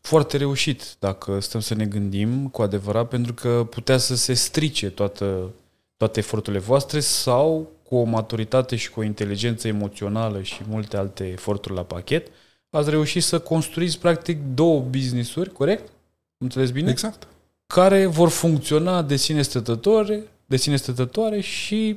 foarte 0.00 0.36
reușit, 0.36 0.96
dacă 0.98 1.40
stăm 1.40 1.60
să 1.60 1.74
ne 1.74 1.86
gândim 1.86 2.48
cu 2.48 2.62
adevărat, 2.62 3.08
pentru 3.08 3.34
că 3.34 3.66
putea 3.70 3.96
să 3.96 4.16
se 4.16 4.34
strice 4.34 4.90
toată, 4.90 5.50
toate 5.96 6.18
eforturile 6.18 6.62
voastre 6.62 7.00
sau 7.00 7.70
cu 7.82 7.96
o 7.96 8.04
maturitate 8.04 8.76
și 8.76 8.90
cu 8.90 9.00
o 9.00 9.02
inteligență 9.02 9.68
emoțională 9.68 10.42
și 10.42 10.62
multe 10.68 10.96
alte 10.96 11.28
eforturi 11.28 11.74
la 11.74 11.82
pachet, 11.82 12.26
ați 12.70 12.90
reușit 12.90 13.22
să 13.22 13.38
construiți 13.38 13.98
practic 13.98 14.38
două 14.54 14.80
business-uri, 14.80 15.52
corect? 15.52 15.92
Înțeles 16.38 16.70
bine? 16.70 16.90
Exact. 16.90 17.26
Care 17.66 18.06
vor 18.06 18.28
funcționa 18.28 19.02
de 19.02 19.16
sine 19.16 19.42
stătătoare, 19.42 20.22
de 20.46 20.56
sine 20.56 20.76
stătătoare 20.76 21.40
și 21.40 21.96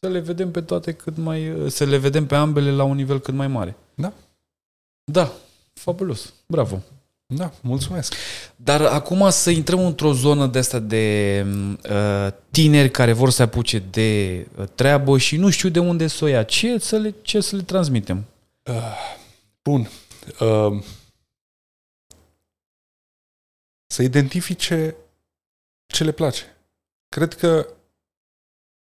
să 0.00 0.08
le 0.08 0.18
vedem 0.18 0.50
pe 0.50 0.60
toate 0.60 0.92
cât 0.92 1.16
mai, 1.16 1.64
să 1.68 1.84
le 1.84 1.96
vedem 1.96 2.26
pe 2.26 2.34
ambele 2.34 2.70
la 2.70 2.84
un 2.84 2.96
nivel 2.96 3.20
cât 3.20 3.34
mai 3.34 3.48
mare. 3.48 3.76
Da. 4.00 4.12
Da, 5.04 5.32
fabulos. 5.72 6.32
Bravo. 6.46 6.82
Da, 7.26 7.52
mulțumesc. 7.60 8.14
Dar 8.56 8.80
acum 8.80 9.30
să 9.30 9.50
intrăm 9.50 9.86
într-o 9.86 10.12
zonă 10.12 10.46
de 10.46 10.58
asta 10.58 10.78
de 10.78 11.46
uh, 11.90 12.28
tineri 12.50 12.90
care 12.90 13.12
vor 13.12 13.30
să 13.30 13.42
apuce 13.42 13.78
de 13.78 14.46
uh, 14.56 14.64
treabă 14.74 15.18
și 15.18 15.36
nu 15.36 15.50
știu 15.50 15.68
de 15.68 15.78
unde 15.78 16.06
să 16.06 16.24
o 16.24 16.28
ia. 16.28 16.42
Ce 16.42 16.78
să 16.78 16.96
le, 16.96 17.14
ce 17.22 17.40
să 17.40 17.56
le 17.56 17.62
transmitem? 17.62 18.24
Uh, 18.62 18.96
bun. 19.62 19.88
Uh, 20.40 20.82
să 23.86 24.02
identifice 24.02 24.96
ce 25.86 26.04
le 26.04 26.12
place. 26.12 26.56
Cred 27.08 27.34
că 27.34 27.66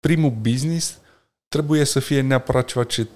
primul 0.00 0.30
business 0.30 0.98
trebuie 1.48 1.84
să 1.84 2.00
fie 2.00 2.20
neapărat 2.20 2.66
ceva 2.66 2.84
ce 2.84 3.06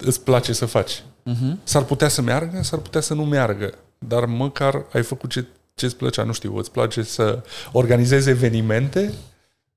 îți 0.00 0.20
place 0.22 0.52
să 0.52 0.66
faci. 0.66 1.02
Uh-huh. 1.02 1.62
S-ar 1.62 1.82
putea 1.82 2.08
să 2.08 2.22
meargă, 2.22 2.62
s-ar 2.62 2.78
putea 2.78 3.00
să 3.00 3.14
nu 3.14 3.24
meargă, 3.24 3.74
dar 3.98 4.24
măcar 4.24 4.84
ai 4.92 5.02
făcut 5.02 5.30
ce, 5.30 5.44
ce 5.74 5.84
îți 5.84 5.96
plăcea. 5.96 6.22
Nu 6.22 6.32
știu, 6.32 6.56
îți 6.56 6.70
place 6.70 7.02
să 7.02 7.42
organizezi 7.72 8.28
evenimente, 8.28 9.12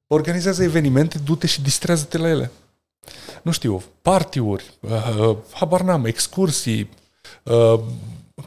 organizează 0.08 0.64
evenimente, 0.64 1.18
du-te 1.24 1.48
și 1.48 1.62
distrează-te 1.62 2.18
la 2.18 2.30
ele. 2.30 2.52
Nu 3.42 3.52
știu, 3.52 3.84
partiuri, 4.02 4.74
uh, 4.80 5.36
habar 5.52 5.82
n-am, 5.82 6.06
excursii, 6.06 6.90
uh, 7.44 7.80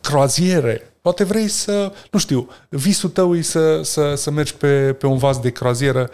croaziere. 0.00 0.92
Poate 1.00 1.24
vrei 1.24 1.48
să, 1.48 1.92
nu 2.10 2.18
știu, 2.18 2.48
visul 2.68 3.10
tău 3.10 3.36
e 3.36 3.42
să, 3.42 3.82
să, 3.82 4.14
să 4.14 4.30
mergi 4.30 4.54
pe, 4.54 4.92
pe 4.92 5.06
un 5.06 5.18
vas 5.18 5.38
de 5.38 5.50
croazieră 5.50 6.10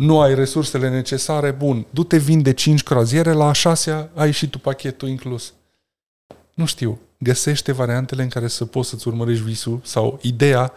nu 0.00 0.20
ai 0.20 0.34
resursele 0.34 0.88
necesare, 0.88 1.50
bun, 1.50 1.86
du-te 1.90 2.16
vinde 2.16 2.52
5 2.52 2.82
croaziere, 2.82 3.32
la 3.32 3.48
a 3.48 3.52
șasea 3.52 4.10
ai 4.14 4.30
și 4.30 4.48
tu 4.48 4.58
pachetul 4.58 5.08
inclus. 5.08 5.54
Nu 6.54 6.64
știu, 6.64 7.00
găsește 7.18 7.72
variantele 7.72 8.22
în 8.22 8.28
care 8.28 8.48
să 8.48 8.64
poți 8.64 8.88
să-ți 8.88 9.08
urmărești 9.08 9.44
visul 9.44 9.80
sau 9.84 10.18
ideea 10.22 10.72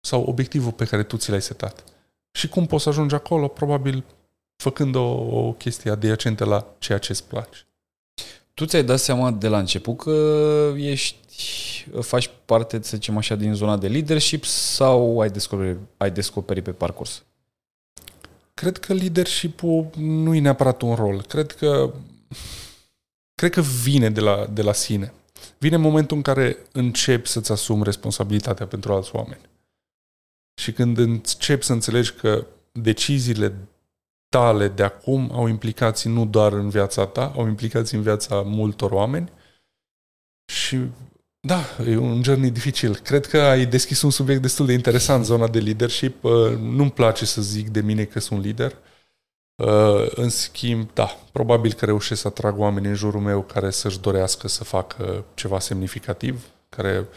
sau 0.00 0.22
obiectivul 0.22 0.72
pe 0.72 0.84
care 0.84 1.02
tu 1.02 1.16
ți 1.16 1.30
l-ai 1.30 1.42
setat. 1.42 1.84
Și 2.32 2.48
cum 2.48 2.66
poți 2.66 2.82
să 2.82 2.88
ajungi 2.88 3.14
acolo? 3.14 3.48
Probabil 3.48 4.04
făcând 4.56 4.94
o, 4.94 5.10
o 5.30 5.52
chestie 5.52 5.90
adiacentă 5.90 6.44
la 6.44 6.66
ceea 6.78 6.98
ce 6.98 7.12
îți 7.12 7.24
place. 7.24 7.66
Tu 8.54 8.64
ți-ai 8.64 8.84
dat 8.84 8.98
seama 8.98 9.30
de 9.30 9.48
la 9.48 9.58
început 9.58 9.96
că 9.96 10.74
ești, 10.76 11.16
faci 12.00 12.30
parte, 12.44 12.78
să 12.82 12.96
zicem 12.96 13.16
așa, 13.16 13.34
din 13.34 13.54
zona 13.54 13.76
de 13.76 13.88
leadership 13.88 14.44
sau 14.44 15.20
ai 15.20 15.30
descoperit, 15.30 15.78
ai 15.96 16.10
descoperit 16.10 16.64
pe 16.64 16.72
parcurs? 16.72 17.24
Cred 18.60 18.78
că 18.78 18.92
leadership-ul 18.92 19.90
nu 19.96 20.34
e 20.34 20.40
neapărat 20.40 20.82
un 20.82 20.94
rol. 20.94 21.22
Cred 21.22 21.52
că 21.52 21.94
cred 23.34 23.50
că 23.50 23.60
vine 23.60 24.10
de 24.10 24.20
la, 24.20 24.46
de 24.46 24.62
la 24.62 24.72
sine. 24.72 25.12
Vine 25.58 25.76
momentul 25.76 26.16
în 26.16 26.22
care 26.22 26.56
începi 26.72 27.28
să-ți 27.28 27.52
asumi 27.52 27.84
responsabilitatea 27.84 28.66
pentru 28.66 28.92
alți 28.92 29.14
oameni. 29.14 29.40
Și 30.60 30.72
când 30.72 30.98
începi 30.98 31.64
să 31.64 31.72
înțelegi 31.72 32.12
că 32.12 32.46
deciziile 32.72 33.54
tale 34.28 34.68
de 34.68 34.82
acum 34.82 35.30
au 35.32 35.46
implicații 35.46 36.10
nu 36.10 36.26
doar 36.26 36.52
în 36.52 36.68
viața 36.68 37.06
ta, 37.06 37.32
au 37.36 37.46
implicații 37.46 37.96
în 37.96 38.02
viața 38.02 38.42
multor 38.42 38.90
oameni 38.90 39.32
și 40.52 40.78
da, 41.40 41.60
e 41.86 41.96
un 41.96 42.22
journey 42.22 42.50
dificil. 42.50 42.96
Cred 42.96 43.26
că 43.26 43.40
ai 43.40 43.66
deschis 43.66 44.02
un 44.02 44.10
subiect 44.10 44.42
destul 44.42 44.66
de 44.66 44.72
interesant, 44.72 45.24
zona 45.24 45.48
de 45.48 45.58
leadership. 45.58 46.24
Uh, 46.24 46.56
nu-mi 46.56 46.90
place 46.90 47.24
să 47.24 47.42
zic 47.42 47.68
de 47.68 47.80
mine 47.80 48.04
că 48.04 48.20
sunt 48.20 48.44
lider. 48.44 48.76
Uh, 49.56 50.10
în 50.14 50.28
schimb, 50.28 50.90
da, 50.94 51.18
probabil 51.32 51.72
că 51.72 51.84
reușesc 51.84 52.20
să 52.20 52.28
atrag 52.28 52.58
oameni 52.58 52.86
în 52.86 52.94
jurul 52.94 53.20
meu 53.20 53.42
care 53.42 53.70
să-și 53.70 54.00
dorească 54.00 54.48
să 54.48 54.64
facă 54.64 55.24
ceva 55.34 55.58
semnificativ, 55.58 56.44
care 56.68 57.08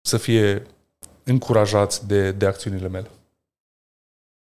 să 0.00 0.16
fie 0.16 0.62
încurajați 1.24 2.06
de, 2.06 2.32
de 2.32 2.46
acțiunile 2.46 2.88
mele. 2.88 3.10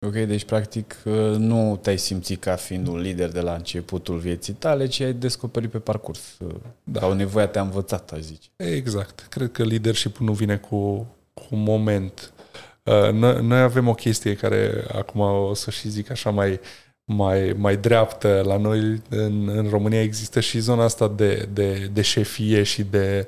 Ok, 0.07 0.13
deci 0.13 0.45
practic 0.45 0.97
nu 1.37 1.79
te-ai 1.83 1.99
simțit 1.99 2.41
ca 2.41 2.57
fiind 2.57 2.87
un 2.87 3.01
lider 3.01 3.29
de 3.29 3.41
la 3.41 3.55
începutul 3.55 4.19
vieții 4.19 4.53
tale, 4.53 4.87
ci 4.87 5.01
ai 5.01 5.13
descoperit 5.13 5.71
pe 5.71 5.79
parcurs. 5.79 6.37
Da. 6.85 7.01
Sau 7.01 7.13
nevoia 7.13 7.47
te-a 7.47 7.63
învățat, 7.63 8.13
aș 8.13 8.21
zice. 8.21 8.49
Exact. 8.57 9.27
Cred 9.31 9.53
că 9.53 9.65
leadership 9.65 10.17
nu 10.17 10.33
vine 10.33 10.57
cu, 10.57 11.07
cu 11.35 11.45
un 11.51 11.63
moment. 11.63 12.33
Uh, 12.83 13.13
noi, 13.13 13.43
noi 13.43 13.61
avem 13.61 13.89
o 13.89 13.95
chestie 13.95 14.35
care 14.35 14.85
acum 14.93 15.21
o 15.21 15.55
să 15.55 15.71
și 15.71 15.89
zic 15.89 16.11
așa 16.11 16.31
mai, 16.31 16.61
mai, 17.05 17.55
mai 17.57 17.77
dreaptă. 17.77 18.43
La 18.47 18.57
noi 18.57 19.03
în, 19.09 19.49
în 19.49 19.69
România 19.69 20.03
există 20.03 20.41
și 20.41 20.59
zona 20.59 20.85
asta 20.85 21.09
de, 21.09 21.49
de, 21.53 21.91
de 21.93 22.03
șefie 22.03 22.63
și 22.63 22.83
de, 22.83 23.27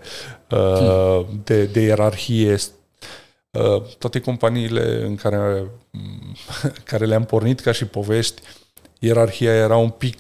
uh, 0.51 0.59
hmm. 0.59 1.41
de, 1.45 1.65
de 1.65 1.81
ierarhie 1.81 2.57
Uh, 2.57 2.84
toate 3.99 4.21
companiile 4.21 5.05
în 5.05 5.17
care, 5.17 5.71
care 6.91 7.05
le-am 7.05 7.25
pornit 7.25 7.61
ca 7.61 7.73
și 7.73 7.85
povești, 7.85 8.43
ierarhia 8.99 9.55
era 9.55 9.77
un 9.77 9.91
pic 9.91 10.19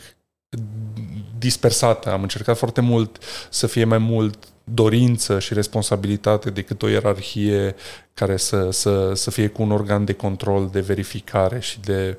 dispersată. 1.38 2.10
Am 2.10 2.22
încercat 2.22 2.56
foarte 2.56 2.80
mult 2.80 3.22
să 3.50 3.66
fie 3.66 3.84
mai 3.84 3.98
mult 3.98 4.48
dorință 4.64 5.38
și 5.38 5.54
responsabilitate 5.54 6.50
decât 6.50 6.82
o 6.82 6.88
ierarhie 6.88 7.74
care 8.14 8.36
să, 8.36 8.70
să, 8.70 9.12
să 9.14 9.30
fie 9.30 9.48
cu 9.48 9.62
un 9.62 9.70
organ 9.70 10.04
de 10.04 10.12
control, 10.12 10.68
de 10.72 10.80
verificare 10.80 11.60
și 11.60 11.80
de 11.80 12.18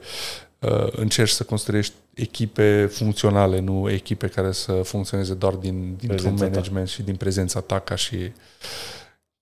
uh, 0.59 0.87
încerci 0.91 1.29
să 1.29 1.43
construiești 1.43 1.93
echipe 2.13 2.89
funcționale, 2.91 3.59
nu 3.59 3.89
echipe 3.89 4.27
care 4.27 4.51
să 4.51 4.71
funcționeze 4.71 5.33
doar 5.33 5.53
din, 5.53 5.95
dintr-un 5.99 6.33
management 6.33 6.85
ta. 6.85 6.91
și 6.91 7.01
din 7.01 7.15
prezența 7.15 7.59
ta 7.59 7.79
ca 7.79 7.95
și 7.95 8.15
uh, 8.15 8.31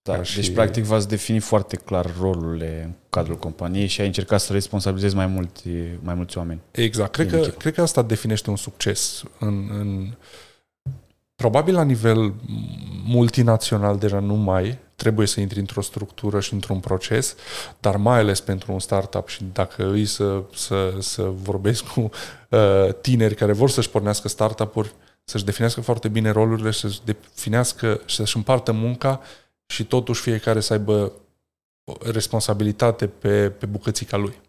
da, 0.04 0.16
deci 0.16 0.28
și... 0.28 0.51
practic 0.51 0.84
v-ați 0.84 1.08
definit 1.08 1.43
foarte 1.43 1.76
clar 1.76 2.14
rolurile 2.20 2.82
în 2.84 2.91
cadrul 3.10 3.38
companiei 3.38 3.88
și 3.88 4.01
ai 4.01 4.08
încercat 4.08 4.41
să 4.41 4.54
responsabilizezi 4.54 5.16
mai, 5.16 5.26
mulți, 5.26 5.68
mai 5.99 6.14
mulți 6.14 6.38
oameni. 6.38 6.60
Exact. 6.72 7.12
Cred 7.12 7.30
că, 7.30 7.38
cred 7.38 7.74
că 7.74 7.82
asta 7.82 8.01
definește 8.01 8.49
un 8.49 8.56
succes. 8.56 9.24
În, 9.39 9.70
în, 9.80 10.14
probabil 11.36 11.74
la 11.74 11.84
nivel 11.84 12.34
multinațional 13.06 13.97
deja 13.97 14.20
nu 14.20 14.36
mai 14.36 14.78
trebuie 14.95 15.28
să 15.28 15.39
intri 15.39 15.60
într-o 15.60 15.82
structură 15.82 16.39
și 16.39 16.54
într-un 16.54 16.80
proces, 16.80 17.36
dar 17.80 17.95
mai 17.95 18.20
ales 18.20 18.39
pentru 18.39 18.72
un 18.72 18.80
startup 18.80 19.28
și 19.28 19.43
dacă 19.54 19.91
îi 19.91 20.06
să, 20.06 20.43
să, 20.54 20.93
să 20.99 21.22
vorbesc 21.22 21.84
cu 21.84 22.10
uh, 22.49 22.93
tineri 23.01 23.36
care 23.36 23.54
vor 23.54 23.70
să-și 23.70 23.89
pornească 23.89 24.28
startup-uri, 24.28 24.93
să-și 25.24 25.45
definească 25.45 25.82
foarte 25.82 26.08
bine 26.08 26.30
rolurile, 26.30 26.72
să-și 26.72 26.99
definească 27.06 28.01
și 28.06 28.16
să-și 28.16 28.38
împartă 28.38 28.72
munca 28.72 29.22
și 29.66 29.86
totuși 29.86 30.22
fiecare 30.22 30.59
să 30.59 30.74
aibă 30.74 31.14
responsabilitate 32.01 33.07
pe, 33.07 33.49
pe 33.49 33.66
bucățica 33.66 34.18
lui. 34.18 34.41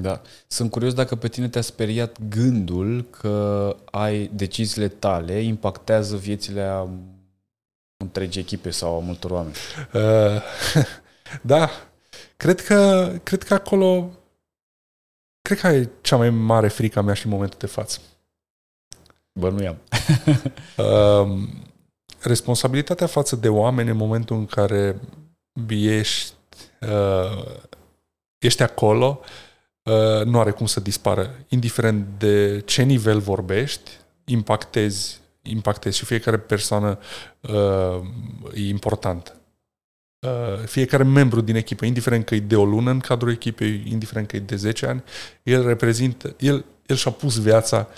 Da. 0.00 0.22
Sunt 0.46 0.70
curios 0.70 0.94
dacă 0.94 1.16
pe 1.16 1.28
tine 1.28 1.48
te-a 1.48 1.60
speriat 1.60 2.16
gândul 2.28 3.02
că 3.02 3.76
ai 3.84 4.26
deciziile 4.26 4.88
tale 4.88 5.40
impactează 5.40 6.16
viețile 6.16 6.62
a 6.62 6.88
întregi 7.96 8.38
echipe 8.38 8.70
sau 8.70 8.96
a 8.96 9.00
multor 9.00 9.30
oameni. 9.30 9.54
Uh, 9.92 10.42
da. 11.52 11.70
Cred 12.36 12.60
că, 12.60 13.12
cred 13.22 13.42
că 13.42 13.54
acolo, 13.54 14.10
cred 15.42 15.58
că 15.58 15.66
e 15.66 15.90
cea 16.00 16.16
mai 16.16 16.30
mare 16.30 16.68
frică 16.68 16.98
a 16.98 17.02
mea 17.02 17.14
și 17.14 17.26
în 17.26 17.32
momentul 17.32 17.58
de 17.58 17.66
față. 17.66 18.00
Bă, 19.40 19.50
nu 19.50 19.66
am. 19.66 19.78
uh, 20.76 21.48
responsabilitatea 22.24 23.06
față 23.06 23.36
de 23.36 23.48
oameni 23.48 23.90
în 23.90 23.96
momentul 23.96 24.36
în 24.36 24.46
care 24.46 25.00
ești, 25.68 26.32
uh, 26.80 27.54
ești 28.38 28.62
acolo, 28.62 29.20
uh, 29.82 30.24
nu 30.24 30.40
are 30.40 30.50
cum 30.50 30.66
să 30.66 30.80
dispară. 30.80 31.34
Indiferent 31.48 32.06
de 32.18 32.60
ce 32.60 32.82
nivel 32.82 33.18
vorbești, 33.18 33.90
impactezi, 34.24 35.20
impactezi 35.42 35.96
și 35.96 36.04
fiecare 36.04 36.38
persoană 36.38 36.98
uh, 37.40 38.00
e 38.54 38.68
importantă. 38.68 39.38
Uh, 40.26 40.64
fiecare 40.66 41.02
membru 41.02 41.40
din 41.40 41.56
echipă, 41.56 41.84
indiferent 41.84 42.24
că 42.24 42.34
e 42.34 42.40
de 42.40 42.56
o 42.56 42.64
lună 42.64 42.90
în 42.90 43.00
cadrul 43.00 43.30
echipei, 43.30 43.82
indiferent 43.86 44.28
că 44.28 44.36
e 44.36 44.38
de 44.38 44.56
10 44.56 44.86
ani, 44.86 45.04
el 45.42 45.66
reprezintă, 45.66 46.34
el, 46.38 46.64
el 46.86 46.96
și-a 46.96 47.10
pus 47.10 47.40
viața 47.40 47.88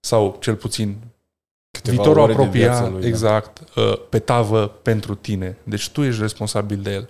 sau 0.00 0.36
cel 0.40 0.54
puțin 0.54 0.96
Câteva 1.76 2.02
viitorul 2.02 2.30
apropiat, 2.30 2.90
lui, 2.90 3.00
da. 3.00 3.06
exact, 3.06 3.74
da. 3.74 4.00
pe 4.08 4.18
tavă 4.18 4.66
pentru 4.66 5.14
tine. 5.14 5.56
Deci 5.62 5.88
tu 5.88 6.02
ești 6.02 6.20
responsabil 6.20 6.78
de 6.78 6.92
el. 6.92 7.08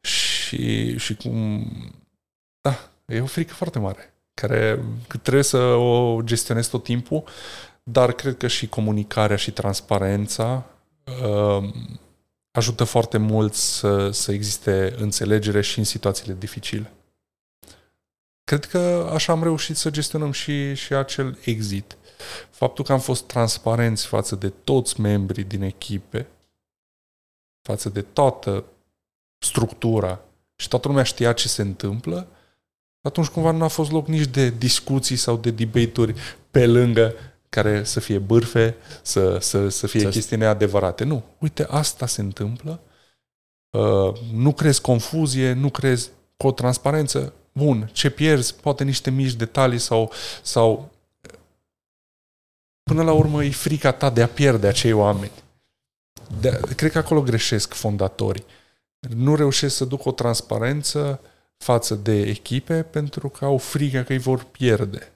Și, 0.00 0.98
și 0.98 1.14
cum... 1.14 1.66
Da, 2.60 2.90
e 3.06 3.20
o 3.20 3.26
frică 3.26 3.54
foarte 3.54 3.78
mare, 3.78 4.14
care 4.34 4.84
trebuie 5.22 5.42
să 5.42 5.58
o 5.58 6.20
gestionezi 6.24 6.70
tot 6.70 6.82
timpul, 6.82 7.24
dar 7.82 8.12
cred 8.12 8.36
că 8.36 8.46
și 8.46 8.68
comunicarea 8.68 9.36
și 9.36 9.50
transparența 9.50 10.64
uh, 11.24 11.68
ajută 12.50 12.84
foarte 12.84 13.18
mult 13.18 13.54
să, 13.54 14.10
să 14.10 14.32
existe 14.32 14.94
înțelegere 14.98 15.60
și 15.60 15.78
în 15.78 15.84
situațiile 15.84 16.36
dificile. 16.38 16.92
Cred 18.44 18.64
că 18.64 19.10
așa 19.14 19.32
am 19.32 19.42
reușit 19.42 19.76
să 19.76 19.90
gestionăm 19.90 20.32
și, 20.32 20.74
și 20.74 20.92
acel 20.92 21.38
exit. 21.44 21.96
Faptul 22.50 22.84
că 22.84 22.92
am 22.92 23.00
fost 23.00 23.26
transparenți 23.26 24.06
față 24.06 24.36
de 24.36 24.48
toți 24.48 25.00
membrii 25.00 25.44
din 25.44 25.62
echipe, 25.62 26.26
față 27.68 27.88
de 27.88 28.02
toată 28.02 28.64
structura 29.38 30.20
și 30.56 30.68
toată 30.68 30.88
lumea 30.88 31.02
știa 31.02 31.32
ce 31.32 31.48
se 31.48 31.62
întâmplă, 31.62 32.26
atunci 33.00 33.26
cumva 33.26 33.50
nu 33.50 33.64
a 33.64 33.68
fost 33.68 33.90
loc 33.90 34.06
nici 34.06 34.26
de 34.26 34.50
discuții 34.50 35.16
sau 35.16 35.36
de 35.36 35.50
debate-uri 35.50 36.14
pe 36.50 36.66
lângă 36.66 37.14
care 37.48 37.84
să 37.84 38.00
fie 38.00 38.18
bârfe, 38.18 38.76
să, 39.02 39.38
să, 39.38 39.68
să 39.68 39.86
fie 39.86 40.00
să 40.00 40.08
chestii 40.08 40.36
neadevărate. 40.36 41.04
Nu. 41.04 41.22
Uite, 41.38 41.66
asta 41.68 42.06
se 42.06 42.20
întâmplă. 42.20 42.80
Uh, 43.70 44.12
nu 44.32 44.52
crezi 44.52 44.80
confuzie, 44.80 45.52
nu 45.52 45.70
crezi 45.70 46.10
cu 46.36 46.46
o 46.46 46.52
transparență. 46.52 47.32
Bun, 47.52 47.90
ce 47.92 48.10
pierzi? 48.10 48.54
Poate 48.54 48.84
niște 48.84 49.10
mici 49.10 49.32
detalii 49.32 49.78
sau, 49.78 50.12
sau 50.42 50.90
până 52.82 53.02
la 53.02 53.12
urmă 53.12 53.44
e 53.44 53.50
frica 53.50 53.92
ta 53.92 54.10
de 54.10 54.22
a 54.22 54.28
pierde 54.28 54.66
acei 54.66 54.92
oameni. 54.92 55.32
De, 56.40 56.60
cred 56.76 56.90
că 56.90 56.98
acolo 56.98 57.22
greșesc 57.22 57.72
fondatorii. 57.72 58.44
Nu 59.08 59.34
reușesc 59.34 59.76
să 59.76 59.84
duc 59.84 60.04
o 60.04 60.12
transparență 60.12 61.20
față 61.56 61.94
de 61.94 62.20
echipe 62.20 62.82
pentru 62.82 63.28
că 63.28 63.44
au 63.44 63.58
frica 63.58 64.02
că 64.02 64.12
îi 64.12 64.18
vor 64.18 64.44
pierde. 64.44 65.12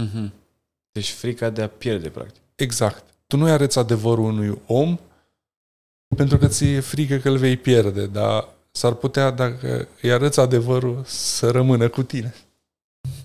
Mm-hmm. 0.00 0.30
Deci 0.92 1.10
frica 1.10 1.50
de 1.50 1.62
a 1.62 1.68
pierde, 1.68 2.08
practic. 2.08 2.42
Exact. 2.54 3.04
Tu 3.26 3.36
nu-i 3.36 3.50
arăți 3.50 3.78
adevărul 3.78 4.24
unui 4.24 4.60
om 4.66 4.98
pentru 6.16 6.38
că 6.38 6.46
ți-e 6.46 6.80
frică 6.80 7.16
că 7.16 7.28
îl 7.28 7.36
vei 7.36 7.56
pierde, 7.56 8.06
dar 8.06 8.48
s-ar 8.70 8.92
putea, 8.92 9.30
dacă 9.30 9.88
îi 10.02 10.12
arăți 10.12 10.40
adevărul, 10.40 11.02
să 11.06 11.50
rămână 11.50 11.88
cu 11.88 12.02
tine. 12.02 12.34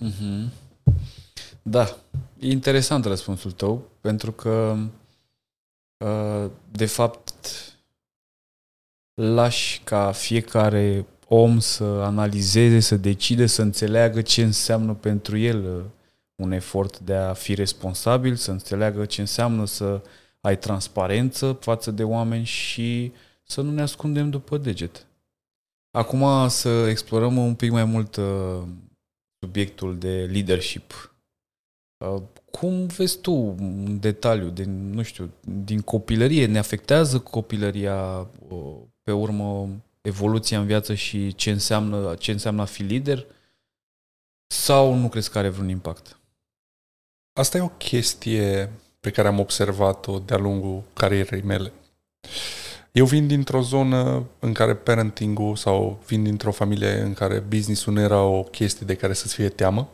Mm-hmm. 0.02 0.50
Da, 1.62 1.98
e 2.40 2.52
interesant 2.52 3.06
răspunsul 3.06 3.52
tău, 3.52 3.90
pentru 4.02 4.32
că 4.32 4.78
uh, 5.98 6.52
de 6.72 6.86
fapt 6.86 7.30
lași 9.14 9.82
ca 9.84 10.12
fiecare 10.12 11.06
om 11.28 11.60
să 11.60 11.84
analizeze, 11.84 12.80
să 12.80 12.98
decide, 12.98 13.46
să 13.46 13.62
înțeleagă 13.62 14.22
ce 14.22 14.44
înseamnă 14.44 14.94
pentru 14.94 15.38
el 15.38 15.78
uh, 15.78 15.84
un 16.36 16.52
efort 16.52 17.00
de 17.00 17.16
a 17.16 17.34
fi 17.34 17.54
responsabil, 17.54 18.36
să 18.36 18.52
înțeleagă 18.52 19.06
ce 19.06 19.22
înseamnă 19.22 19.66
să 19.66 20.02
ai 20.42 20.58
transparență 20.58 21.58
față 21.60 21.92
de 21.92 22.04
oameni 22.04 22.46
și 22.46 23.12
să 23.44 23.62
nu 23.62 23.72
ne 23.72 23.82
ascundem 23.82 24.30
după 24.30 24.58
deget. 24.58 25.06
Acum 25.92 26.48
să 26.48 26.70
explorăm 26.70 27.38
un 27.38 27.56
pic 27.56 27.72
mai 27.72 27.84
mult 27.84 28.16
uh, 28.16 28.62
subiectul 29.40 29.98
de 29.98 30.30
leadership 30.32 30.94
Uh, 30.94 31.15
cum 32.52 32.86
vezi 32.86 33.20
tu 33.20 33.34
un 33.34 34.00
detaliu 34.00 34.50
din, 34.50 34.90
nu 34.94 35.02
știu, 35.02 35.30
din 35.64 35.82
copilărie? 35.82 36.46
Ne 36.46 36.58
afectează 36.58 37.20
copilăria 37.20 38.28
uh, 38.50 38.76
pe 39.04 39.12
urmă 39.12 39.70
evoluția 40.02 40.60
în 40.60 40.66
viață 40.66 40.94
și 40.94 41.36
ce 41.36 41.52
înseamnă, 41.52 42.16
ce 42.16 42.32
înseamnă 42.32 42.62
a 42.62 42.66
fi 42.66 42.84
lider? 42.84 43.26
Sau 44.48 44.94
nu 44.94 45.10
crezi 45.10 45.30
că 45.30 45.38
are 45.38 45.50
vreun 45.50 45.70
impact? 45.70 46.20
Asta 47.34 47.58
e 47.58 47.62
o 47.62 47.68
chestie 47.68 48.72
pe 49.00 49.12
care 49.12 49.28
am 49.28 49.40
observat-o 49.40 50.20
de-a 50.20 50.38
lungul 50.38 50.84
carierei 50.94 51.42
mele. 51.42 51.72
Eu 52.92 53.06
vin 53.06 53.28
dintr-o 53.28 53.62
zonă 53.62 54.26
în 54.40 54.54
care 54.54 54.76
parenting-ul 54.76 55.56
sau 55.56 56.00
vin 56.08 56.24
dintr-o 56.24 56.52
familie 56.52 57.00
în 57.02 57.14
care 57.14 57.40
business-ul 57.40 57.94
nu 57.94 58.00
era 58.00 58.22
o 58.22 58.44
chestie 58.44 58.86
de 58.86 58.96
care 58.96 59.14
să-ți 59.14 59.34
fie 59.34 59.50
teamă. 59.50 59.90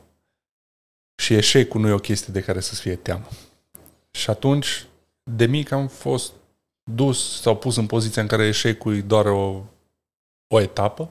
Și 1.22 1.34
eșecul 1.34 1.82
nu 1.82 1.88
e 1.88 1.92
o 1.92 1.98
chestie 1.98 2.34
de 2.34 2.42
care 2.42 2.60
să-ți 2.60 2.82
fie 2.82 2.96
teamă. 2.96 3.28
Și 4.12 4.30
atunci, 4.30 4.86
de 5.24 5.46
mic 5.46 5.72
am 5.72 5.88
fost 5.88 6.34
dus 6.92 7.42
sau 7.42 7.58
pus 7.58 7.76
în 7.76 7.86
poziția 7.86 8.22
în 8.22 8.28
care 8.28 8.48
eșecul 8.48 8.96
e 8.96 9.02
doar 9.02 9.26
o, 9.26 9.64
o 10.48 10.60
etapă, 10.60 11.10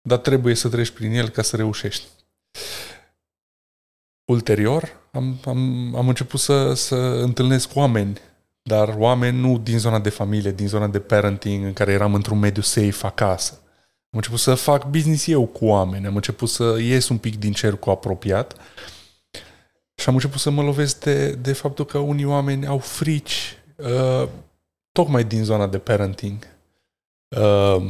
dar 0.00 0.18
trebuie 0.18 0.54
să 0.54 0.68
treci 0.68 0.90
prin 0.90 1.12
el 1.12 1.28
ca 1.28 1.42
să 1.42 1.56
reușești. 1.56 2.06
Ulterior, 4.24 5.00
am, 5.12 5.38
am, 5.44 5.94
am 5.94 6.08
început 6.08 6.40
să, 6.40 6.74
să 6.74 6.96
întâlnesc 6.96 7.74
oameni, 7.74 8.18
dar 8.62 8.94
oameni 8.98 9.38
nu 9.38 9.58
din 9.58 9.78
zona 9.78 9.98
de 9.98 10.10
familie, 10.10 10.50
din 10.50 10.68
zona 10.68 10.86
de 10.86 11.00
parenting, 11.00 11.64
în 11.64 11.72
care 11.72 11.92
eram 11.92 12.14
într-un 12.14 12.38
mediu 12.38 12.62
safe 12.62 13.06
acasă. 13.06 13.60
Am 14.10 14.18
început 14.18 14.38
să 14.38 14.54
fac 14.54 14.90
business 14.90 15.26
eu 15.26 15.46
cu 15.46 15.64
oameni, 15.64 16.06
am 16.06 16.14
început 16.14 16.48
să 16.48 16.78
ies 16.80 17.08
un 17.08 17.18
pic 17.18 17.38
din 17.38 17.52
cercul 17.52 17.92
apropiat 17.92 18.56
și 20.02 20.08
am 20.08 20.14
început 20.14 20.40
să 20.40 20.50
mă 20.50 20.62
lovesc 20.62 21.00
de, 21.00 21.30
de 21.30 21.52
faptul 21.52 21.84
că 21.84 21.98
unii 21.98 22.24
oameni 22.24 22.66
au 22.66 22.78
frici 22.78 23.58
uh, 23.76 24.28
tocmai 24.92 25.24
din 25.24 25.44
zona 25.44 25.66
de 25.66 25.78
parenting. 25.78 26.46
Uh, 27.36 27.82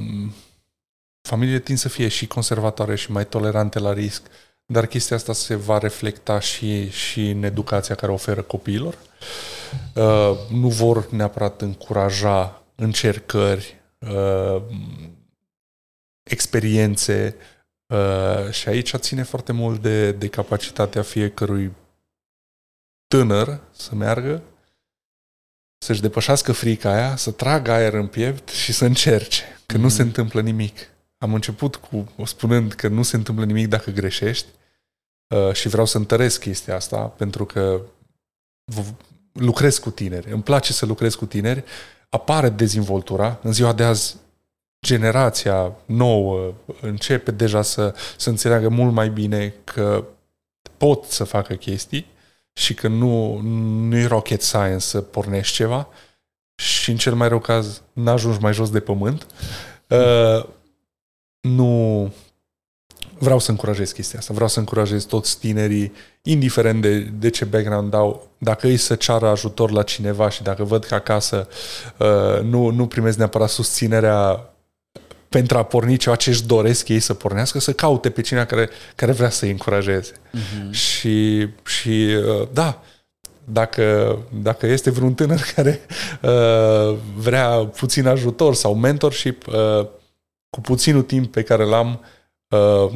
familiile 1.28 1.60
tind 1.60 1.78
să 1.78 1.88
fie 1.88 2.08
și 2.08 2.26
conservatoare 2.26 2.94
și 2.94 3.10
mai 3.10 3.26
tolerante 3.26 3.78
la 3.78 3.92
risc, 3.92 4.22
dar 4.66 4.86
chestia 4.86 5.16
asta 5.16 5.32
se 5.32 5.54
va 5.54 5.78
reflecta 5.78 6.40
și, 6.40 6.90
și 6.90 7.30
în 7.30 7.42
educația 7.42 7.94
care 7.94 8.12
oferă 8.12 8.42
copiilor. 8.42 8.98
Uh, 9.94 10.38
nu 10.50 10.68
vor 10.68 11.10
neapărat 11.10 11.60
încuraja 11.60 12.62
încercări, 12.74 13.80
uh, 13.98 14.62
experiențe 16.22 17.36
uh, 17.86 18.50
și 18.50 18.68
aici 18.68 18.94
ține 18.96 19.22
foarte 19.22 19.52
mult 19.52 19.82
de, 19.82 20.12
de 20.12 20.28
capacitatea 20.28 21.02
fiecărui 21.02 21.72
tânăr 23.12 23.60
să 23.70 23.94
meargă, 23.94 24.42
să-și 25.78 26.00
depășească 26.00 26.52
frica 26.52 26.92
aia, 26.92 27.16
să 27.16 27.30
tragă 27.30 27.70
aer 27.70 27.94
în 27.94 28.06
piept 28.06 28.48
și 28.48 28.72
să 28.72 28.84
încerce, 28.84 29.42
că 29.66 29.76
mm-hmm. 29.76 29.80
nu 29.80 29.88
se 29.88 30.02
întâmplă 30.02 30.40
nimic. 30.40 30.78
Am 31.18 31.34
început 31.34 31.76
cu 31.76 32.06
spunând 32.24 32.72
că 32.72 32.88
nu 32.88 33.02
se 33.02 33.16
întâmplă 33.16 33.44
nimic 33.44 33.68
dacă 33.68 33.90
greșești 33.90 34.46
uh, 35.34 35.52
și 35.52 35.68
vreau 35.68 35.86
să 35.86 35.96
întăresc 35.96 36.40
chestia 36.40 36.74
asta 36.74 36.98
pentru 36.98 37.44
că 37.44 37.80
lucrez 39.32 39.78
cu 39.78 39.90
tineri, 39.90 40.32
îmi 40.32 40.42
place 40.42 40.72
să 40.72 40.86
lucrez 40.86 41.14
cu 41.14 41.26
tineri, 41.26 41.64
apare 42.08 42.48
dezvoltura. 42.48 43.38
În 43.42 43.52
ziua 43.52 43.72
de 43.72 43.84
azi, 43.84 44.16
generația 44.86 45.72
nouă 45.86 46.54
începe 46.80 47.30
deja 47.30 47.62
să, 47.62 47.94
să 48.16 48.28
înțeleagă 48.28 48.68
mult 48.68 48.92
mai 48.92 49.08
bine 49.08 49.54
că 49.64 50.04
pot 50.76 51.04
să 51.04 51.24
facă 51.24 51.54
chestii 51.54 52.10
și 52.52 52.74
că 52.74 52.88
nu, 52.88 53.38
nu 53.88 53.96
e 53.96 54.06
rocket 54.06 54.42
science 54.42 54.78
să 54.78 55.00
pornești 55.00 55.54
ceva. 55.54 55.88
Și 56.54 56.90
în 56.90 56.96
cel 56.96 57.14
mai 57.14 57.28
rău 57.28 57.38
caz 57.38 57.82
n-ajungi 57.92 58.38
mai 58.40 58.52
jos 58.52 58.70
de 58.70 58.80
pământ, 58.80 59.26
uh, 59.88 60.44
nu 61.40 62.12
vreau 63.18 63.38
să 63.38 63.50
încurajez 63.50 63.92
chestia 63.92 64.18
asta, 64.18 64.32
vreau 64.34 64.48
să 64.48 64.58
încurajez 64.58 65.04
toți 65.04 65.38
tinerii, 65.38 65.92
indiferent 66.22 66.82
de, 66.82 66.98
de 66.98 67.30
ce 67.30 67.44
background 67.44 67.94
au, 67.94 68.30
dacă 68.38 68.66
îi 68.66 68.76
să 68.76 68.94
ceară 68.94 69.26
ajutor 69.26 69.70
la 69.70 69.82
cineva 69.82 70.28
și 70.28 70.42
dacă 70.42 70.64
văd 70.64 70.84
că 70.84 70.94
acasă 70.94 71.48
uh, 71.98 72.40
nu, 72.42 72.68
nu 72.70 72.86
primesc 72.86 73.18
neapărat 73.18 73.48
susținerea 73.48 74.51
pentru 75.32 75.58
a 75.58 75.62
porni 75.62 75.96
ceea 75.96 76.14
ce 76.14 76.30
își 76.30 76.46
doresc 76.46 76.88
ei 76.88 77.00
să 77.00 77.14
pornească, 77.14 77.58
să 77.58 77.72
caute 77.72 78.10
pe 78.10 78.20
cineva 78.20 78.44
care, 78.44 78.68
care 78.94 79.12
vrea 79.12 79.30
să-i 79.30 79.50
încurajeze. 79.50 80.12
Uh-huh. 80.12 80.70
Și, 80.70 81.48
și 81.64 81.88
uh, 81.88 82.48
da, 82.52 82.82
dacă, 83.44 84.18
dacă 84.42 84.66
este 84.66 84.90
vreun 84.90 85.14
tânăr 85.14 85.40
care 85.54 85.80
uh, 86.22 86.96
vrea 87.16 87.48
puțin 87.48 88.06
ajutor 88.06 88.54
sau 88.54 88.74
mentorship, 88.74 89.46
uh, 89.46 89.86
cu 90.50 90.60
puținul 90.60 91.02
timp 91.02 91.32
pe 91.32 91.42
care 91.42 91.64
l-am, 91.64 92.00
uh, 92.00 92.06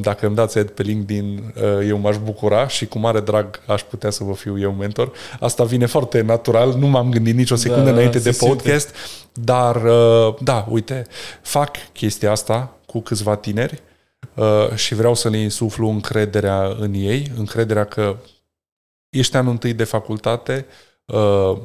dacă 0.01 0.27
îmi 0.27 0.35
dați 0.35 0.59
ad 0.59 0.71
pe 0.71 0.83
LinkedIn, 0.83 1.55
uh, 1.57 1.87
eu 1.89 1.99
m-aș 1.99 2.17
bucura 2.19 2.69
și 2.69 2.87
cu 2.87 2.99
mare 2.99 3.21
drag 3.21 3.61
aș 3.67 3.83
putea 3.83 4.11
să 4.11 4.25
vă 4.25 4.33
fiu 4.33 4.59
eu 4.59 4.73
mentor. 4.73 5.13
Asta 5.41 5.65
vine 5.65 5.87
foarte 5.87 6.21
natural, 6.21 6.75
nu 6.75 6.87
m-am 6.87 7.11
gândit 7.11 7.35
nicio 7.35 7.55
secundă 7.55 7.85
da, 7.85 7.91
înainte 7.91 8.19
de 8.19 8.37
podcast, 8.39 8.95
simte. 8.95 9.31
dar 9.33 9.85
uh, 9.85 10.35
da, 10.41 10.67
uite, 10.71 11.07
fac 11.43 11.77
chestia 11.93 12.31
asta 12.31 12.77
cu 12.87 13.01
câțiva 13.01 13.37
tineri 13.37 13.83
uh, 14.35 14.75
și 14.75 14.95
vreau 14.95 15.15
să 15.15 15.29
le 15.29 15.39
insuflu 15.39 15.89
încrederea 15.89 16.77
în 16.79 16.93
ei, 16.95 17.31
încrederea 17.37 17.85
că 17.85 18.17
ești 19.09 19.37
anul 19.37 19.51
întâi 19.53 19.73
de 19.73 19.85
facultate, 19.85 20.67
uh, 21.05 21.59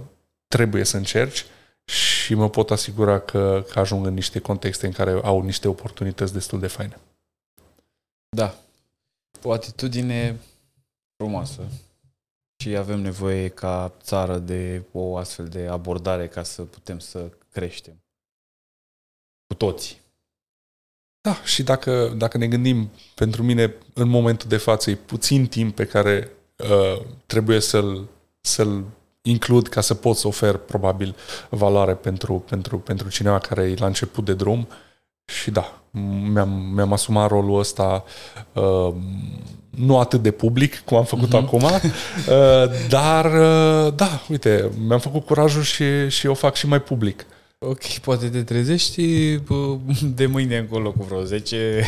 trebuie 0.47 0.83
să 0.83 0.97
încerci 0.97 1.45
și 1.83 2.33
mă 2.33 2.49
pot 2.49 2.71
asigura 2.71 3.19
că, 3.19 3.63
că 3.71 3.79
ajung 3.79 4.05
în 4.05 4.13
niște 4.13 4.39
contexte 4.39 4.85
în 4.85 4.91
care 4.91 5.19
au 5.23 5.41
niște 5.41 5.67
oportunități 5.67 6.33
destul 6.33 6.59
de 6.59 6.67
faine. 6.67 6.97
Da. 8.35 8.55
O 9.43 9.51
atitudine 9.51 10.39
frumoasă. 11.15 11.61
Și 12.61 12.75
avem 12.75 12.99
nevoie 12.99 13.47
ca 13.47 13.93
țară 14.01 14.37
de 14.37 14.83
o 14.91 15.17
astfel 15.17 15.47
de 15.47 15.67
abordare 15.67 16.27
ca 16.27 16.43
să 16.43 16.61
putem 16.61 16.99
să 16.99 17.29
creștem. 17.51 18.03
Cu 19.47 19.53
toții. 19.53 19.99
Da, 21.21 21.43
și 21.43 21.63
dacă, 21.63 22.13
dacă 22.17 22.37
ne 22.37 22.47
gândim, 22.47 22.91
pentru 23.15 23.43
mine, 23.43 23.75
în 23.93 24.07
momentul 24.07 24.49
de 24.49 24.57
față, 24.57 24.89
e 24.89 24.95
puțin 24.95 25.47
timp 25.47 25.75
pe 25.75 25.85
care 25.85 26.31
uh, 26.57 27.05
trebuie 27.25 27.59
să-l, 27.59 28.07
să-l 28.41 28.83
includ 29.21 29.67
ca 29.67 29.81
să 29.81 29.93
pot 29.93 30.15
să 30.15 30.27
ofer 30.27 30.57
probabil 30.57 31.15
valoare 31.49 31.95
pentru, 31.95 32.39
pentru, 32.39 32.79
pentru 32.79 33.09
cineva 33.09 33.39
care 33.39 33.69
e 33.69 33.75
la 33.75 33.85
început 33.85 34.25
de 34.25 34.33
drum 34.33 34.67
și 35.39 35.51
da, 35.51 35.81
mi-am, 36.33 36.71
mi-am 36.73 36.93
asumat 36.93 37.29
rolul 37.29 37.59
ăsta 37.59 38.03
uh, 38.53 38.93
nu 39.69 39.99
atât 39.99 40.21
de 40.21 40.31
public 40.31 40.81
cum 40.85 40.97
am 40.97 41.03
făcut 41.03 41.27
uh-huh. 41.27 41.43
acum, 41.45 41.63
uh, 41.63 41.71
dar 42.89 43.25
uh, 43.25 43.93
da, 43.95 44.21
uite, 44.29 44.69
mi-am 44.87 44.99
făcut 44.99 45.25
curajul 45.25 45.61
și, 45.61 46.09
și 46.09 46.27
o 46.27 46.33
fac 46.33 46.55
și 46.55 46.67
mai 46.67 46.81
public. 46.81 47.25
Ok, 47.65 47.97
poate 47.97 48.29
te 48.29 48.43
trezești 48.43 49.37
de 50.15 50.25
mâine 50.25 50.57
încolo 50.57 50.91
cu 50.91 51.03
vreo 51.03 51.23
10, 51.23 51.83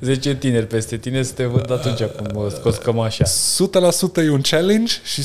10 0.00 0.36
tineri 0.38 0.66
peste 0.66 0.96
tine 0.96 1.22
să 1.22 1.32
te 1.32 1.44
văd 1.44 1.70
atunci 1.70 2.02
cum 2.02 2.50
scos 2.50 2.76
cămașa. 2.76 3.24
100% 3.24 3.28
e 4.16 4.30
un 4.30 4.40
challenge 4.40 4.94
și 5.04 5.22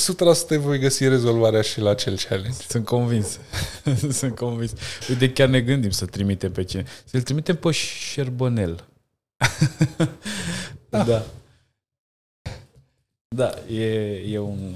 100% 0.55 0.59
voi 0.59 0.79
găsi 0.79 1.07
rezolvarea 1.07 1.61
și 1.61 1.79
la 1.79 1.89
acel 1.89 2.17
challenge. 2.27 2.57
Sunt 2.67 2.85
convins. 2.85 3.39
Sunt 4.19 4.35
convins. 4.35 4.71
Uite, 5.09 5.31
chiar 5.31 5.47
ne 5.47 5.61
gândim 5.61 5.89
să 5.89 6.05
trimitem 6.05 6.51
pe 6.51 6.63
cine. 6.63 6.85
Să-l 7.05 7.21
trimitem 7.21 7.55
pe 7.55 7.71
Șerbănel. 7.71 8.87
da. 10.89 11.03
da. 11.09 11.25
Da, 13.35 13.53
e, 13.73 13.85
e, 14.31 14.39
un, 14.39 14.75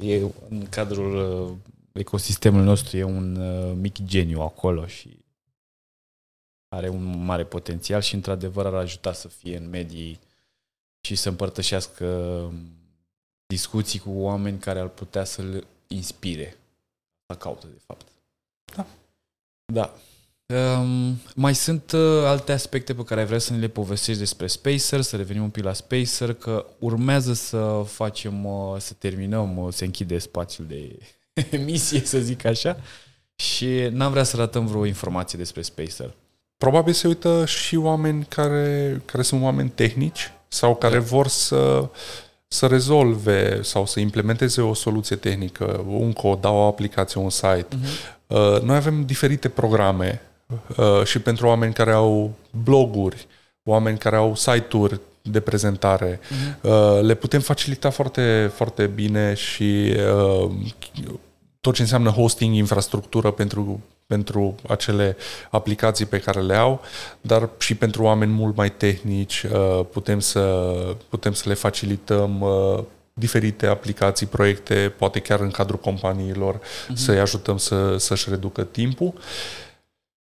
e 0.00 0.20
în 0.48 0.66
cadrul 0.70 1.56
ecosistemul 2.00 2.62
nostru 2.62 2.96
e 2.96 3.02
un 3.02 3.36
uh, 3.36 3.72
mic 3.76 4.02
geniu 4.02 4.40
acolo 4.40 4.86
și 4.86 5.18
are 6.68 6.88
un 6.88 7.24
mare 7.24 7.44
potențial 7.44 8.00
și 8.00 8.14
într-adevăr 8.14 8.66
ar 8.66 8.74
ajuta 8.74 9.12
să 9.12 9.28
fie 9.28 9.56
în 9.56 9.68
medii 9.68 10.20
și 11.00 11.14
să 11.14 11.28
împărtășească 11.28 12.06
discuții 13.46 13.98
cu 13.98 14.10
oameni 14.10 14.58
care 14.58 14.78
ar 14.78 14.88
putea 14.88 15.24
să-l 15.24 15.66
inspire. 15.86 16.56
La 17.26 17.36
caută, 17.36 17.66
de 17.66 17.80
fapt. 17.86 18.06
Da. 18.74 18.86
Da. 19.72 19.94
Um, 20.78 21.16
mai 21.34 21.54
sunt 21.54 21.92
uh, 21.92 22.24
alte 22.24 22.52
aspecte 22.52 22.94
pe 22.94 23.02
care 23.02 23.24
vreau 23.24 23.40
să 23.40 23.52
ne 23.52 23.58
le 23.58 23.68
povestești 23.68 24.20
despre 24.20 24.46
Spacer, 24.46 25.00
să 25.00 25.16
revenim 25.16 25.42
un 25.42 25.50
pic 25.50 25.64
la 25.64 25.72
Spacer, 25.72 26.34
că 26.34 26.66
urmează 26.78 27.32
să 27.32 27.82
facem, 27.86 28.44
uh, 28.44 28.78
să 28.78 28.94
terminăm, 28.94 29.56
uh, 29.56 29.72
se 29.72 29.84
închide 29.84 30.18
spațiul 30.18 30.66
de 30.66 30.98
emisie, 31.50 32.00
să 32.04 32.18
zic 32.18 32.44
așa, 32.44 32.76
și 33.34 33.88
n-am 33.90 34.10
vrea 34.10 34.22
să 34.22 34.36
ratăm 34.36 34.66
vreo 34.66 34.86
informație 34.86 35.38
despre 35.38 35.62
Spacer. 35.62 36.14
Probabil 36.56 36.92
se 36.92 37.06
uită 37.06 37.44
și 37.46 37.76
oameni 37.76 38.26
care, 38.28 39.02
care 39.04 39.22
sunt 39.22 39.42
oameni 39.42 39.68
tehnici 39.68 40.32
sau 40.48 40.76
care 40.76 40.94
da. 40.94 41.00
vor 41.00 41.26
să, 41.26 41.88
să 42.48 42.66
rezolve 42.66 43.62
sau 43.62 43.86
să 43.86 44.00
implementeze 44.00 44.60
o 44.60 44.74
soluție 44.74 45.16
tehnică, 45.16 45.84
un 45.88 46.12
cod, 46.12 46.40
da, 46.40 46.50
o 46.50 46.66
aplicație, 46.66 47.20
un 47.20 47.30
site. 47.30 47.66
Uh-huh. 47.68 48.62
Noi 48.62 48.76
avem 48.76 49.04
diferite 49.04 49.48
programe 49.48 50.22
uh, 50.76 51.04
și 51.04 51.18
pentru 51.18 51.46
oameni 51.46 51.72
care 51.72 51.92
au 51.92 52.32
bloguri, 52.64 53.26
oameni 53.62 53.98
care 53.98 54.16
au 54.16 54.34
site-uri 54.34 55.00
de 55.22 55.40
prezentare. 55.40 56.18
Uh-huh. 56.18 57.00
Le 57.00 57.14
putem 57.14 57.40
facilita 57.40 57.90
foarte, 57.90 58.50
foarte 58.54 58.86
bine 58.86 59.34
și 59.34 59.94
uh, 60.42 60.50
tot 61.60 61.74
ce 61.74 61.82
înseamnă 61.82 62.10
hosting, 62.10 62.54
infrastructură 62.54 63.30
pentru, 63.30 63.80
pentru 64.06 64.54
acele 64.68 65.16
aplicații 65.50 66.06
pe 66.06 66.18
care 66.20 66.40
le 66.40 66.54
au, 66.54 66.80
dar 67.20 67.48
și 67.58 67.74
pentru 67.74 68.02
oameni 68.02 68.32
mult 68.32 68.56
mai 68.56 68.72
tehnici 68.72 69.42
uh, 69.42 69.86
putem 69.92 70.20
să, 70.20 70.74
putem 71.08 71.32
să 71.32 71.48
le 71.48 71.54
facilităm 71.54 72.40
uh, 72.40 72.82
diferite 73.12 73.66
aplicații, 73.66 74.26
proiecte, 74.26 74.94
poate 74.98 75.20
chiar 75.20 75.40
în 75.40 75.50
cadrul 75.50 75.78
companiilor, 75.78 76.58
uh-huh. 76.58 76.94
să-i 76.94 77.18
ajutăm 77.18 77.58
să, 77.58 77.96
să-și 77.96 78.28
reducă 78.30 78.64
timpul. 78.64 79.12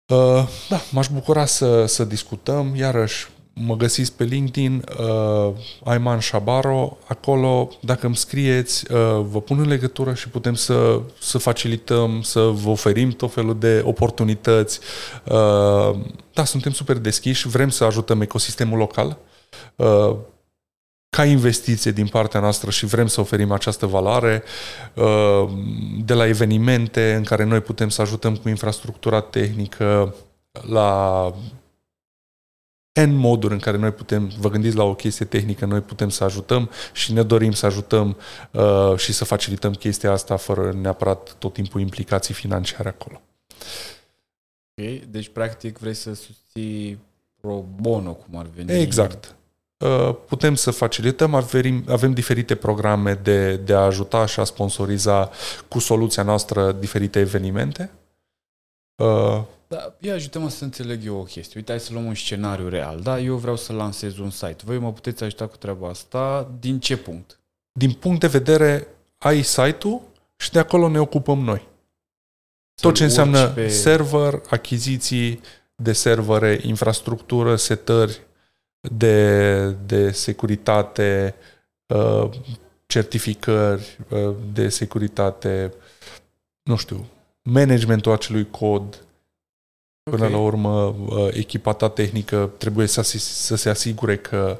Uh, 0.07 0.47
da, 0.69 0.81
m-aș 0.91 1.07
bucura 1.07 1.45
să, 1.45 1.85
să 1.85 2.03
discutăm, 2.03 2.75
iarăși 2.75 3.27
mă 3.57 3.75
găsiți 3.75 4.13
pe 4.13 4.23
LinkedIn, 4.23 4.83
uh, 4.99 5.53
Ayman 5.83 6.19
Shabaro, 6.19 6.97
acolo, 7.07 7.69
dacă 7.81 8.05
îmi 8.05 8.15
scrieți, 8.15 8.91
uh, 8.91 9.25
vă 9.29 9.41
pun 9.41 9.59
în 9.59 9.67
legătură 9.67 10.13
și 10.13 10.29
putem 10.29 10.53
să, 10.53 11.01
să 11.19 11.37
facilităm, 11.37 12.21
să 12.21 12.39
vă 12.39 12.69
oferim 12.69 13.09
tot 13.09 13.33
felul 13.33 13.59
de 13.59 13.81
oportunități. 13.85 14.79
Uh, 15.23 15.99
da, 16.33 16.43
suntem 16.43 16.71
super 16.71 16.97
deschiși, 16.97 17.47
vrem 17.47 17.69
să 17.69 17.83
ajutăm 17.83 18.21
ecosistemul 18.21 18.77
local 18.77 19.17
uh, 19.75 20.15
ca 21.09 21.25
investiție 21.25 21.91
din 21.91 22.07
partea 22.07 22.39
noastră 22.39 22.69
și 22.69 22.85
vrem 22.85 23.07
să 23.07 23.21
oferim 23.21 23.51
această 23.51 23.85
valoare 23.85 24.43
uh, 24.93 25.49
de 26.05 26.13
la 26.13 26.27
evenimente 26.27 27.13
în 27.13 27.23
care 27.23 27.43
noi 27.43 27.61
putem 27.61 27.89
să 27.89 28.01
ajutăm 28.01 28.35
cu 28.35 28.49
infrastructura 28.49 29.21
tehnică, 29.21 30.15
la 30.61 31.33
N 33.03 33.09
moduri 33.09 33.53
în 33.53 33.59
care 33.59 33.77
noi 33.77 33.91
putem, 33.91 34.31
vă 34.39 34.49
gândiți 34.49 34.75
la 34.75 34.83
o 34.83 34.95
chestie 34.95 35.25
tehnică, 35.25 35.65
noi 35.65 35.81
putem 35.81 36.09
să 36.09 36.23
ajutăm 36.23 36.69
și 36.93 37.13
ne 37.13 37.23
dorim 37.23 37.51
să 37.51 37.65
ajutăm 37.65 38.17
uh, 38.51 38.97
și 38.97 39.13
să 39.13 39.25
facilităm 39.25 39.73
chestia 39.73 40.11
asta 40.11 40.35
fără 40.35 40.71
neapărat 40.71 41.35
tot 41.39 41.53
timpul 41.53 41.81
implicații 41.81 42.33
financiare 42.33 42.89
acolo. 42.89 43.21
Ok, 44.75 45.03
deci 45.09 45.29
practic 45.29 45.77
vrei 45.77 45.93
să 45.93 46.13
susții 46.13 46.99
pro 47.41 47.63
bono, 47.81 48.13
cum 48.13 48.39
ar 48.39 48.45
veni. 48.55 48.81
Exact. 48.81 49.35
Uh, 49.77 50.15
putem 50.27 50.55
să 50.55 50.71
facilităm, 50.71 51.33
avem, 51.33 51.83
avem 51.87 52.13
diferite 52.13 52.55
programe 52.55 53.13
de, 53.13 53.55
de 53.55 53.73
a 53.73 53.79
ajuta 53.79 54.25
și 54.25 54.39
a 54.39 54.43
sponsoriza 54.43 55.29
cu 55.67 55.79
soluția 55.79 56.23
noastră 56.23 56.71
diferite 56.71 57.19
evenimente. 57.19 57.91
Uh, 58.95 59.41
da, 59.67 59.95
ia 59.99 60.13
ajută-mă 60.13 60.49
să 60.49 60.63
înțeleg 60.63 61.05
eu 61.05 61.17
o 61.17 61.23
chestie. 61.23 61.53
Uite, 61.55 61.71
hai 61.71 61.81
să 61.81 61.93
luăm 61.93 62.05
un 62.05 62.15
scenariu 62.15 62.69
real. 62.69 62.99
Da, 62.99 63.19
eu 63.19 63.35
vreau 63.35 63.55
să 63.55 63.73
lansez 63.73 64.17
un 64.17 64.29
site. 64.29 64.57
Voi 64.63 64.77
mă 64.77 64.93
puteți 64.93 65.23
ajuta 65.23 65.47
cu 65.47 65.57
treaba 65.57 65.89
asta 65.89 66.51
din 66.59 66.79
ce 66.79 66.97
punct? 66.97 67.39
Din 67.71 67.91
punct 67.91 68.19
de 68.19 68.27
vedere, 68.27 68.87
ai 69.17 69.41
site-ul 69.41 70.01
și 70.37 70.51
de 70.51 70.59
acolo 70.59 70.87
ne 70.87 70.99
ocupăm 70.99 71.39
noi. 71.39 71.67
Tot 72.81 72.95
ce 72.95 73.03
înseamnă 73.03 73.47
pe... 73.47 73.67
server, 73.67 74.41
achiziții 74.49 75.41
de 75.75 75.93
servere, 75.93 76.59
infrastructură, 76.61 77.55
setări 77.55 78.21
de, 78.79 79.69
de 79.69 80.11
securitate, 80.11 81.35
uh, 81.85 82.29
certificări 82.85 83.97
uh, 84.09 84.35
de 84.53 84.69
securitate, 84.69 85.73
nu 86.63 86.75
știu, 86.75 87.05
managementul 87.41 88.11
acelui 88.11 88.49
cod, 88.49 89.05
Până 90.09 90.23
okay. 90.23 90.35
la 90.35 90.41
urmă, 90.41 90.83
uh, 90.85 91.27
echipa 91.31 91.73
ta 91.73 91.89
tehnică 91.89 92.51
trebuie 92.57 92.87
să, 92.87 93.01
să 93.01 93.55
se 93.55 93.69
asigure 93.69 94.17
că 94.17 94.59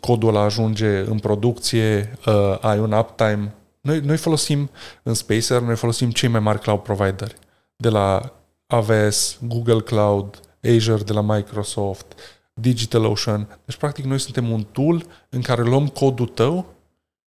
codul 0.00 0.28
ăla 0.28 0.40
ajunge 0.40 0.98
în 0.98 1.18
producție, 1.18 2.18
uh, 2.26 2.58
ai 2.60 2.78
un 2.78 2.92
uptime. 2.92 3.54
Noi, 3.80 4.00
noi 4.00 4.16
folosim 4.16 4.70
în 5.02 5.14
Spacer, 5.14 5.60
noi 5.60 5.76
folosim 5.76 6.10
cei 6.10 6.28
mai 6.28 6.40
mari 6.40 6.60
cloud 6.60 6.80
provider, 6.80 7.32
de 7.76 7.88
la 7.88 8.32
AWS, 8.66 9.38
Google 9.42 9.80
Cloud, 9.80 10.40
Azure 10.62 11.02
de 11.02 11.12
la 11.12 11.20
Microsoft, 11.20 12.06
DigitalOcean. 12.54 13.60
Deci, 13.64 13.76
practic, 13.76 14.04
noi 14.04 14.18
suntem 14.18 14.50
un 14.50 14.64
tool 14.72 15.06
în 15.28 15.42
care 15.42 15.62
luăm 15.62 15.88
codul 15.88 16.26
tău 16.26 16.74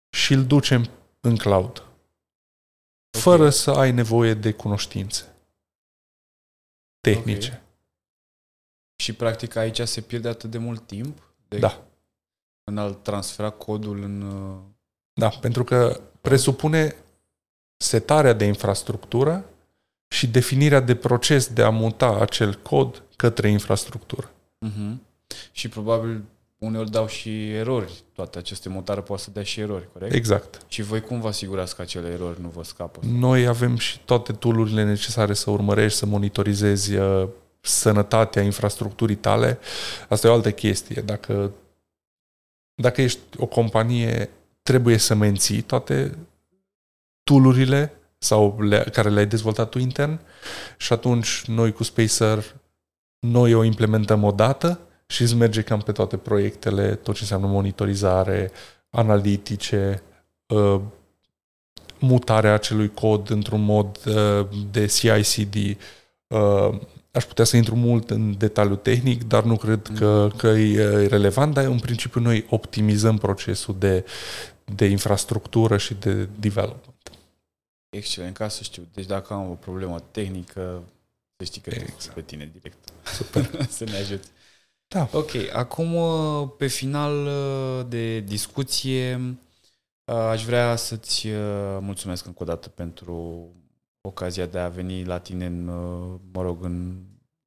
și 0.10 0.34
îl 0.34 0.46
ducem 0.46 0.90
în 1.22 1.36
cloud. 1.36 1.84
Fără 3.18 3.38
okay. 3.38 3.52
să 3.52 3.72
ai 3.72 3.92
nevoie 3.92 4.34
de 4.34 4.52
cunoștințe 4.52 5.35
tehnice. 7.14 7.48
Okay. 7.48 7.62
Și 8.96 9.14
practic 9.14 9.56
aici 9.56 9.82
se 9.82 10.02
pierde 10.02 10.28
atât 10.28 10.52
de 10.52 10.58
mult 10.58 10.88
timp? 10.88 11.34
De 11.48 11.58
da. 11.58 11.84
În 12.64 12.78
a 12.78 12.92
transfera 12.92 13.50
codul 13.50 14.02
în... 14.04 14.22
Uh, 14.22 14.58
da, 15.14 15.30
pentru 15.30 15.64
că 15.64 16.02
presupune 16.22 16.96
setarea 17.78 18.34
de 18.34 18.46
infrastructură 18.46 19.50
și 20.08 20.28
definirea 20.28 20.80
de 20.80 20.96
proces 20.96 21.48
de 21.48 21.64
a 21.64 21.70
muta 21.70 22.20
acel 22.20 22.56
cod 22.56 23.04
către 23.16 23.50
infrastructură. 23.50 24.32
Uh-huh. 24.66 24.96
Și 25.52 25.70
probabil 25.70 26.24
uneori 26.58 26.92
dau 26.92 27.08
și 27.08 27.52
erori. 27.52 28.04
Toate 28.14 28.38
aceste 28.38 28.70
mutare 28.70 29.02
poate 29.02 29.22
să 29.22 29.32
dea 29.32 29.44
și 29.44 29.60
erori, 29.60 29.92
corect? 29.92 30.14
Exact. 30.14 30.62
Și 30.68 30.82
voi 30.82 31.02
cum 31.02 31.22
vă 31.22 31.28
asigurați 31.28 31.76
că 31.76 31.82
acele 31.82 32.08
erori 32.08 32.42
nu 32.42 32.48
vă 32.48 32.64
scapă? 32.64 33.00
Noi 33.04 33.48
avem 33.48 33.78
și 33.78 34.00
toate 34.00 34.34
toolurile 34.34 34.84
necesare 34.84 35.34
să 35.34 35.50
urmărești, 35.50 35.98
să 35.98 36.06
monitorizezi 36.06 36.96
uh, 36.96 37.28
sănătatea 37.60 38.42
infrastructurii 38.42 39.16
tale. 39.16 39.60
Asta 40.10 40.28
e 40.28 40.30
o 40.30 40.34
altă 40.34 40.52
chestie. 40.52 41.02
Dacă, 41.02 41.52
dacă 42.74 43.02
ești 43.02 43.20
o 43.38 43.46
companie, 43.46 44.30
trebuie 44.62 44.98
să 44.98 45.14
menții 45.14 45.62
toate 45.62 46.18
toolurile 47.24 47.94
sau 48.18 48.62
le, 48.62 48.84
care 48.92 49.10
le-ai 49.10 49.26
dezvoltat 49.26 49.70
tu 49.70 49.80
intern 49.80 50.20
și 50.78 50.94
atunci 50.94 51.44
noi 51.46 51.72
cu 51.72 51.84
Spacer 51.84 52.56
noi 53.20 53.54
o 53.54 53.64
implementăm 53.64 54.24
o 54.24 54.32
dată 54.32 54.80
și 55.08 55.22
îți 55.22 55.36
merge 55.36 55.62
cam 55.62 55.80
pe 55.80 55.92
toate 55.92 56.18
proiectele, 56.18 56.96
tot 56.96 57.14
ce 57.16 57.22
înseamnă 57.22 57.48
monitorizare, 57.48 58.52
analitice, 58.90 60.04
uh, 60.48 60.82
mutarea 62.00 62.54
acelui 62.54 62.94
cod 62.94 63.30
într-un 63.30 63.62
mod 63.62 64.00
uh, 64.06 64.48
de 64.72 64.86
CI/CD. 64.86 65.78
Uh, 66.28 66.80
aș 67.12 67.24
putea 67.24 67.46
să 67.46 67.58
intru 67.58 67.76
mult 67.76 68.10
în 68.10 68.38
detaliu 68.38 68.76
tehnic, 68.76 69.24
dar 69.24 69.44
nu 69.44 69.58
cred 69.58 69.92
că, 69.96 70.30
că 70.38 70.48
e 70.48 71.08
relevant, 71.08 71.54
dar 71.54 71.66
în 71.66 71.80
principiu 71.80 72.22
noi 72.22 72.46
optimizăm 72.50 73.18
procesul 73.18 73.76
de, 73.80 74.06
de 74.76 74.86
infrastructură 74.86 75.78
și 75.78 75.94
de 75.94 76.28
development. 76.40 77.12
Excelent, 77.90 78.38
ca 78.38 78.48
să 78.48 78.64
știu. 78.64 78.88
Deci 78.94 79.06
dacă 79.06 79.34
am 79.34 79.50
o 79.50 79.54
problemă 79.54 80.04
tehnică, 80.12 80.84
să 81.38 81.44
știi 81.44 81.62
că 81.62 81.70
exact. 81.70 82.14
pe 82.14 82.22
tine 82.22 82.50
direct. 82.54 82.78
Super. 83.14 83.50
să 83.78 83.84
ne 83.84 83.98
ajut. 83.98 84.24
Da. 84.88 85.10
Ok, 85.12 85.32
acum 85.54 85.96
uh, 85.96 86.50
pe 86.58 86.68
final 86.68 87.26
uh, 87.26 87.86
de 87.88 88.20
discuție 88.20 89.16
uh, 90.06 90.16
aș 90.16 90.46
vrea 90.46 90.76
să-ți 90.76 91.28
mulțumesc 91.80 92.26
încă 92.26 92.44
o 92.44 92.46
dată 92.46 92.70
pentru 92.70 93.48
ocazia 94.02 94.46
de 94.46 94.60
a 94.60 94.70
veni 94.70 95.04
la 95.04 95.20
tine 95.20 95.46
în, 95.46 95.66
mă 96.32 96.42
rog, 96.42 96.64
în, 96.64 97.04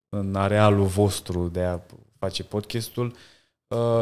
în 0.09 0.35
arealul 0.35 0.87
vostru 0.87 1.49
de 1.49 1.63
a 1.63 1.81
face 2.19 2.45
podcastul 2.45 3.15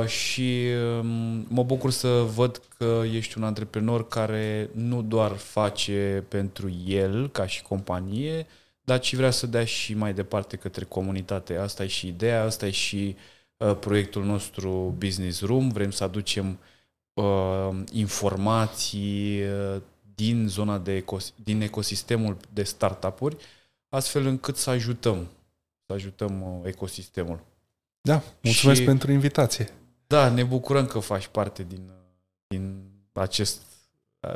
și 0.07 0.67
um, 1.01 1.47
mă 1.49 1.63
bucur 1.63 1.91
să 1.91 2.09
văd 2.09 2.63
că 2.79 3.03
ești 3.13 3.39
un 3.39 3.45
antreprenor 3.45 4.09
care 4.09 4.71
nu 4.73 5.03
doar 5.03 5.33
face 5.33 6.25
pentru 6.29 6.71
el 6.87 7.29
ca 7.29 7.47
și 7.47 7.63
companie, 7.63 8.47
dar 8.87 9.03
și 9.03 9.17
vrea 9.17 9.31
să 9.31 9.47
dea 9.47 9.65
și 9.65 9.95
mai 9.95 10.15
departe 10.15 10.57
către 10.57 10.85
comunitate. 10.85 11.57
Asta 11.57 11.85
e 11.85 11.87
și 11.87 12.07
ideea, 12.07 12.43
asta 12.43 12.67
e 12.67 12.71
și 12.71 13.17
uh, 13.57 13.77
proiectul 13.77 14.25
nostru 14.25 14.95
Business 14.99 15.41
Room. 15.41 15.69
Vrem 15.69 15.91
să 15.91 16.05
aducem 16.05 16.59
uh, 17.13 17.69
informații 17.93 19.43
uh, 19.43 19.81
din 20.15 20.49
zona 20.49 20.79
de 20.79 20.93
ecos- 20.95 21.35
din 21.45 21.61
ecosistemul 21.61 22.37
de 22.53 22.63
startup-uri, 22.63 23.37
astfel 23.89 24.27
încât 24.27 24.57
să 24.57 24.71
ajutăm, 24.71 25.29
să 25.87 25.93
ajutăm 25.93 26.43
uh, 26.43 26.69
ecosistemul. 26.69 27.41
Da, 28.01 28.23
mulțumesc 28.41 28.81
și, 28.81 28.87
pentru 28.87 29.13
invitație. 29.13 29.69
Da, 30.07 30.29
ne 30.29 30.45
bucurăm 30.45 30.87
că 30.87 30.99
faci 30.99 31.27
parte 31.27 31.63
din, 31.69 31.83
uh, 31.89 31.95
din 32.47 32.83
acest 33.13 33.61
Uh, 33.61 33.66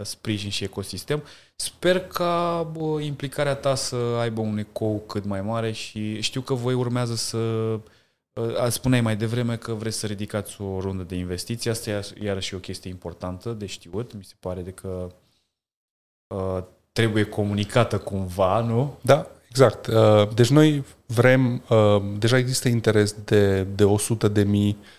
sprijin 0.03 0.51
și 0.51 0.65
ecosistem. 0.65 1.23
Sper 1.57 2.01
ca 2.01 2.63
bă, 2.73 3.01
implicarea 3.01 3.55
ta 3.55 3.75
să 3.75 3.97
aibă 3.97 4.41
un 4.41 4.59
ecou 4.59 5.03
cât 5.07 5.25
mai 5.25 5.41
mare 5.41 5.73
și 5.73 6.21
știu 6.21 6.41
că 6.41 6.55
voi 6.55 6.75
urmează 6.75 7.15
să 7.15 7.37
uh, 7.37 8.67
spuneai 8.69 9.01
mai 9.01 9.17
devreme 9.17 9.57
că 9.57 9.73
vreți 9.73 9.99
să 9.99 10.07
ridicați 10.07 10.61
o 10.61 10.81
rundă 10.81 11.03
de 11.03 11.15
investiții. 11.15 11.71
Asta 11.71 11.91
e 11.91 12.03
iarăși 12.23 12.55
o 12.55 12.59
chestie 12.59 12.91
importantă 12.91 13.51
de 13.51 13.67
știut. 13.67 14.15
Mi 14.15 14.25
se 14.25 14.35
pare 14.41 14.61
de 14.61 14.71
că 14.71 15.09
uh, 16.27 16.63
trebuie 16.93 17.25
comunicată 17.25 17.99
cumva, 17.99 18.61
nu? 18.61 18.99
Da, 19.03 19.27
exact. 19.49 19.87
Uh, 19.87 20.29
deci 20.35 20.51
noi 20.51 20.85
vrem, 21.07 21.63
uh, 21.69 22.03
deja 22.19 22.37
există 22.37 22.69
interes 22.69 23.17
de, 23.25 23.63
de 23.63 23.85
100 23.85 24.29
de 24.29 24.43
mii 24.43 24.77
Uh, 24.77 24.99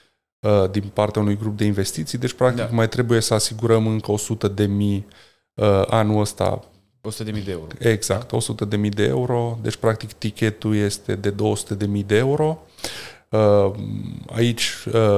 din 0.71 0.83
partea 0.93 1.21
unui 1.21 1.37
grup 1.37 1.57
de 1.57 1.65
investiții, 1.65 2.17
deci 2.17 2.33
practic 2.33 2.69
da. 2.69 2.75
mai 2.75 2.89
trebuie 2.89 3.19
să 3.19 3.33
asigurăm 3.33 3.87
încă 3.87 4.11
100 4.11 4.47
de 4.47 4.65
mii 4.65 5.05
uh, 5.53 5.83
anul 5.87 6.19
ăsta 6.19 6.63
100 7.01 7.23
de 7.23 7.31
mii 7.31 7.43
de 7.43 7.51
euro. 7.51 7.67
Exact, 7.79 8.29
da? 8.29 8.35
100 8.37 8.65
de 8.65 8.77
mii 8.77 8.89
de 8.89 9.03
euro. 9.03 9.59
Deci, 9.61 9.75
practic, 9.75 10.11
tichetul 10.11 10.75
este 10.75 11.15
de 11.15 11.29
200 11.29 11.75
de 11.75 11.85
mii 11.85 12.03
de 12.03 12.15
euro. 12.15 12.57
Uh, 13.29 13.71
aici 14.31 14.73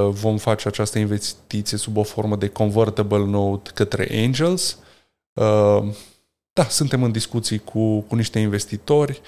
vom 0.10 0.38
face 0.38 0.68
această 0.68 1.00
investiție 1.00 1.78
sub 1.78 1.98
o 1.98 2.04
formă 2.04 2.36
de 2.36 2.48
convertible 2.48 3.26
note 3.26 3.72
către 3.74 4.24
Angels. 4.26 4.78
Da, 6.54 6.64
suntem 6.70 7.04
în 7.04 7.12
discuții 7.12 7.60
cu, 7.60 8.00
cu 8.00 8.16
niște 8.16 8.40
investitori. 8.40 9.22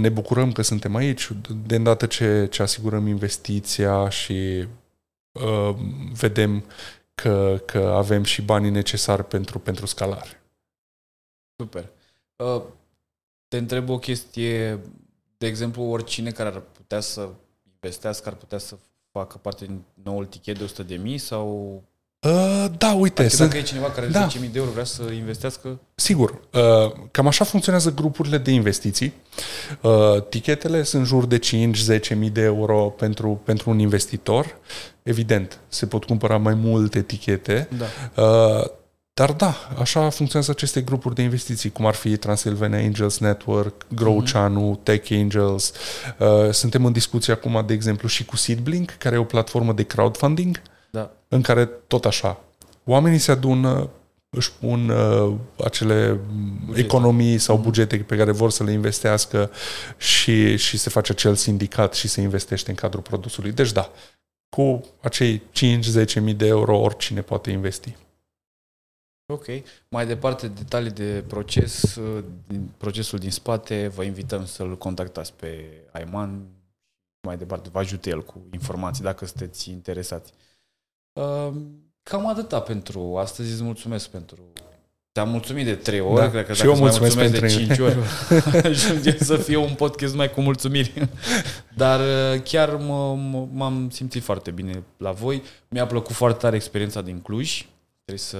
Ne 0.00 0.08
bucurăm 0.08 0.52
că 0.52 0.62
suntem 0.62 0.94
aici. 0.94 1.28
De 1.66 1.76
îndată 1.76 2.06
ce, 2.06 2.48
ce 2.50 2.62
asigurăm 2.62 3.06
investiția 3.06 4.08
și 4.08 4.66
uh, 5.44 5.76
vedem 6.12 6.64
că, 7.14 7.62
că 7.66 7.78
avem 7.78 8.22
și 8.22 8.42
banii 8.42 8.70
necesari 8.70 9.24
pentru, 9.24 9.58
pentru 9.58 9.86
scalare. 9.86 10.42
Super. 11.56 11.90
Uh, 12.36 12.62
te 13.48 13.56
întreb 13.56 13.88
o 13.88 13.98
chestie, 13.98 14.80
de 15.38 15.46
exemplu, 15.46 15.82
oricine 15.82 16.30
care 16.30 16.48
ar 16.48 16.60
putea 16.60 17.00
să 17.00 17.28
investească, 17.72 18.28
ar 18.28 18.34
putea 18.34 18.58
să 18.58 18.78
facă 19.10 19.38
parte 19.38 19.64
din 19.64 19.82
noul 20.02 20.26
tichet 20.26 20.58
de 20.58 20.98
100.000 21.12 21.16
sau 21.16 21.82
Uh, 22.20 22.64
da, 22.78 22.92
uite. 22.92 23.20
Adică 23.20 23.36
sunt... 23.36 23.48
dacă 23.48 23.60
e 23.60 23.64
cineva 23.64 23.90
care 23.90 24.06
da. 24.06 24.28
10.000 24.28 24.32
de 24.38 24.58
euro 24.58 24.70
vrea 24.70 24.84
să 24.84 25.02
investească? 25.02 25.78
Sigur. 25.94 26.40
Uh, 26.52 26.92
cam 27.10 27.26
așa 27.26 27.44
funcționează 27.44 27.92
grupurile 27.92 28.38
de 28.38 28.50
investiții. 28.50 29.12
Uh, 29.80 30.22
tichetele 30.28 30.82
sunt 30.82 31.06
jur 31.06 31.26
de 31.26 31.38
5-10.000 31.38 32.32
de 32.32 32.40
euro 32.40 32.76
pentru, 32.76 33.40
pentru 33.44 33.70
un 33.70 33.78
investitor. 33.78 34.56
Evident, 35.02 35.58
se 35.68 35.86
pot 35.86 36.04
cumpăra 36.04 36.36
mai 36.36 36.54
multe 36.54 36.98
etichete. 36.98 37.68
Da. 37.78 38.22
Uh, 38.22 38.64
dar 39.14 39.32
da, 39.32 39.54
așa 39.78 40.10
funcționează 40.10 40.50
aceste 40.50 40.80
grupuri 40.80 41.14
de 41.14 41.22
investiții, 41.22 41.70
cum 41.70 41.86
ar 41.86 41.94
fi 41.94 42.16
Transylvania 42.16 42.78
Angels 42.78 43.18
Network, 43.18 43.86
Grow 43.94 44.22
mm-hmm. 44.22 44.32
Chanu, 44.32 44.80
Tech 44.82 45.10
Angels. 45.12 45.72
Uh, 46.18 46.50
suntem 46.50 46.84
în 46.84 46.92
discuție 46.92 47.32
acum, 47.32 47.64
de 47.66 47.72
exemplu, 47.72 48.08
și 48.08 48.24
cu 48.24 48.36
Seedblink, 48.36 48.90
care 48.98 49.14
e 49.14 49.18
o 49.18 49.24
platformă 49.24 49.72
de 49.72 49.82
crowdfunding. 49.82 50.60
Da. 50.90 51.12
În 51.28 51.42
care 51.42 51.64
tot 51.64 52.04
așa, 52.04 52.40
oamenii 52.84 53.18
se 53.18 53.30
adună, 53.30 53.90
își 54.30 54.52
pun 54.52 54.88
uh, 54.88 55.34
acele 55.64 56.20
bugete. 56.64 56.80
economii 56.80 57.38
sau 57.38 57.54
mhm. 57.54 57.64
bugete 57.64 57.96
pe 57.96 58.16
care 58.16 58.32
vor 58.32 58.50
să 58.50 58.64
le 58.64 58.72
investească 58.72 59.50
și, 59.96 60.56
și 60.56 60.78
se 60.78 60.90
face 60.90 61.12
acel 61.12 61.34
sindicat 61.34 61.94
și 61.94 62.08
se 62.08 62.20
investește 62.20 62.70
în 62.70 62.76
cadrul 62.76 63.02
produsului. 63.02 63.52
Deci 63.52 63.72
da, 63.72 63.90
cu 64.48 64.80
acei 65.00 65.42
5-10 66.16 66.20
mii 66.20 66.34
de 66.34 66.46
euro 66.46 66.78
oricine 66.78 67.20
poate 67.20 67.50
investi. 67.50 67.96
Ok. 69.32 69.44
Mai 69.88 70.06
departe, 70.06 70.48
detalii 70.48 70.90
de 70.90 71.24
proces, 71.26 71.94
uh, 71.94 72.24
din 72.46 72.70
procesul 72.76 73.18
din 73.18 73.30
spate, 73.30 73.88
vă 73.88 74.02
invităm 74.02 74.46
să-l 74.46 74.78
contactați 74.78 75.32
pe 75.32 75.82
Aiman. 75.92 76.46
Mai 77.26 77.36
departe, 77.36 77.68
vă 77.68 77.78
ajute 77.78 78.10
el 78.10 78.24
cu 78.24 78.46
informații 78.52 79.04
dacă 79.04 79.26
sunteți 79.26 79.70
interesați. 79.70 80.32
Cam 82.02 82.28
atâta 82.28 82.60
pentru 82.60 83.16
astăzi. 83.16 83.52
Îți 83.52 83.62
mulțumesc 83.62 84.08
pentru... 84.08 84.36
Te-am 85.12 85.30
mulțumit 85.30 85.64
de 85.64 85.74
trei 85.74 86.00
ori, 86.00 86.20
da. 86.20 86.30
cred 86.30 86.46
că 86.46 86.52
și 86.52 86.64
eu 86.64 86.76
mulțumesc 86.76 87.16
mai 87.16 87.28
mulțumesc 87.28 87.56
de 87.56 87.64
cinci 87.64 87.78
ori, 87.78 87.96
ajunge 88.70 89.18
să 89.18 89.36
fie 89.36 89.56
un 89.56 89.74
podcast 89.74 90.14
mai 90.14 90.30
cu 90.30 90.40
mulțumiri. 90.40 91.08
Dar 91.82 92.00
uh, 92.00 92.42
chiar 92.42 92.76
m-am 93.52 93.88
simțit 93.90 94.22
foarte 94.22 94.50
bine 94.50 94.82
la 94.96 95.10
voi. 95.10 95.42
Mi-a 95.68 95.86
plăcut 95.86 96.14
foarte 96.14 96.38
tare 96.38 96.56
experiența 96.56 97.02
din 97.02 97.20
Cluj. 97.20 97.66
Trebuie 98.04 98.24
să 98.24 98.38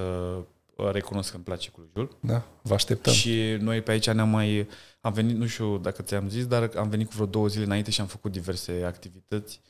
uh, 0.77 0.91
recunosc 0.93 1.31
că 1.31 1.37
îmi 1.37 1.45
place 1.45 1.71
Clujul. 1.71 2.17
Da, 2.21 2.43
vă 2.63 2.75
așteptăm. 2.75 3.13
Și 3.13 3.57
noi 3.61 3.81
pe 3.81 3.91
aici 3.91 4.11
ne-am 4.11 4.29
mai... 4.29 4.69
Am 5.01 5.13
venit, 5.13 5.37
nu 5.37 5.47
știu 5.47 5.79
dacă 5.79 6.03
ți-am 6.03 6.29
zis, 6.29 6.47
dar 6.47 6.71
am 6.77 6.89
venit 6.89 7.07
cu 7.07 7.13
vreo 7.15 7.27
două 7.27 7.47
zile 7.47 7.65
înainte 7.65 7.91
și 7.91 8.01
am 8.01 8.07
făcut 8.07 8.33
diverse 8.33 8.83
activități. 8.87 9.61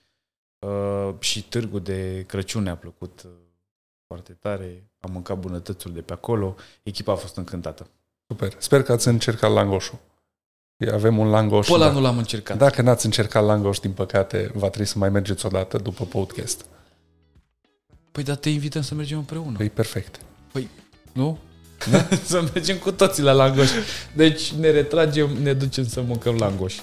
Uh, 0.58 1.14
și 1.18 1.42
târgul 1.42 1.80
de 1.80 2.24
Crăciun 2.26 2.62
ne-a 2.62 2.76
plăcut 2.76 3.22
uh, 3.24 3.30
foarte 4.06 4.32
tare. 4.32 4.90
Am 5.00 5.12
mâncat 5.12 5.38
bunătățul 5.38 5.92
de 5.92 6.00
pe 6.00 6.12
acolo. 6.12 6.54
Echipa 6.82 7.12
a 7.12 7.16
fost 7.16 7.36
încântată. 7.36 7.86
Super. 8.26 8.54
Sper 8.58 8.82
că 8.82 8.92
ați 8.92 9.08
încercat 9.08 9.52
langoșul. 9.52 9.98
Avem 10.92 11.18
un 11.18 11.28
langoș. 11.28 11.66
Pe 11.66 11.72
ăla 11.72 11.86
da. 11.86 11.92
nu 11.92 12.00
l-am 12.00 12.18
încercat. 12.18 12.56
Dacă 12.56 12.82
n-ați 12.82 13.04
încercat 13.04 13.44
langoș, 13.44 13.78
din 13.78 13.92
păcate, 13.92 14.50
va 14.54 14.68
trebui 14.68 14.86
să 14.86 14.98
mai 14.98 15.08
mergeți 15.08 15.46
o 15.46 15.48
dată 15.48 15.78
după 15.78 16.04
podcast. 16.04 16.64
Păi 18.12 18.22
dar 18.22 18.36
te 18.36 18.48
invităm 18.48 18.82
să 18.82 18.94
mergem 18.94 19.18
împreună. 19.18 19.62
E 19.62 19.68
perfect. 19.68 20.20
Păi, 20.52 20.68
nu? 21.12 21.38
Da? 21.90 22.08
să 22.24 22.50
mergem 22.54 22.76
cu 22.78 22.92
toții 22.92 23.22
la 23.22 23.32
langoș. 23.32 23.70
Deci 24.14 24.52
ne 24.52 24.70
retragem, 24.70 25.30
ne 25.42 25.52
ducem 25.52 25.86
să 25.86 26.00
mâncăm 26.00 26.36
langoș. 26.36 26.74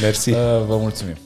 Mersi. 0.00 0.30
Uh, 0.40 0.64
vă 0.66 0.76
mulțumim. 0.76 1.16